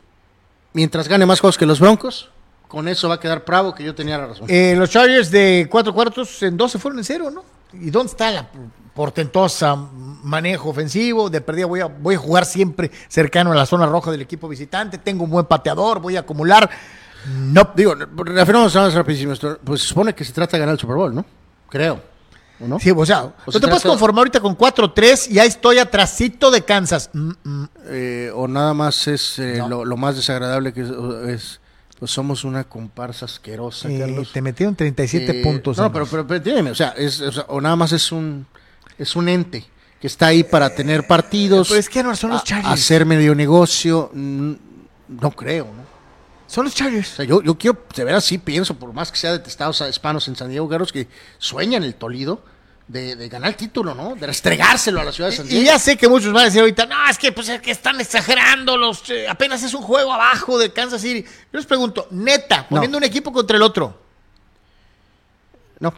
[0.73, 2.29] Mientras gane más juegos que los Broncos,
[2.69, 4.45] con eso va a quedar bravo que yo tenía la razón.
[4.47, 7.43] Eh, los Chargers de cuatro cuartos en dos se fueron en cero, ¿no?
[7.73, 8.47] ¿Y dónde está la
[8.93, 11.31] portentosa manejo ofensivo?
[11.31, 14.47] De perdida voy a, voy a jugar siempre cercano a la zona roja del equipo
[14.47, 14.99] visitante.
[14.99, 16.69] Tengo un buen pateador, voy a acumular.
[17.27, 17.71] No.
[17.75, 19.57] Digo, nada más rapidísimo esto.
[19.63, 21.25] Pues se supone que se trata de ganar el Super Bowl, ¿no?
[21.69, 21.99] Creo.
[22.59, 22.79] ¿O no?
[22.79, 26.51] Sí, o sea, no se te puedes conformar ahorita con 4-3 y ahí estoy atrasito
[26.51, 27.09] de Kansas.
[27.13, 27.69] Mm, mm.
[27.87, 30.89] Eh, o nada más es eh, lo, lo más desagradable que es,
[31.29, 31.61] es,
[31.99, 34.31] pues somos una comparsa asquerosa, Eh, Carlos.
[34.31, 35.77] te metieron 37 Eh, puntos.
[35.77, 38.45] No, pero, pero, pero o sea, es, o sea, o nada más es un
[38.97, 39.65] es un ente
[40.01, 42.73] que está ahí para tener partidos, Pero es que no son los Chargers.
[42.73, 45.89] hacer medio negocio, no creo, ¿no?
[46.47, 47.13] Son los Chargers.
[47.13, 49.89] O sea, yo, yo quiero, de veras sí pienso, por más que sea detestados a
[49.89, 51.07] hispanos en San Diego, Carlos, que
[51.37, 52.43] sueñan el Tolido
[52.89, 54.15] de, de ganar el título, ¿no?
[54.15, 55.65] De restregárselo a la ciudad de San Y Diego.
[55.67, 58.01] ya sé que muchos van a decir ahorita, no, es que, pues, es que están
[58.01, 61.23] exagerando, los, eh, apenas es un juego abajo de Kansas City.
[61.23, 63.97] Yo les pregunto, neta, poniendo un equipo contra el otro,
[65.79, 65.93] No,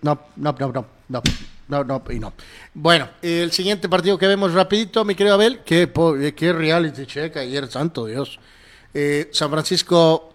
[0.00, 1.22] no, no, no, no, no,
[1.68, 2.32] no, no, y no.
[2.72, 5.82] Bueno, el siguiente partido que vemos rapidito, mi querido Abel, qué,
[6.20, 8.38] eh, qué reality check ayer, santo Dios.
[8.94, 10.32] Eh, San Francisco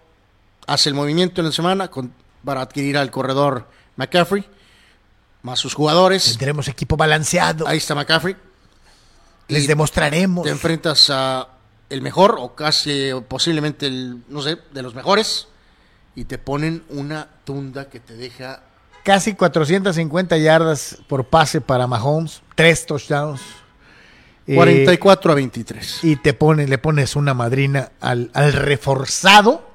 [0.67, 4.43] hace el movimiento en la semana con- para adquirir al corredor McCaffrey,
[5.47, 6.23] más sus jugadores.
[6.25, 7.67] tendremos equipo balanceado.
[7.67, 8.35] Ahí está McCaffrey.
[9.47, 10.43] Les Y demostraremos.
[10.43, 11.47] Te enfrentas a
[11.89, 15.47] el mejor o casi o posiblemente el, no sé, de los mejores
[16.15, 18.61] y te ponen una tunda que te deja
[19.07, 23.39] Casi 450 yardas por pase para Mahomes, tres touchdowns.
[24.45, 26.03] Eh, 44 a 23.
[26.03, 29.66] y te pone, le pones una madrina al, al reforzado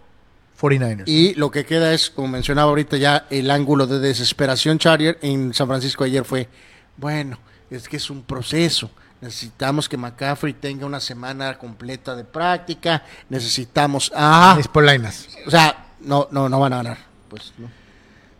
[0.62, 1.04] 49ers.
[1.06, 5.52] Y lo que queda es, como mencionaba ahorita ya, el ángulo de desesperación Charrier en
[5.52, 6.48] San Francisco ayer fue,
[6.96, 7.38] bueno,
[7.70, 8.90] es que es un proceso.
[9.20, 13.04] Necesitamos que McCaffrey tenga una semana completa de práctica.
[13.28, 14.12] Necesitamos...
[14.14, 15.28] Ah, Mis polainas.
[15.46, 16.98] o sea, no, no, no van a ganar.
[17.28, 17.82] Pues, no.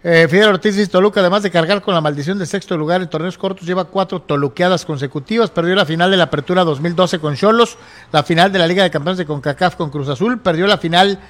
[0.05, 3.09] Eh, Fidel Ortiz dice, Toluca, además de cargar con la maldición del sexto lugar en
[3.09, 5.51] torneos cortos, lleva cuatro toluqueadas consecutivas.
[5.51, 7.79] Perdió la final de la Apertura 2012 con Cholos,
[8.11, 11.21] la final de la Liga de Campeones de CONCACAF con Cruz Azul, perdió la final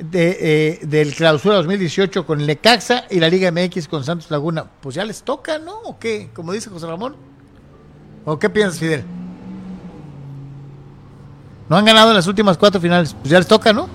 [0.00, 4.64] de, eh, del Clausura 2018 con Lecaxa y la Liga MX con Santos Laguna.
[4.80, 5.78] Pues ya les toca, ¿no?
[5.80, 6.30] ¿O qué?
[6.34, 7.16] Como dice José Ramón.
[8.24, 9.04] ¿O qué piensas, Fidel?
[11.68, 13.14] No han ganado en las últimas cuatro finales.
[13.14, 13.88] Pues ya les toca, ¿no?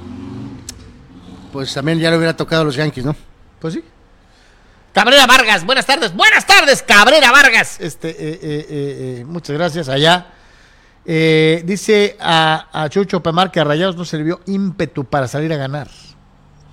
[1.52, 3.16] Pues también ya le hubiera tocado a los Yankees, ¿no?
[3.60, 3.84] Pues sí.
[4.94, 7.82] Cabrera Vargas, buenas tardes, buenas tardes, Cabrera Vargas.
[7.82, 10.28] Este, eh, eh, eh, eh, muchas gracias allá.
[11.08, 15.88] Eh, dice a, Chucho Pemar que a Rayados no sirvió ímpetu para salir a ganar.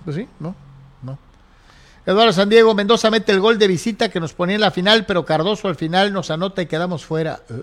[0.04, 0.54] Pues sí, ¿no?
[1.02, 1.18] No.
[2.06, 5.04] Eduardo San Diego Mendoza mete el gol de visita que nos ponía en la final,
[5.04, 7.40] pero Cardoso al final nos anota y quedamos fuera.
[7.50, 7.62] Eh.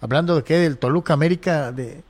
[0.00, 2.02] Hablando de qué, del Toluca América, de,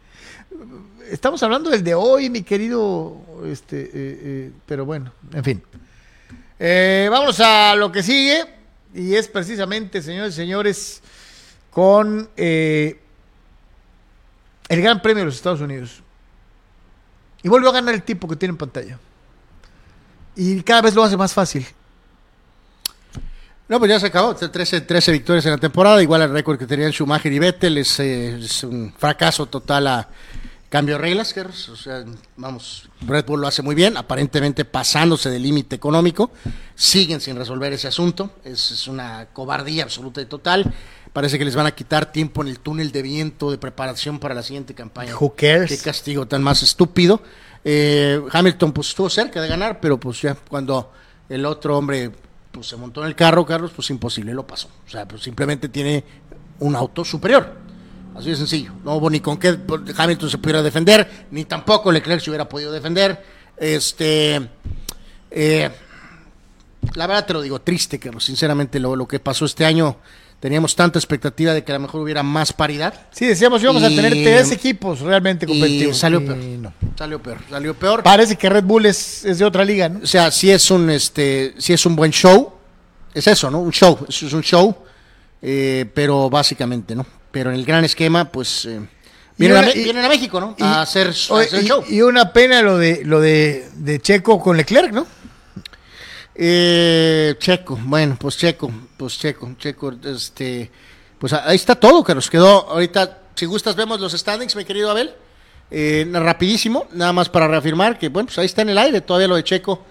[1.10, 5.62] estamos hablando del de hoy, mi querido, este, eh, eh, pero bueno, en fin.
[7.10, 8.44] Vamos a lo que sigue
[8.94, 11.02] y es precisamente, señores y señores,
[11.76, 12.98] con eh,
[14.66, 16.02] el Gran Premio de los Estados Unidos.
[17.42, 18.98] Y volvió a ganar el tipo que tiene en pantalla.
[20.34, 21.66] Y cada vez lo hace más fácil.
[23.68, 24.34] No, pues ya se acabó.
[24.34, 27.76] 13, 13 victorias en la temporada, igual al récord que tenían Schumacher y Vettel.
[27.76, 30.08] Es, eh, es un fracaso total a
[30.68, 31.68] cambio de reglas, Carlos.
[31.68, 32.04] O sea,
[32.36, 36.30] vamos, Red Bull lo hace muy bien, aparentemente pasándose del límite económico.
[36.74, 38.32] Siguen sin resolver ese asunto.
[38.44, 40.72] Es, es una cobardía absoluta y total.
[41.12, 44.34] Parece que les van a quitar tiempo en el túnel de viento de preparación para
[44.34, 45.16] la siguiente campaña.
[45.16, 45.70] Who cares?
[45.70, 47.22] Qué castigo tan más estúpido.
[47.64, 50.92] Eh, Hamilton pues estuvo cerca de ganar, pero pues ya cuando
[51.28, 52.12] el otro hombre
[52.56, 54.68] pues se montó en el carro, Carlos, pues imposible, lo pasó.
[54.86, 56.04] O sea, pues simplemente tiene
[56.60, 57.65] un auto superior.
[58.16, 58.72] Así de sencillo.
[58.84, 59.58] No hubo ni con qué
[59.96, 63.22] Hamilton se pudiera defender, ni tampoco Leclerc se hubiera podido defender.
[63.56, 64.48] Este,
[65.30, 65.70] eh,
[66.94, 68.24] la verdad te lo digo, triste, Carlos.
[68.24, 69.96] Sinceramente, lo, lo que pasó este año,
[70.40, 72.94] teníamos tanta expectativa de que a lo mejor hubiera más paridad.
[73.10, 75.98] Sí, decíamos íbamos a tener tres equipos realmente y competitivos.
[75.98, 76.38] salió Y peor.
[76.38, 76.72] no.
[76.96, 78.02] Salió peor, salió peor.
[78.02, 80.00] Parece que Red Bull es, es de otra liga, ¿no?
[80.02, 82.52] O sea, si es un este, si es un buen show,
[83.12, 83.60] es eso, ¿no?
[83.60, 84.74] Un show, es un show,
[85.42, 87.06] eh, pero básicamente, ¿no?
[87.36, 88.80] Pero en el gran esquema, pues eh,
[89.36, 90.54] vienen, una- a, Me- y- vienen a México, ¿no?
[90.56, 91.84] y- a hacer, a hacer y, show.
[91.86, 95.06] y una pena lo de lo de, de Checo con Leclerc, ¿no?
[96.34, 100.70] Eh, Checo, bueno, pues Checo, pues Checo, Checo, este,
[101.18, 102.30] pues ahí está todo, Carlos.
[102.30, 105.12] Quedó ahorita, si gustas, vemos los standings, mi querido Abel.
[105.70, 109.28] Eh, rapidísimo, nada más para reafirmar que, bueno, pues ahí está en el aire todavía
[109.28, 109.84] lo de Checo.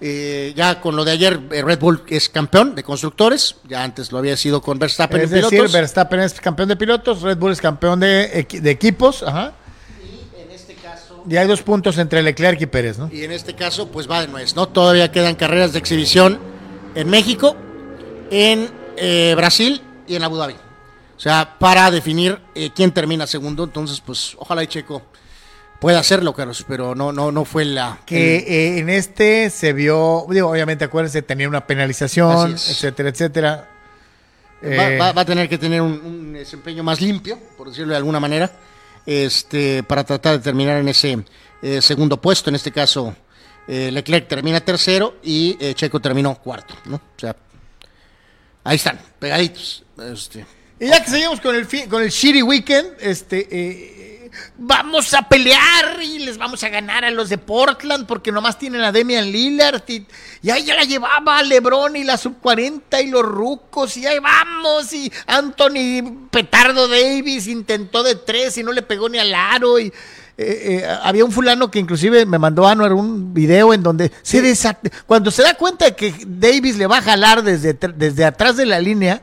[0.00, 4.12] Eh, ya con lo de ayer, eh, Red Bull es campeón de constructores, ya antes
[4.12, 5.72] lo había sido con Verstappen Es en decir, pilotos.
[5.72, 9.22] Verstappen es campeón de pilotos, Red Bull es campeón de, equi- de equipos.
[9.22, 9.54] Ajá.
[11.28, 13.10] Y hay dos puntos entre Leclerc y Pérez, ¿no?
[13.12, 14.68] Y en este caso, pues va de nuez, ¿no?
[14.68, 16.38] Todavía quedan carreras de exhibición
[16.94, 17.56] en México,
[18.30, 20.54] en eh, Brasil y en Abu Dhabi.
[20.54, 23.64] O sea, para definir eh, quién termina segundo.
[23.64, 25.02] Entonces, pues, ojalá y Checo
[25.80, 27.98] pueda hacerlo, Carlos, pero no, no, no fue la.
[28.06, 33.68] Que eh, en este se vio, digo, obviamente acuérdense, tenía una penalización, etcétera, etcétera.
[34.62, 37.90] va, Eh, va- va a tener que tener un, un desempeño más limpio, por decirlo
[37.92, 38.50] de alguna manera,
[39.04, 41.24] este, para tratar de terminar en ese
[41.62, 42.50] eh, segundo puesto.
[42.50, 43.14] En este caso,
[43.68, 46.96] Leclerc termina tercero y Checo terminó cuarto, ¿no?
[46.96, 47.34] O sea,
[48.64, 49.84] ahí están, pegaditos.
[50.12, 50.46] Este,
[50.78, 54.15] Y ya que seguimos con el fin- con el Shitty Weekend, este
[54.58, 58.82] vamos a pelear y les vamos a ganar a los de Portland porque nomás tienen
[58.82, 60.06] a Demian Lillard y,
[60.42, 64.18] y ahí ya la llevaba LeBron y la sub 40 y los rucos y ahí
[64.18, 69.78] vamos y Anthony Petardo Davis intentó de tres y no le pegó ni al aro
[69.78, 69.92] y eh,
[70.38, 74.56] eh, había un fulano que inclusive me mandó a Anuar un video en donde se
[75.06, 78.66] cuando se da cuenta de que Davis le va a jalar desde, desde atrás de
[78.66, 79.22] la línea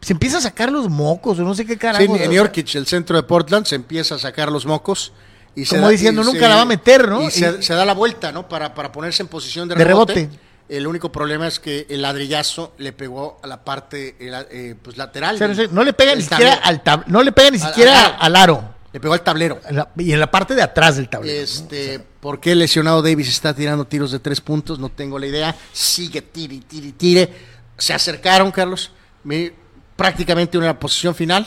[0.00, 2.16] se empieza a sacar los mocos, o no sé qué carajo.
[2.16, 5.12] Sí, en Yorkich, el centro de Portland, se empieza a sacar los mocos.
[5.54, 7.22] Y se Como da- diciendo, y nunca se- la va a meter, ¿no?
[7.22, 8.48] Y se, Y- se da la vuelta, ¿no?
[8.48, 10.14] Para, para ponerse en posición de De rebote.
[10.14, 10.38] rebote.
[10.68, 15.34] El único problema es que el ladrillazo le pegó a la parte eh, pues, lateral.
[15.34, 17.92] O sea, no, no le pega ni siquiera al tab- no le pega ni siquiera
[17.92, 18.16] al aro.
[18.20, 18.74] al aro.
[18.92, 19.58] Le pegó al tablero.
[19.70, 21.42] La- y en la parte de atrás del tablero.
[21.42, 24.78] Este, ¿Por qué el lesionado Davis está tirando tiros de tres puntos?
[24.78, 25.56] No tengo la idea.
[25.72, 27.32] Sigue, tire, tire, tire.
[27.78, 28.92] Se acercaron, Carlos.
[29.24, 29.52] Me-
[29.98, 31.44] prácticamente una posición final.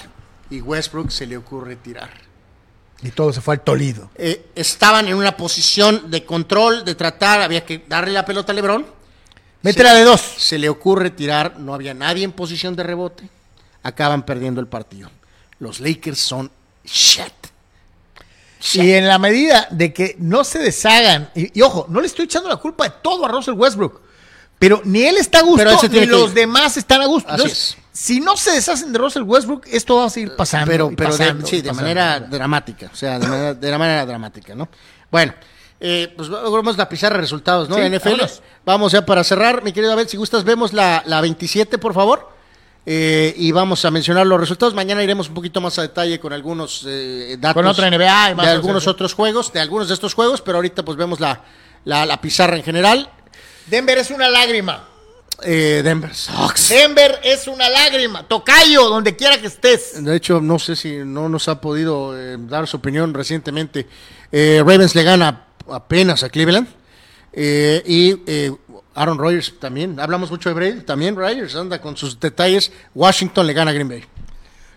[0.49, 2.11] Y Westbrook se le ocurre tirar.
[3.01, 4.11] Y todo se fue al Tolido.
[4.15, 8.55] Eh, estaban en una posición de control, de tratar, había que darle la pelota a
[8.55, 8.85] Lebron.
[9.61, 10.19] Métela de dos.
[10.19, 13.29] Se le ocurre tirar, no había nadie en posición de rebote.
[13.83, 15.09] Acaban perdiendo el partido.
[15.59, 16.51] Los Lakers son
[16.83, 17.33] shit.
[18.73, 22.25] Y en la medida de que no se deshagan, y, y ojo, no le estoy
[22.25, 24.01] echando la culpa de todo a Russell Westbrook,
[24.59, 26.35] pero ni él está a gusto, ni los ir.
[26.35, 27.29] demás están a gusto.
[27.29, 30.65] Así Entonces, si no se deshacen de Russell Westbrook, esto va a seguir pasando.
[30.71, 31.73] pero, pero de- sí, de pasando.
[31.81, 34.69] manera dramática, o sea, de manera, de la manera dramática, ¿no?
[35.11, 35.33] Bueno,
[35.79, 37.75] eh, pues vamos a la pizarra de resultados, ¿no?
[37.75, 38.09] Sí, NFL.
[38.11, 38.41] vámonos.
[38.65, 42.29] Vamos ya para cerrar, mi querido Abel, si gustas, vemos la, la 27, por favor.
[42.85, 44.73] Eh, y vamos a mencionar los resultados.
[44.73, 48.35] Mañana iremos un poquito más a detalle con algunos eh, datos Con otra NBA y
[48.35, 48.87] más de algunos cosas.
[48.93, 51.43] otros juegos, de algunos de estos juegos, pero ahorita pues vemos la,
[51.85, 53.07] la, la pizarra en general.
[53.67, 54.87] Denver es una lágrima.
[55.43, 56.69] Eh, Denver sucks.
[56.69, 58.27] Denver es una lágrima.
[58.27, 60.03] Tocayo, donde quiera que estés.
[60.03, 63.87] De hecho, no sé si no nos ha podido eh, dar su opinión recientemente.
[64.31, 66.67] Eh, Ravens le gana apenas a Cleveland.
[67.33, 68.15] Y
[68.93, 69.99] Aaron Rodgers también.
[69.99, 70.81] Hablamos mucho de Brady.
[70.81, 72.71] También Rodgers anda con sus detalles.
[72.93, 74.03] Washington le gana a Green Bay.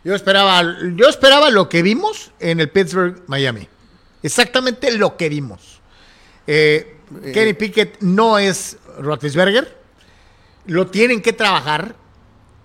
[0.05, 0.63] Yo esperaba,
[0.95, 3.69] yo esperaba lo que vimos en el Pittsburgh Miami.
[4.23, 5.81] Exactamente lo que vimos.
[6.47, 9.84] Kenny Pickett no es Roethlisberger.
[10.67, 11.97] Lo tienen que trabajar.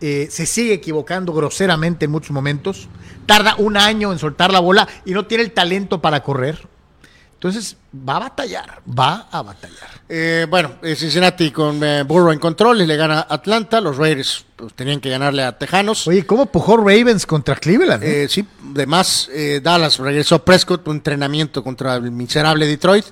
[0.01, 2.87] Eh, se sigue equivocando groseramente en muchos momentos.
[3.25, 6.67] Tarda un año en soltar la bola y no tiene el talento para correr.
[7.39, 9.89] Entonces va a batallar, va a batallar.
[10.09, 13.79] Eh, bueno, eh, Cincinnati con eh, Burrow en control y le gana Atlanta.
[13.79, 16.05] Los Raiders pues, tenían que ganarle a Tejanos.
[16.07, 18.03] Oye, ¿cómo pujó Ravens contra Cleveland?
[18.03, 18.27] eh?
[18.27, 18.45] Sí,
[18.75, 19.29] además
[19.63, 23.05] Dallas regresó Prescott, un entrenamiento contra el miserable Detroit.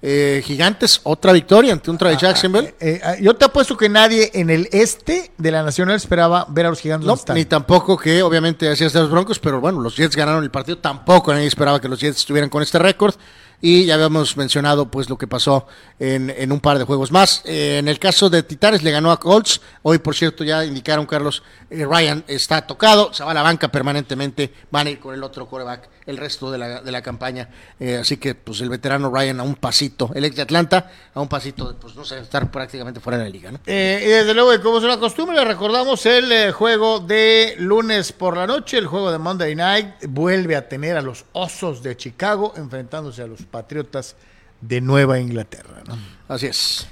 [0.00, 2.72] Eh, gigantes, otra victoria ante un Trae Jacksonville.
[2.78, 6.66] Eh, eh, yo te apuesto que nadie en el este de la Nacional esperaba ver
[6.66, 7.06] a los gigantes.
[7.06, 10.52] No, ni tampoco que obviamente hacías de los Broncos, pero bueno, los Jets ganaron el
[10.52, 13.14] partido, tampoco nadie esperaba que los Jets estuvieran con este récord.
[13.60, 15.66] Y ya habíamos mencionado pues lo que pasó
[15.98, 17.42] en, en un par de juegos más.
[17.44, 19.60] Eh, en el caso de Titanes le ganó a Colts.
[19.82, 24.54] Hoy, por cierto, ya indicaron, Carlos, Ryan está tocado, se va a la banca permanentemente,
[24.70, 27.50] van a ir con el otro coreback el resto de la, de la campaña.
[27.78, 31.20] Eh, así que pues el veterano Ryan a un pasito, el ex de Atlanta, a
[31.20, 33.52] un pasito de pues no sé, estar prácticamente fuera de la liga.
[33.52, 33.60] ¿no?
[33.66, 37.56] Eh, y desde luego, y como es una costumbre, le recordamos el eh, juego de
[37.58, 39.88] lunes por la noche, el juego de Monday Night.
[40.08, 44.16] Vuelve a tener a los Osos de Chicago enfrentándose a los Patriotas
[44.62, 45.82] de Nueva Inglaterra.
[45.86, 45.98] ¿no?
[46.26, 46.88] Así es.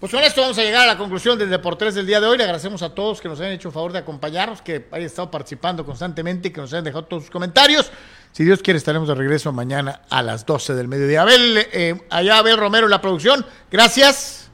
[0.00, 2.38] Pues con esto vamos a llegar a la conclusión del Deportes del día de hoy.
[2.38, 5.30] Le agradecemos a todos que nos hayan hecho el favor de acompañarnos, que hayan estado
[5.30, 7.92] participando constantemente y que nos hayan dejado todos sus comentarios.
[8.32, 11.20] Si Dios quiere, estaremos de regreso mañana a las 12 del mediodía.
[11.20, 13.44] Abel, eh, allá Abel Romero en la producción.
[13.70, 14.48] Gracias.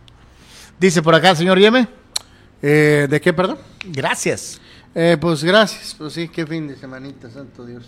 [0.81, 1.87] Dice por acá el señor Yeme.
[2.61, 3.59] Eh, ¿De qué, perdón?
[3.85, 4.61] Gracias.
[4.97, 7.85] Eh, pues gracias, pues sí, qué fin de semanita, santo Dios.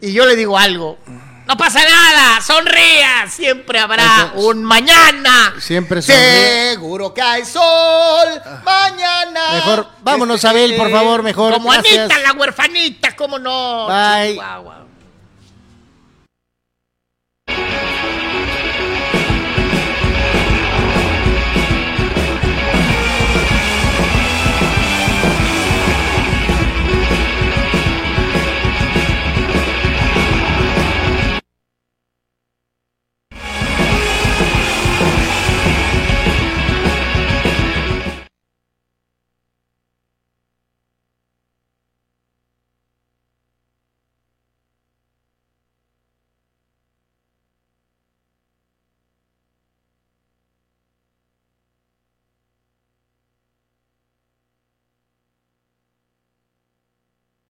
[0.00, 0.98] Y yo le digo algo.
[1.46, 5.54] No pasa nada, sonría, siempre habrá Eso- un mañana.
[5.58, 6.70] Siempre sonríe.
[6.74, 8.28] Seguro que hay sol
[8.64, 9.40] mañana.
[9.54, 11.54] Mejor, vámonos, Abel, por favor, mejor.
[11.54, 11.98] Como Gracias.
[12.10, 13.88] Anita, la huerfanita, cómo no.
[13.88, 14.32] Bye.
[14.34, 14.76] Chihuahua.